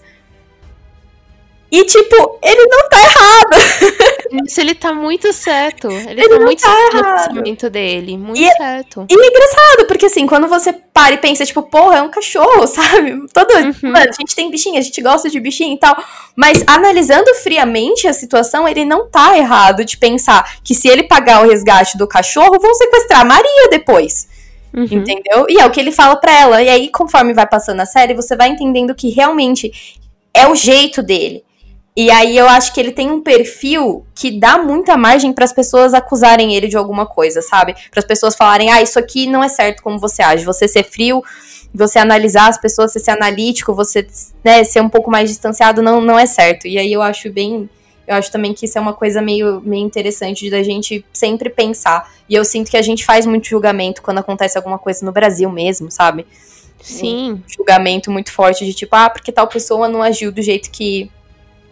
[1.72, 4.46] E, tipo, ele não tá errado.
[4.46, 5.90] Isso ele tá muito certo.
[5.90, 7.06] Ele, ele tá muito tá certo errado.
[7.06, 8.18] no pensamento dele.
[8.18, 9.06] Muito e, é certo.
[9.10, 12.68] E é engraçado, porque assim, quando você para e pensa, tipo, porra, é um cachorro,
[12.68, 13.26] sabe?
[13.34, 13.54] Todo.
[13.54, 13.92] Uhum.
[13.92, 15.96] Mano, a gente tem bichinho, a gente gosta de bichinho e tal.
[16.36, 21.42] Mas analisando friamente a situação, ele não tá errado de pensar que se ele pagar
[21.42, 24.28] o resgate do cachorro, vão sequestrar a Maria depois.
[24.74, 24.84] Uhum.
[24.84, 25.46] Entendeu?
[25.48, 26.62] E é o que ele fala pra ela.
[26.62, 30.00] E aí, conforme vai passando a série, você vai entendendo que realmente
[30.34, 31.44] é o jeito dele.
[31.96, 35.52] E aí eu acho que ele tem um perfil que dá muita margem para as
[35.52, 37.76] pessoas acusarem ele de alguma coisa, sabe?
[37.90, 40.46] Para as pessoas falarem: "Ah, isso aqui não é certo como você age".
[40.46, 41.22] Você ser frio,
[41.74, 44.08] você analisar as pessoas, você ser analítico, você,
[44.44, 46.66] né, ser um pouco mais distanciado não não é certo.
[46.68, 47.70] E aí eu acho bem
[48.08, 52.12] eu acho também que isso é uma coisa meio, meio interessante da gente sempre pensar.
[52.28, 55.50] E eu sinto que a gente faz muito julgamento quando acontece alguma coisa no Brasil
[55.50, 56.26] mesmo, sabe?
[56.82, 57.34] Sim.
[57.34, 61.10] Um julgamento muito forte de tipo, ah, porque tal pessoa não agiu do jeito que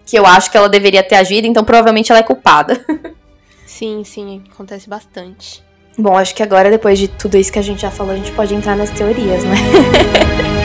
[0.09, 2.83] que eu acho que ela deveria ter agido, então provavelmente ela é culpada.
[3.65, 5.63] sim, sim, acontece bastante.
[5.97, 8.31] Bom, acho que agora, depois de tudo isso que a gente já falou, a gente
[8.31, 9.55] pode entrar nas teorias, né?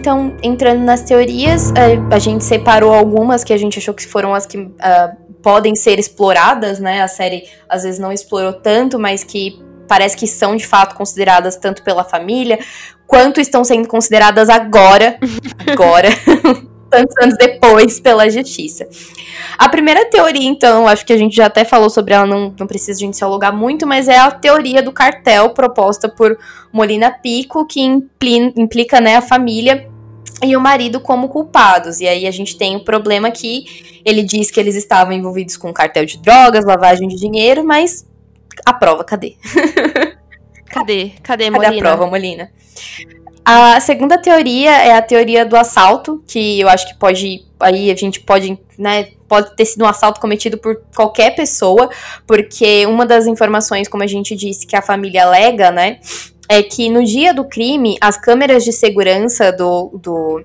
[0.00, 4.06] então, entrando nas teorias, a, é, a, gente separou algumas que a gente achou que
[4.06, 4.72] foram as que uh,
[5.42, 7.02] podem ser exploradas, né?
[7.02, 11.56] A série às vezes não explorou tanto, mas que parece que são de fato consideradas
[11.56, 12.58] tanto pela família
[13.06, 15.18] quanto estão sendo consideradas agora,
[15.70, 16.08] agora,
[16.88, 18.88] tantos anos depois pela justiça.
[19.58, 22.66] A primeira teoria, então, acho que a gente já até falou sobre ela, não, não
[22.66, 26.38] precisa a gente se alugar muito, mas é a teoria do cartel proposta por
[26.72, 27.80] Molina Pico, que
[28.56, 29.89] implica né, a família
[30.42, 32.00] e o marido como culpados.
[32.00, 35.72] E aí a gente tem o problema que ele diz que eles estavam envolvidos com
[35.72, 38.06] cartel de drogas, lavagem de dinheiro, mas
[38.64, 39.36] a prova, cadê?
[40.70, 41.12] Cadê?
[41.22, 41.72] Cadê, Molina?
[41.72, 42.50] Cadê a prova, Molina?
[43.44, 47.44] A segunda teoria é a teoria do assalto, que eu acho que pode.
[47.58, 49.08] Aí a gente pode, né?
[49.26, 51.90] Pode ter sido um assalto cometido por qualquer pessoa,
[52.26, 55.98] porque uma das informações, como a gente disse, que a família alega, né?
[56.50, 60.44] É que no dia do crime, as câmeras de segurança do, do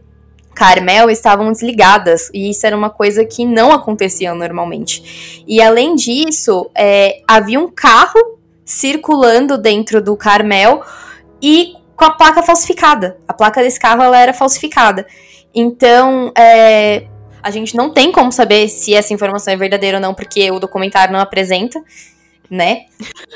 [0.54, 5.44] Carmel estavam desligadas, e isso era uma coisa que não acontecia normalmente.
[5.48, 10.84] E além disso, é, havia um carro circulando dentro do Carmel
[11.42, 13.18] e com a placa falsificada.
[13.28, 15.06] A placa desse carro ela era falsificada.
[15.54, 17.08] Então, é,
[17.44, 20.60] a gente não tem como saber se essa informação é verdadeira ou não, porque o
[20.60, 21.82] documentário não apresenta,
[22.50, 22.86] né?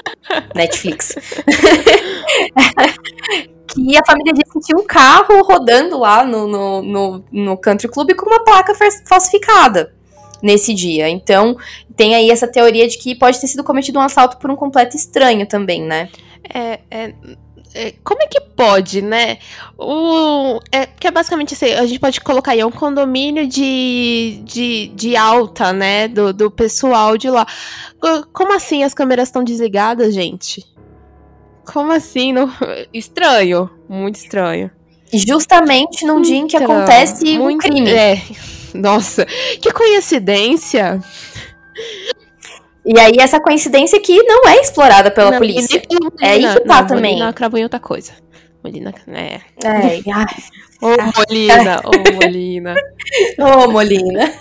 [0.56, 1.16] Netflix.
[3.68, 7.88] que a família disse que tinha um carro rodando lá no, no, no, no country
[7.88, 8.74] club com uma placa
[9.06, 9.94] falsificada
[10.42, 11.08] nesse dia.
[11.10, 11.58] Então,
[11.96, 14.96] tem aí essa teoria de que pode ter sido cometido um assalto por um completo
[14.96, 16.10] estranho também, né?
[16.54, 17.14] É, é,
[18.04, 19.38] como é que pode, né?
[19.78, 24.42] O, é, que é basicamente assim, a gente pode colocar aí é um condomínio de,
[24.44, 26.08] de, de alta, né?
[26.08, 27.46] Do, do pessoal de lá.
[28.34, 30.66] Como assim as câmeras estão desligadas, gente?
[31.72, 32.34] Como assim?
[32.34, 32.52] No...
[32.94, 34.72] Estranho, muito estranho.
[35.12, 37.90] Justamente num dia em que então, acontece muito, um crime.
[37.90, 38.22] É.
[38.74, 41.02] Nossa, que coincidência.
[42.92, 45.80] E aí, essa coincidência que não é explorada pela não, polícia.
[45.92, 47.12] Molina, é aí que tá não, também.
[47.14, 48.14] Molina cravou em outra coisa.
[48.64, 49.42] Molina, né?
[49.64, 50.00] É.
[50.82, 52.74] Ô, oh, Molina, ô, oh, Molina.
[53.38, 54.22] Ô, oh, Molina.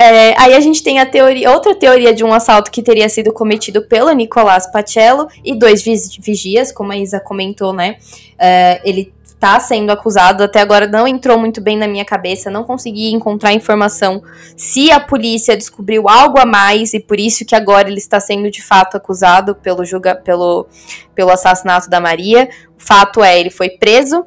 [0.00, 3.32] É, aí a gente tem a teoria, outra teoria de um assalto que teria sido
[3.32, 7.96] cometido pelo Nicolás Pacello e dois vigias, como a Isa comentou, né?
[8.38, 12.64] É, ele está sendo acusado, até agora não entrou muito bem na minha cabeça, não
[12.64, 14.20] consegui encontrar informação
[14.56, 16.92] se a polícia descobriu algo a mais.
[16.92, 20.66] E por isso que agora ele está sendo de fato acusado pelo, julga, pelo,
[21.14, 22.48] pelo assassinato da Maria.
[22.76, 24.26] O fato é, ele foi preso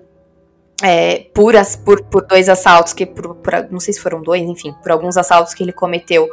[0.81, 4.41] é, por, as, por, por dois assaltos, que por, por, não sei se foram dois,
[4.41, 6.29] enfim, por alguns assaltos que ele cometeu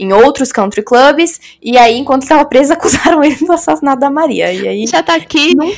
[0.00, 4.50] em outros country clubs, e aí, enquanto estava preso, acusaram ele do assassinato da Maria.
[4.50, 4.86] E aí.
[4.86, 5.54] Já tá aqui.
[5.54, 5.70] Não...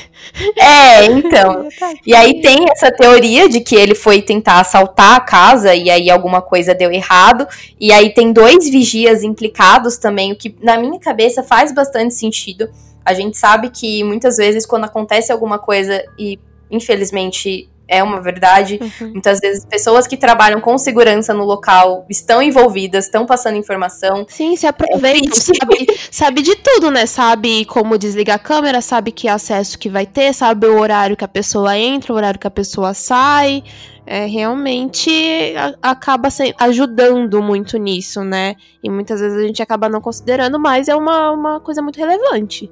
[0.57, 1.69] É, então.
[1.78, 5.90] Tá e aí tem essa teoria de que ele foi tentar assaltar a casa e
[5.90, 7.49] aí alguma coisa deu errado.
[7.81, 12.69] E aí tem dois vigias implicados também, o que na minha cabeça faz bastante sentido.
[13.05, 16.39] A gente sabe que muitas vezes quando acontece alguma coisa e
[16.70, 18.79] infelizmente é uma verdade.
[18.81, 19.13] Uhum.
[19.13, 24.25] Muitas vezes pessoas que trabalham com segurança no local estão envolvidas, estão passando informação.
[24.29, 27.07] Sim, se aproveitam, é sabe, sabe de tudo, né?
[27.07, 31.25] Sabe como desligar a câmera, sabe que acesso que vai ter, sabe o horário que
[31.25, 33.63] a pessoa entra, o horário que a pessoa sai.
[34.05, 38.57] É, realmente a, acaba se, ajudando muito nisso, né?
[38.83, 42.69] E muitas vezes a gente acaba não considerando, mas é uma, uma coisa muito relevante.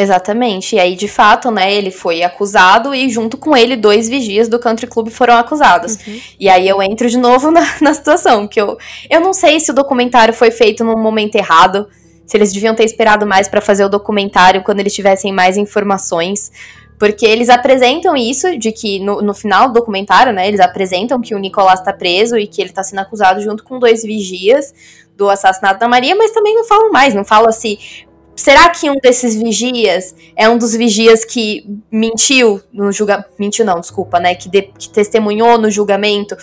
[0.00, 0.76] Exatamente.
[0.76, 4.56] E aí, de fato, né, ele foi acusado e junto com ele, dois vigias do
[4.56, 5.98] country club foram acusados.
[6.06, 6.20] Uhum.
[6.38, 8.78] E aí eu entro de novo na, na situação, que eu,
[9.10, 11.88] eu não sei se o documentário foi feito num momento errado,
[12.24, 16.52] se eles deviam ter esperado mais para fazer o documentário quando eles tivessem mais informações.
[16.96, 21.34] Porque eles apresentam isso, de que no, no final do documentário, né, eles apresentam que
[21.34, 24.72] o Nicolás tá preso e que ele tá sendo acusado junto com dois vigias
[25.16, 28.06] do assassinato da Maria, mas também não falam mais, não fala se
[28.38, 33.30] Será que um desses vigias é um dos vigias que mentiu no julgamento?
[33.36, 34.36] Mentiu não, desculpa, né?
[34.36, 36.36] Que, de, que testemunhou no julgamento,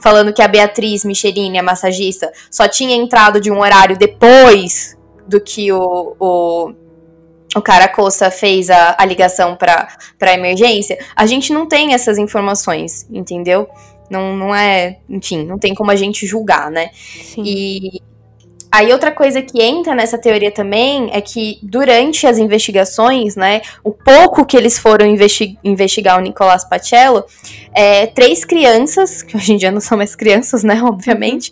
[0.00, 4.96] falando que a Beatriz Michelini, a massagista, só tinha entrado de um horário depois
[5.26, 6.72] do que o, o,
[7.56, 9.88] o Caracossa fez a, a ligação para
[10.20, 11.04] a emergência.
[11.16, 13.68] A gente não tem essas informações, entendeu?
[14.08, 14.98] Não, não é.
[15.08, 16.90] Enfim, não tem como a gente julgar, né?
[16.94, 17.42] Sim.
[17.44, 18.09] E
[18.72, 23.90] Aí outra coisa que entra nessa teoria também é que durante as investigações, né, o
[23.90, 27.24] pouco que eles foram investi investigar o Nicolás Pacello,
[27.74, 31.50] é, três crianças, que hoje em dia não são mais crianças, né, obviamente,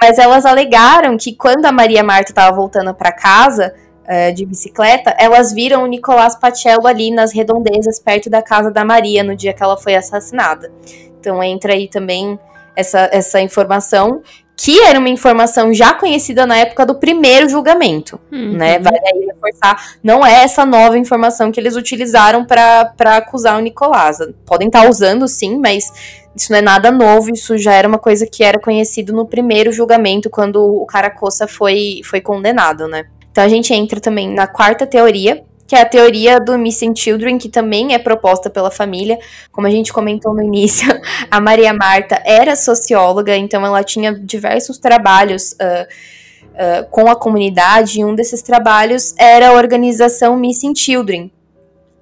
[0.00, 3.74] mas elas alegaram que quando a Maria Marta estava voltando para casa
[4.06, 8.84] é, de bicicleta, elas viram o Nicolás Pacello ali nas redondezas perto da casa da
[8.84, 10.70] Maria no dia que ela foi assassinada.
[11.18, 12.38] Então entra aí também
[12.76, 14.22] essa, essa informação
[14.62, 18.58] que era uma informação já conhecida na época do primeiro julgamento, uhum.
[18.58, 18.78] né?
[18.78, 24.18] Vale aí reforçar, não é essa nova informação que eles utilizaram para acusar o Nicolás.
[24.44, 25.90] Podem estar tá usando sim, mas
[26.36, 29.72] isso não é nada novo, isso já era uma coisa que era conhecido no primeiro
[29.72, 33.06] julgamento, quando o Caracossa foi, foi condenado, né?
[33.32, 37.38] Então a gente entra também na quarta teoria, que é a teoria do Missing Children,
[37.38, 39.16] que também é proposta pela família.
[39.52, 40.88] Como a gente comentou no início,
[41.30, 45.52] a Maria Marta era socióloga, então ela tinha diversos trabalhos.
[45.52, 46.20] Uh,
[46.50, 51.30] Uh, com a comunidade, e um desses trabalhos era a organização Missing Children,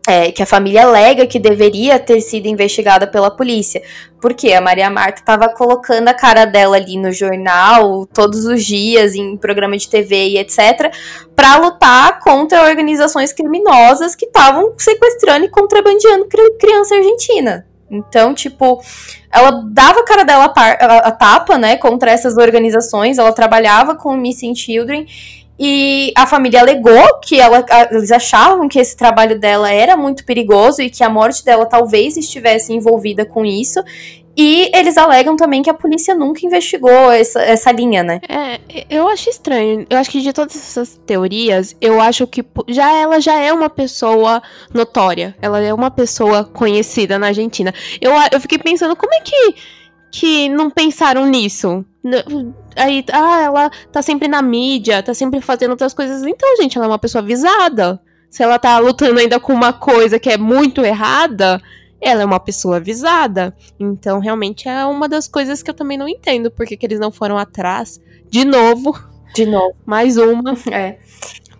[0.08, 3.82] é, que a família alega que deveria ter sido investigada pela polícia.
[4.18, 9.14] Porque a Maria Marta estava colocando a cara dela ali no jornal todos os dias,
[9.14, 10.90] em programa de TV e etc.,
[11.36, 16.26] para lutar contra organizações criminosas que estavam sequestrando e contrabandeando
[16.58, 17.66] criança argentina.
[17.90, 18.82] Então, tipo,
[19.30, 24.16] ela dava a cara dela a, a, tapa, né, contra essas organizações, ela trabalhava com
[24.16, 25.06] Missing Children,
[25.58, 30.80] e a família alegou que ela, eles achavam que esse trabalho dela era muito perigoso
[30.80, 33.82] e que a morte dela talvez estivesse envolvida com isso.
[34.40, 38.20] E eles alegam também que a polícia nunca investigou essa, essa linha, né?
[38.28, 39.84] É, eu acho estranho.
[39.90, 43.68] Eu acho que de todas essas teorias, eu acho que já ela já é uma
[43.68, 44.40] pessoa
[44.72, 45.34] notória.
[45.42, 47.74] Ela é uma pessoa conhecida na Argentina.
[48.00, 49.56] Eu, eu fiquei pensando, como é que,
[50.10, 51.84] que não pensaram nisso?
[52.76, 56.22] Aí, ah, ela tá sempre na mídia, tá sempre fazendo outras coisas.
[56.22, 58.00] Então, gente, ela é uma pessoa avisada.
[58.30, 61.60] Se ela tá lutando ainda com uma coisa que é muito errada,
[62.00, 63.54] ela é uma pessoa avisada.
[63.78, 66.50] Então, realmente é uma das coisas que eu também não entendo.
[66.50, 68.00] Porque que eles não foram atrás.
[68.30, 68.98] De novo.
[69.34, 69.74] De novo.
[69.84, 70.54] Mais uma.
[70.70, 70.98] É.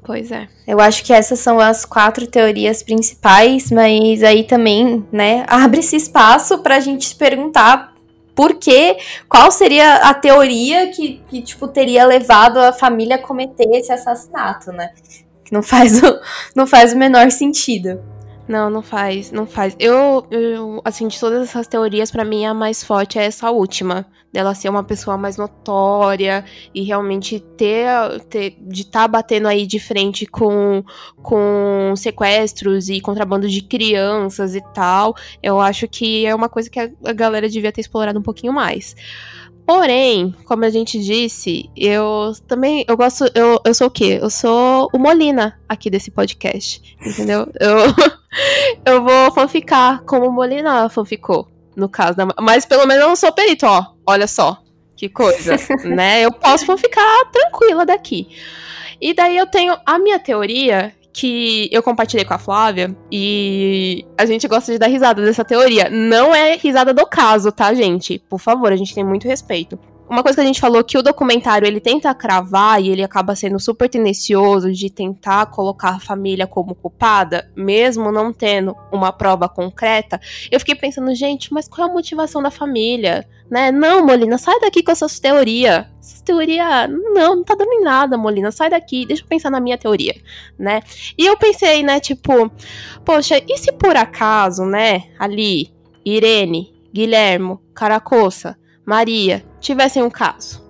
[0.04, 0.48] Pois é.
[0.66, 6.58] Eu acho que essas são as quatro teorias principais, mas aí também, né, abre-se espaço
[6.58, 7.97] pra gente se perguntar
[8.39, 8.98] por quê,
[9.28, 14.70] qual seria a teoria que, que, tipo, teria levado a família a cometer esse assassinato,
[14.70, 14.90] né?
[15.44, 16.20] Que não faz o,
[16.55, 18.01] não faz o menor sentido.
[18.47, 19.74] Não, não faz, não faz.
[19.77, 24.06] Eu, eu assim, de todas essas teorias, para mim a mais forte é essa última,
[24.32, 26.44] dela ser uma pessoa mais notória
[26.74, 27.88] e realmente ter,
[28.28, 30.84] ter de estar tá batendo aí de frente com,
[31.22, 35.14] com sequestros e contrabando de crianças e tal.
[35.42, 38.52] Eu acho que é uma coisa que a, a galera devia ter explorado um pouquinho
[38.52, 38.94] mais.
[39.68, 43.30] Porém, como a gente disse, eu também eu gosto.
[43.34, 44.18] Eu, eu sou o quê?
[44.18, 46.96] Eu sou o Molina aqui desse podcast.
[47.05, 47.46] Entendeu?
[47.60, 47.76] Eu,
[48.94, 51.46] eu vou fanficar como o Molina fanficou,
[51.78, 52.16] no caso.
[52.16, 53.86] Da, mas pelo menos eu não sou perito, ó.
[54.06, 54.59] Olha só.
[54.96, 56.22] Que coisa, né?
[56.22, 58.28] Eu posso fanficar tranquila daqui.
[59.00, 64.24] E daí eu tenho a minha teoria, que eu compartilhei com a Flávia e a
[64.24, 65.88] gente gosta de dar risada dessa teoria.
[65.90, 68.20] Não é risada do caso, tá, gente?
[68.28, 69.76] Por favor, a gente tem muito respeito.
[70.09, 73.36] Uma coisa que a gente falou que o documentário ele tenta cravar e ele acaba
[73.36, 79.51] sendo super tendencioso de tentar colocar a família como culpada, mesmo não tendo uma prova
[79.51, 80.18] concreta.
[80.51, 83.28] Eu fiquei pensando, gente, mas qual é a motivação da família?
[83.51, 83.70] Né?
[83.70, 85.85] Não, Molina, sai daqui com essas teorias.
[86.01, 89.60] Essas teorias, não, não tá dando em nada, Molina, sai daqui, deixa eu pensar na
[89.60, 90.14] minha teoria,
[90.59, 90.80] né?
[91.18, 92.51] E eu pensei, né, tipo,
[93.05, 95.70] poxa, e se por acaso, né, ali,
[96.02, 98.56] Irene, Guilhermo, Caracossa,
[98.86, 100.66] Maria tivessem um caso.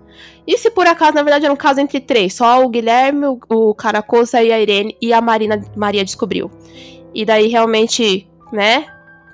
[0.46, 3.74] E se por acaso, na verdade, era um caso entre três, só o Guilherme, o,
[3.74, 6.50] Caracossa e a Irene e a Marina, Maria descobriu.
[7.14, 8.86] E daí realmente, né?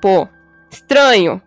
[0.03, 0.27] Pô,
[0.69, 1.41] estranho.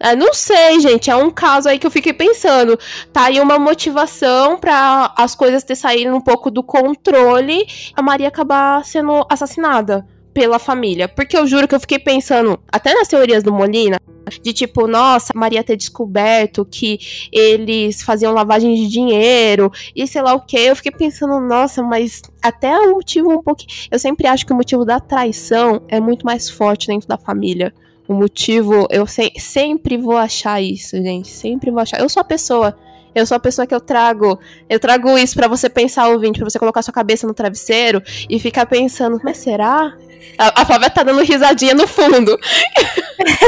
[0.00, 1.10] É, não sei, gente.
[1.10, 2.78] É um caso aí que eu fiquei pensando.
[3.12, 8.28] Tá aí uma motivação para as coisas ter saído um pouco do controle, a Maria
[8.28, 10.06] acabar sendo assassinada
[10.36, 11.08] pela família.
[11.08, 13.98] Porque eu juro que eu fiquei pensando, até nas teorias do Molina,
[14.42, 16.98] de tipo, nossa, Maria ter descoberto que
[17.32, 20.58] eles faziam lavagem de dinheiro e sei lá o que.
[20.58, 23.70] Eu fiquei pensando, nossa, mas até o motivo um pouquinho.
[23.90, 27.72] Eu sempre acho que o motivo da traição é muito mais forte dentro da família.
[28.06, 31.28] O motivo, eu se, sempre vou achar isso, gente.
[31.28, 31.98] Sempre vou achar.
[31.98, 32.76] Eu sou a pessoa
[33.16, 34.38] eu sou a pessoa que eu trago.
[34.68, 38.38] Eu trago isso para você pensar, ouvinte, pra você colocar sua cabeça no travesseiro e
[38.38, 39.96] ficar pensando, mas será?
[40.36, 42.38] A, a Flávia tá dando risadinha no fundo.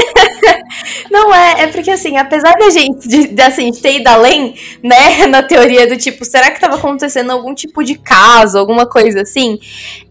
[1.11, 5.25] Não é, é porque assim, apesar da gente de, de, assim, ter ido além, né,
[5.29, 9.59] na teoria do tipo, será que tava acontecendo algum tipo de caso, alguma coisa assim?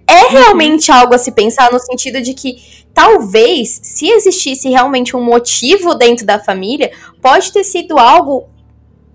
[0.07, 0.29] É uhum.
[0.31, 2.59] realmente algo a se pensar no sentido de que
[2.95, 8.49] talvez, se existisse realmente um motivo dentro da família, pode ter sido algo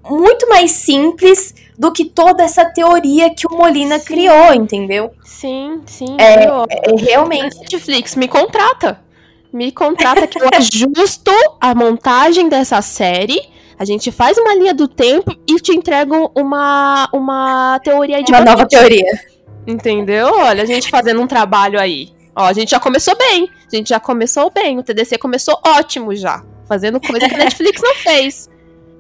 [0.10, 4.06] muito mais simples do que toda essa teoria que o Molina sim.
[4.06, 5.12] criou, entendeu?
[5.24, 6.18] Sim, sim.
[6.20, 7.58] É, é, realmente.
[7.60, 9.02] Netflix, me contrata.
[9.52, 13.42] Me contrata que eu ajusto a montagem dessa série.
[13.78, 18.32] A gente faz uma linha do tempo e te entrego uma, uma teoria de.
[18.32, 19.06] Uma nova teoria.
[19.66, 20.28] Entendeu?
[20.28, 22.10] Olha, a gente fazendo um trabalho aí.
[22.36, 23.50] Ó, a gente já começou bem.
[23.72, 24.78] A gente já começou bem.
[24.78, 26.44] O TDC começou ótimo já.
[26.68, 28.53] Fazendo coisa que a Netflix não fez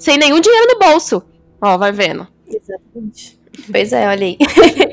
[0.03, 1.23] sem nenhum dinheiro no bolso.
[1.61, 2.27] Ó, vai vendo.
[2.45, 3.39] Exatamente.
[3.71, 4.37] Pois é, olha aí.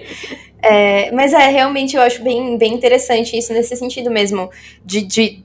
[0.63, 4.49] é, mas é, realmente eu acho bem, bem interessante isso nesse sentido mesmo.
[4.85, 5.45] De, de,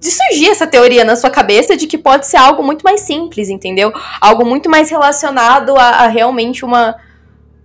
[0.00, 3.48] de surgir essa teoria na sua cabeça de que pode ser algo muito mais simples,
[3.48, 3.92] entendeu?
[4.20, 6.96] Algo muito mais relacionado a, a realmente uma,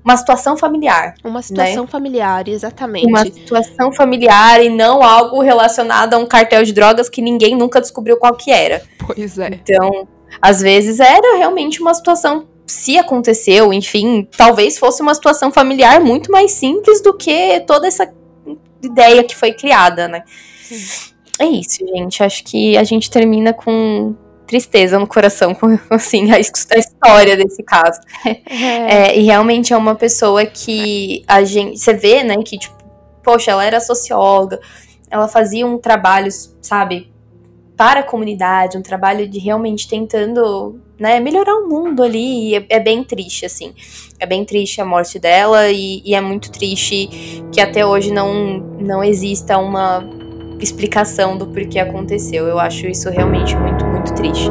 [0.05, 1.15] uma situação familiar.
[1.23, 1.89] Uma situação né?
[1.89, 3.07] familiar, exatamente.
[3.07, 7.81] Uma situação familiar e não algo relacionado a um cartel de drogas que ninguém nunca
[7.81, 8.83] descobriu qual que era.
[8.99, 9.47] Pois é.
[9.47, 10.07] Então,
[10.41, 16.31] às vezes era realmente uma situação se aconteceu, enfim, talvez fosse uma situação familiar muito
[16.31, 18.11] mais simples do que toda essa
[18.81, 20.23] ideia que foi criada, né?
[21.39, 22.23] é isso, gente.
[22.23, 24.15] Acho que a gente termina com
[24.45, 27.99] tristeza no coração com assim a, a história desse caso.
[28.25, 29.11] É.
[29.11, 32.75] É, e realmente é uma pessoa que a gente você vê, né, que tipo,
[33.23, 34.59] poxa, ela era socióloga,
[35.09, 36.29] ela fazia um trabalho,
[36.61, 37.12] sabe,
[37.75, 42.49] para a comunidade, um trabalho de realmente tentando, né, melhorar o mundo ali.
[42.49, 43.73] E é, é bem triste, assim.
[44.19, 47.09] É bem triste a morte dela e, e é muito triste
[47.51, 50.03] que até hoje não não exista uma
[50.59, 52.47] explicação do porquê aconteceu.
[52.47, 54.49] Eu acho isso realmente muito, muito triste.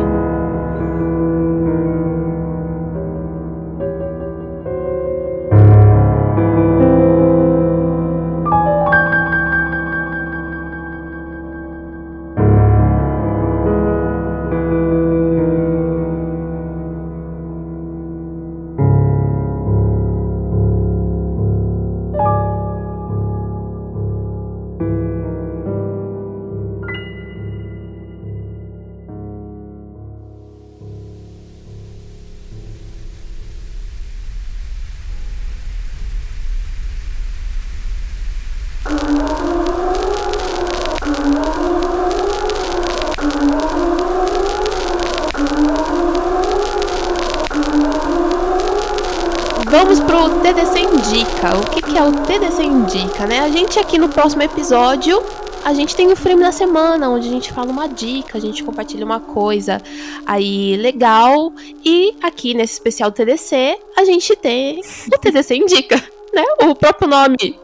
[52.03, 53.39] É o TDC Indica, né?
[53.39, 55.23] A gente aqui no próximo episódio,
[55.65, 58.65] a gente tem o frame da semana, onde a gente fala uma dica, a gente
[58.65, 59.81] compartilha uma coisa
[60.27, 61.53] aí legal.
[61.85, 64.81] E aqui nesse especial TDC, a gente tem
[65.15, 65.95] o TDC Indica,
[66.35, 66.43] né?
[66.63, 67.57] O próprio nome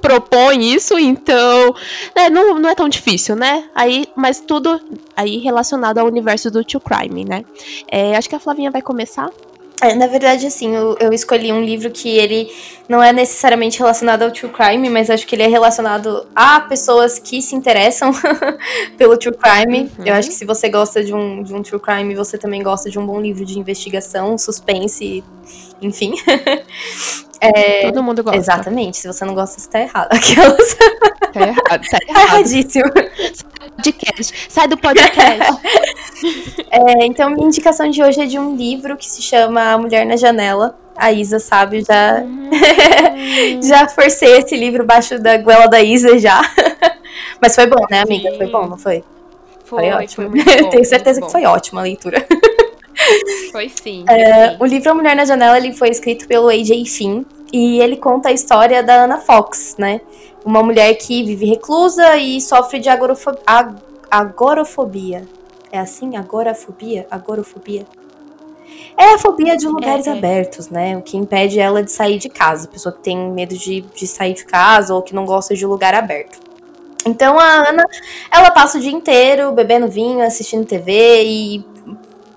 [0.00, 1.74] propõe isso, então
[2.16, 3.68] né, não, não é tão difícil, né?
[3.74, 4.80] Aí, mas tudo
[5.14, 7.44] aí relacionado ao universo do True Crime, né?
[7.86, 9.30] É, acho que a Flavinha vai começar.
[9.84, 12.50] É, na verdade, assim, eu, eu, escolhi um livro que ele
[12.88, 17.18] não é necessariamente relacionado ao true crime, mas acho que ele é relacionado a pessoas
[17.18, 18.10] que se interessam
[18.96, 19.90] pelo true crime.
[19.98, 20.06] Uhum.
[20.06, 22.88] Eu acho que se você gosta de um, de um true crime, você também gosta
[22.88, 25.22] de um bom livro de investigação, suspense,
[25.82, 26.14] enfim.
[27.40, 28.38] É, Todo mundo gosta.
[28.38, 28.96] Exatamente.
[28.96, 30.08] Se você não gosta, você tá errado.
[30.14, 30.74] Aquelas...
[31.30, 32.90] Tá errado, tá, tá erradíssimo.
[33.76, 34.46] Podcast.
[34.48, 35.60] Sai do podcast.
[36.70, 40.06] é, então, minha indicação de hoje é de um livro que se chama A Mulher
[40.06, 40.78] na Janela.
[40.96, 42.50] A Isa sabe, já, hum.
[43.62, 46.40] já forcei esse livro baixo da goela da Isa já.
[47.42, 48.32] Mas foi bom, né, amiga?
[48.36, 49.02] Foi bom, não foi?
[49.64, 50.30] Foi, foi ótimo.
[50.30, 52.24] Foi bom, Tenho certeza que foi ótima a leitura.
[53.50, 54.04] Foi sim.
[54.08, 56.84] É, o livro A Mulher na Janela ele foi escrito pelo A.J.
[56.86, 60.00] Finn e ele conta a história da Ana Fox, né?
[60.44, 63.42] Uma mulher que vive reclusa e sofre de agorofobia.
[63.46, 63.76] Ag
[64.10, 65.26] agorofobia.
[65.72, 66.16] É assim?
[66.16, 67.06] Agorafobia?
[67.10, 67.84] Agorofobia?
[68.96, 70.12] É a fobia de lugares é, é.
[70.12, 70.96] abertos, né?
[70.96, 72.68] O que impede ela de sair de casa.
[72.68, 75.94] Pessoa que tem medo de, de sair de casa ou que não gosta de lugar
[75.94, 76.38] aberto.
[77.06, 77.84] Então a Ana,
[78.30, 81.64] ela passa o dia inteiro bebendo vinho, assistindo TV e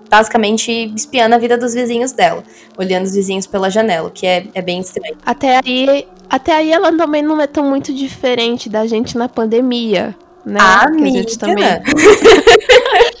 [0.08, 2.42] basicamente espiando a vida dos vizinhos dela,
[2.76, 5.16] olhando os vizinhos pela janela, que é, é bem estranho.
[5.24, 10.16] Até aí, até aí ela também não é tão muito diferente da gente na pandemia.
[10.44, 10.58] Né?
[10.62, 11.62] Ah, a gente também.
[11.66, 11.80] a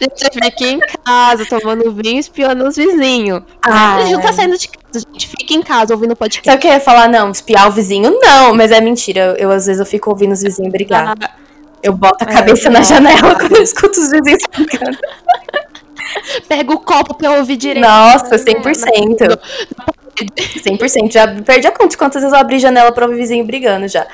[0.00, 3.42] gente fica em casa, tomando vinho, espiando os vizinhos.
[3.62, 6.46] Ah, a gente não tá saindo de casa, a gente fica em casa ouvindo podcast.
[6.46, 7.06] Sabe o que eu ia falar?
[7.06, 9.36] Não, espiar o vizinho, não, mas é mentira.
[9.38, 11.14] Eu, às vezes, eu fico ouvindo os vizinhos brigar.
[11.20, 11.30] Ah,
[11.82, 14.98] eu boto a é, cabeça é, na janela quando eu escuto os vizinhos brigando.
[16.48, 17.86] Pega o copo pra eu ouvir direito.
[17.86, 19.38] Nossa, 100%.
[20.26, 21.12] 100%.
[21.12, 24.06] Já perdi a conta de quantas vezes eu abri janela pra ouvir vizinho brigando já.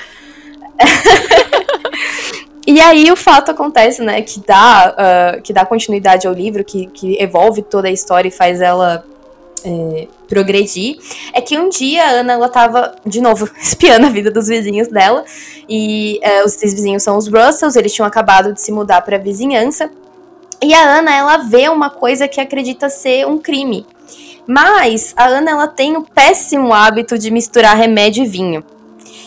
[2.66, 4.94] e aí o fato acontece, né, que dá,
[5.38, 9.04] uh, que dá continuidade ao livro, que, que evolve toda a história e faz ela
[9.64, 10.98] é, progredir,
[11.32, 14.88] é que um dia a Ana, ela tava, de novo, espiando a vida dos vizinhos
[14.88, 15.24] dela,
[15.68, 19.16] e uh, os três vizinhos são os Russells, eles tinham acabado de se mudar pra
[19.16, 19.90] vizinhança,
[20.64, 23.86] e a Ana, ela vê uma coisa que acredita ser um crime.
[24.46, 28.64] Mas a Ana, ela tem o péssimo hábito de misturar remédio e vinho.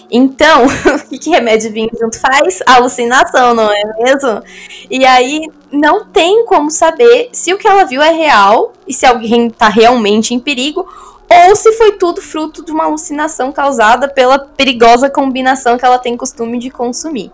[0.09, 0.65] Então,
[1.11, 2.59] o que, remédio e vinho junto faz?
[2.65, 4.41] Alucinação, não é mesmo?
[4.89, 9.05] E aí, não tem como saber se o que ela viu é real e se
[9.05, 10.87] alguém tá realmente em perigo
[11.29, 16.15] ou se foi tudo fruto de uma alucinação causada pela perigosa combinação que ela tem
[16.15, 17.31] costume de consumir.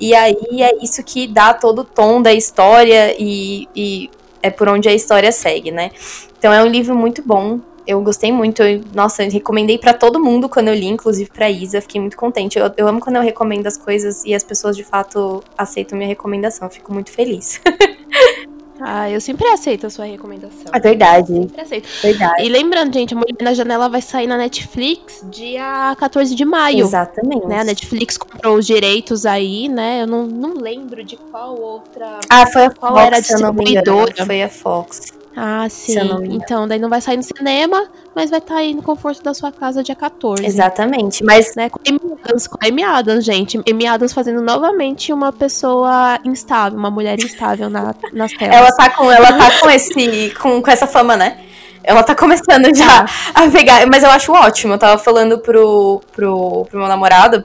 [0.00, 4.10] E aí é isso que dá todo o tom da história e, e
[4.42, 5.90] é por onde a história segue, né?
[6.38, 7.60] Então é um livro muito bom.
[7.86, 8.62] Eu gostei muito.
[8.62, 11.80] Eu, nossa, eu recomendei para todo mundo quando eu li, inclusive pra Isa.
[11.82, 12.58] Fiquei muito contente.
[12.58, 16.08] Eu, eu amo quando eu recomendo as coisas e as pessoas de fato aceitam minha
[16.08, 16.70] recomendação.
[16.70, 17.60] Fico muito feliz.
[18.80, 20.72] Ah, eu sempre aceito a sua recomendação.
[20.72, 21.32] É verdade.
[21.32, 21.88] Sempre aceito.
[22.02, 22.42] Verdade.
[22.44, 26.84] E lembrando, gente, a Mulher na Janela vai sair na Netflix dia 14 de maio.
[26.86, 27.46] Exatamente.
[27.46, 27.60] Né?
[27.60, 30.02] A Netflix comprou os direitos aí, né?
[30.02, 32.18] Eu não, não lembro de qual outra.
[32.28, 33.74] Ah, foi a Qual Fox, era a se eu não me engano.
[34.06, 34.26] distribuidora?
[34.26, 35.19] Foi a Fox.
[35.36, 35.98] Ah, sim.
[36.30, 39.52] Então, daí não vai sair no cinema, mas vai estar aí no conforto da sua
[39.52, 40.44] casa dia 14.
[40.44, 41.24] Exatamente.
[41.24, 41.70] Mas Né?
[41.70, 43.60] Com a Amy Adams, com a Amy Adams, gente.
[43.68, 48.56] Amy Adams fazendo novamente uma pessoa instável, uma mulher instável na, nas telas.
[48.56, 50.34] ela tá com, ela tá com esse.
[50.40, 51.38] Com, com essa fama, né?
[51.82, 53.86] Ela tá começando já a pegar.
[53.86, 54.74] Mas eu acho ótimo.
[54.74, 57.44] Eu tava falando pro, pro, pro meu namorado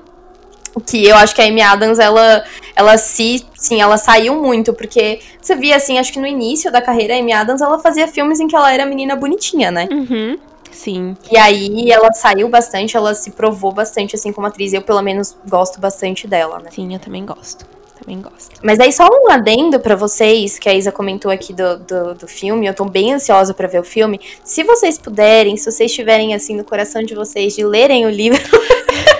[0.82, 2.44] que eu acho que a Amy Adams, ela,
[2.76, 3.46] ela se.
[3.56, 7.18] Sim, ela saiu muito, porque você via assim, acho que no início da carreira, a
[7.18, 9.88] Amy Adams, ela fazia filmes em que ela era menina bonitinha, né?
[9.92, 10.38] Uhum.
[10.72, 11.16] Sim.
[11.32, 14.74] E aí ela saiu bastante, ela se provou bastante assim como atriz.
[14.74, 16.70] Eu, pelo menos, gosto bastante dela, né?
[16.72, 17.66] Sim, eu também gosto.
[17.98, 18.60] Também gosto.
[18.62, 22.28] Mas aí só um adendo pra vocês, que a Isa comentou aqui do, do, do
[22.28, 24.20] filme, eu tô bem ansiosa pra ver o filme.
[24.44, 28.42] Se vocês puderem, se vocês tiverem assim no coração de vocês de lerem o livro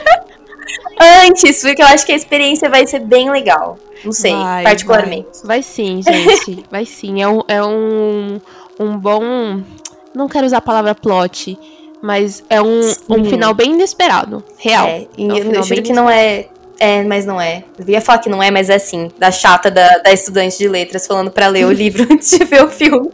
[1.28, 3.78] antes, porque eu acho que a experiência vai ser bem legal.
[4.04, 5.28] Não sei, Vai, particularmente.
[5.44, 6.64] Vai sim, gente.
[6.70, 7.22] vai sim.
[7.22, 8.40] É um, é um,
[8.80, 9.62] um bom.
[10.14, 11.58] Não quero usar a palavra plot,
[12.02, 14.44] mas é um, um final bem inesperado.
[14.58, 14.88] Real.
[14.88, 16.48] É, É um eu, eu juro que não é.
[16.78, 17.64] É, mas não é.
[17.80, 19.10] Eu ia falar que não é, mas é assim.
[19.18, 22.64] Da chata da, da estudante de letras falando pra ler o livro antes de ver
[22.64, 23.12] o filme.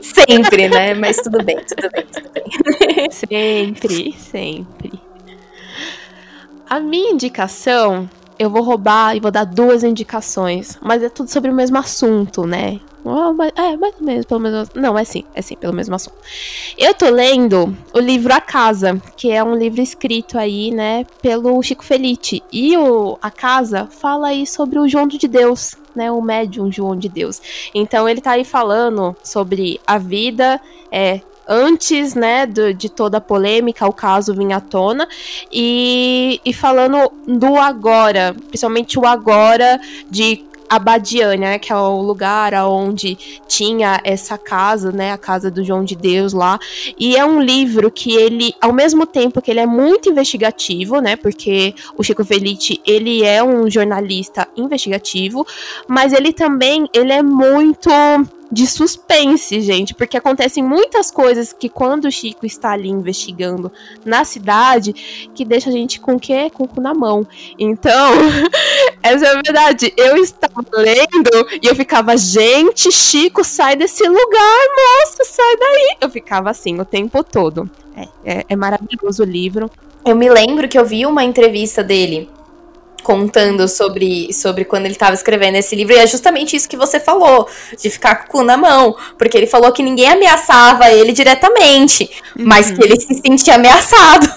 [0.00, 0.94] Sempre, né?
[0.94, 3.10] Mas tudo bem, tudo bem, tudo bem.
[3.10, 4.92] Sempre, sempre.
[6.72, 8.08] A minha indicação,
[8.38, 12.46] eu vou roubar e vou dar duas indicações, mas é tudo sobre o mesmo assunto,
[12.46, 12.80] né?
[13.56, 14.70] É, mais ou menos, pelo menos.
[14.74, 16.16] Não, é sim, é sim, pelo mesmo assunto.
[16.78, 21.62] Eu tô lendo o livro A Casa, que é um livro escrito aí, né, pelo
[21.62, 22.42] Chico Felice.
[22.50, 26.96] E o A Casa fala aí sobre o João de Deus, né, o médium João
[26.96, 27.42] de Deus.
[27.74, 30.58] Então ele tá aí falando sobre a vida,
[30.90, 35.08] é, antes, né, do- de toda a polêmica, o caso vinha à tona,
[35.50, 42.54] e, e falando do agora, principalmente o agora de Abadiânia, né, que é o lugar
[42.66, 46.58] onde tinha essa casa, né, a casa do João de Deus lá,
[46.98, 51.16] e é um livro que ele, ao mesmo tempo que ele é muito investigativo, né,
[51.16, 55.46] porque o Chico Felice, ele é um jornalista investigativo,
[55.86, 57.90] mas ele também, ele é muito
[58.52, 63.72] de suspense, gente, porque acontecem muitas coisas que quando o Chico está ali investigando
[64.04, 64.92] na cidade,
[65.34, 66.50] que deixa a gente com o quê?
[66.52, 67.26] Com o cu na mão.
[67.58, 68.12] Então,
[69.02, 69.94] essa é a verdade.
[69.96, 75.96] Eu estava lendo e eu ficava, gente, Chico, sai desse lugar, moço, sai daí.
[76.00, 77.68] Eu ficava assim o tempo todo.
[77.96, 79.70] É, é, é maravilhoso o livro.
[80.04, 82.28] Eu me lembro que eu vi uma entrevista dele
[83.02, 87.00] contando sobre, sobre quando ele estava escrevendo esse livro, e é justamente isso que você
[87.00, 87.48] falou,
[87.80, 92.08] de ficar com o cu na mão, porque ele falou que ninguém ameaçava ele diretamente,
[92.36, 94.28] mas que ele se sentia ameaçado.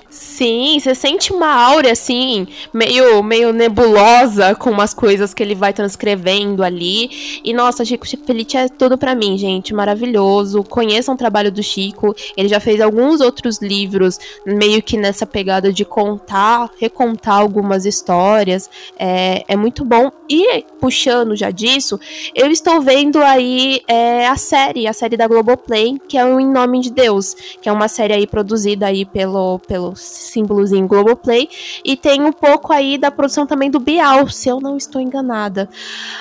[0.36, 5.72] Sim, você sente uma aura assim, meio, meio nebulosa com umas coisas que ele vai
[5.72, 7.40] transcrevendo ali.
[7.42, 10.62] E nossa, Chico Felice é tudo pra mim, gente, maravilhoso.
[10.62, 12.14] Conheçam o trabalho do Chico.
[12.36, 18.68] Ele já fez alguns outros livros, meio que nessa pegada de contar, recontar algumas histórias.
[18.98, 20.12] É, é muito bom.
[20.28, 21.98] E puxando já disso,
[22.34, 26.46] eu estou vendo aí é, a série, a série da Globoplay, que é o Em
[26.46, 29.94] Nome de Deus, que é uma série aí produzida aí pelo, pelo
[30.26, 31.48] símbolozinho Globoplay,
[31.84, 35.68] e tem um pouco aí da produção também do Bial, se eu não estou enganada.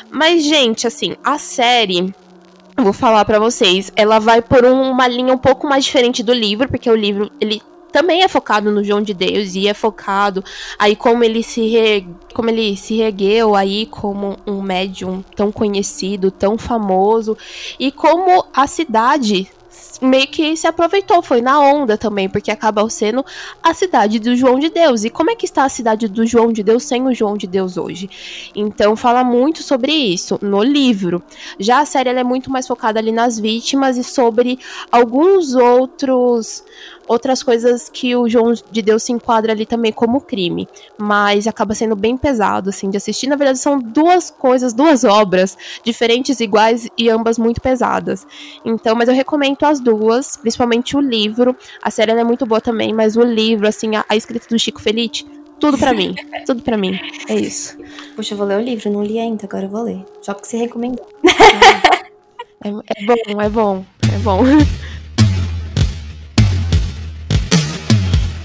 [0.09, 2.13] Mas, gente, assim, a série
[2.77, 6.33] vou falar pra vocês, ela vai por um- uma linha um pouco mais diferente do
[6.33, 7.61] livro, porque o livro, ele
[7.91, 10.43] também é focado no João de Deus e é focado
[10.77, 16.29] aí como ele se re- como ele se regueu aí como um médium tão conhecido,
[16.29, 17.37] tão famoso
[17.79, 19.49] e como a cidade
[20.01, 23.25] meio que se aproveitou, foi na onda também, porque acabou sendo
[23.61, 25.03] a cidade do João de Deus.
[25.03, 27.47] E como é que está a cidade do João de Deus sem o João de
[27.47, 28.09] Deus hoje?
[28.55, 31.21] Então fala muito sobre isso no livro.
[31.59, 34.59] Já a série é muito mais focada ali nas vítimas e sobre
[34.91, 36.63] alguns outros
[37.07, 40.67] outras coisas que o João de Deus se enquadra ali também como crime,
[40.97, 43.27] mas acaba sendo bem pesado assim de assistir.
[43.27, 48.25] Na verdade são duas coisas, duas obras diferentes, iguais e ambas muito pesadas.
[48.65, 51.55] Então, mas eu recomendo as duas, principalmente o livro.
[51.81, 54.81] A série é muito boa também, mas o livro assim, a, a escrita do Chico
[54.81, 55.25] Felice,
[55.59, 56.99] tudo pra mim, tudo pra mim.
[57.29, 57.77] É isso.
[58.15, 60.03] Puxa, eu vou ler o livro, não li ainda, agora eu vou ler.
[60.21, 61.07] Só porque você recomendou.
[62.63, 64.43] É, é bom, é bom, é bom.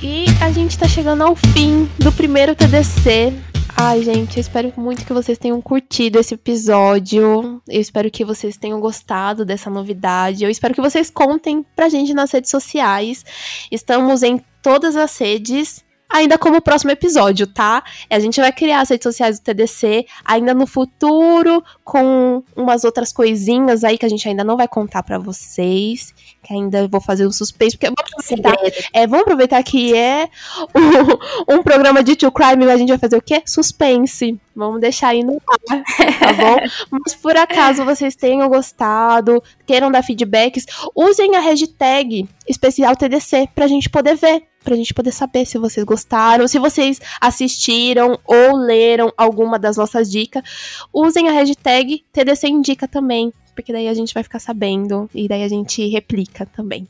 [0.02, 5.04] E a gente tá chegando ao fim do primeiro TDC Ai, gente, eu espero muito
[5.04, 7.62] que vocês tenham curtido esse episódio.
[7.68, 10.44] Eu espero que vocês tenham gostado dessa novidade.
[10.44, 13.24] Eu espero que vocês contem pra gente nas redes sociais.
[13.70, 17.84] Estamos em todas as redes ainda como próximo episódio, tá?
[18.10, 23.12] A gente vai criar as redes sociais do TDC ainda no futuro, com umas outras
[23.12, 26.12] coisinhas aí que a gente ainda não vai contar para vocês,
[26.42, 28.56] que ainda vou fazer o suspense, porque vamos aproveitar,
[28.92, 30.28] é, vamos aproveitar que é
[31.48, 33.42] um, um programa de True Crime, a gente vai fazer o quê?
[33.46, 34.38] Suspense.
[34.54, 35.82] Vamos deixar aí no ar,
[36.18, 36.56] tá bom?
[37.04, 43.66] Mas por acaso vocês tenham gostado, queiram dar feedbacks, usem a hashtag especial TDC pra
[43.66, 49.12] gente poder ver pra gente poder saber se vocês gostaram, se vocês assistiram ou leram
[49.16, 50.42] alguma das nossas dicas.
[50.92, 55.42] Usem a hashtag TDC Indica também, porque daí a gente vai ficar sabendo e daí
[55.42, 56.86] a gente replica também.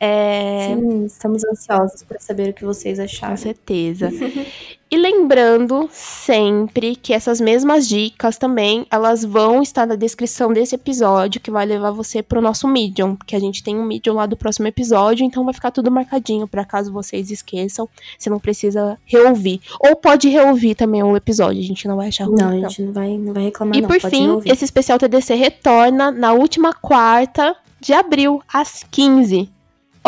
[0.00, 0.74] É...
[0.76, 3.34] Sim, estamos ansiosos para saber o que vocês acharam.
[3.34, 4.10] Com certeza.
[4.90, 11.40] e lembrando sempre que essas mesmas dicas também, elas vão estar na descrição desse episódio,
[11.40, 14.36] que vai levar você pro nosso Medium, porque a gente tem um Medium lá do
[14.36, 19.60] próximo episódio, então vai ficar tudo marcadinho para caso vocês esqueçam, você não precisa reouvir.
[19.80, 22.36] Ou pode reouvir também o episódio, a gente não vai achar ruim.
[22.40, 24.50] Não, a gente não vai, não vai reclamar E não, por fim, reouvir.
[24.52, 29.57] esse especial TDC retorna na última quarta de abril, às 15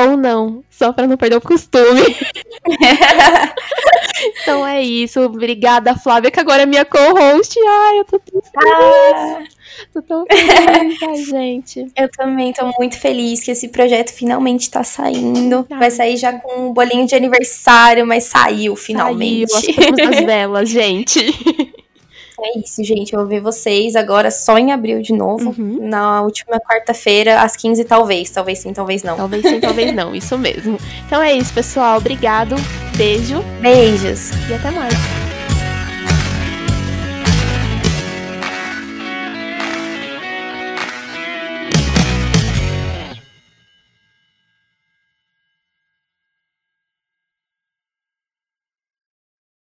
[0.03, 2.17] ou não, só para não perder o costume.
[4.43, 5.21] então é isso.
[5.21, 7.59] Obrigada, Flávia, que agora é minha co-host.
[7.59, 8.75] Ai, eu tô tão feliz.
[8.75, 9.61] Ah.
[9.93, 11.87] Tô tão feliz, ai, gente.
[11.97, 15.67] Eu também tô muito feliz que esse projeto finalmente tá saindo.
[15.71, 15.79] Ai.
[15.79, 19.51] Vai sair já com um bolinho de aniversário, mas saiu finalmente.
[19.51, 21.21] Saiu, as velas, gente.
[22.43, 23.13] É isso, gente.
[23.13, 25.55] Eu vou ver vocês agora só em abril de novo.
[25.57, 25.79] Uhum.
[25.81, 28.31] Na última quarta-feira, às 15, talvez.
[28.31, 29.17] Talvez sim, talvez não.
[29.17, 30.15] Talvez sim, talvez não.
[30.15, 30.79] Isso mesmo.
[31.07, 31.99] Então é isso, pessoal.
[31.99, 32.57] Obrigado.
[32.97, 33.43] Beijo.
[33.61, 34.31] Beijos.
[34.49, 35.30] E até mais.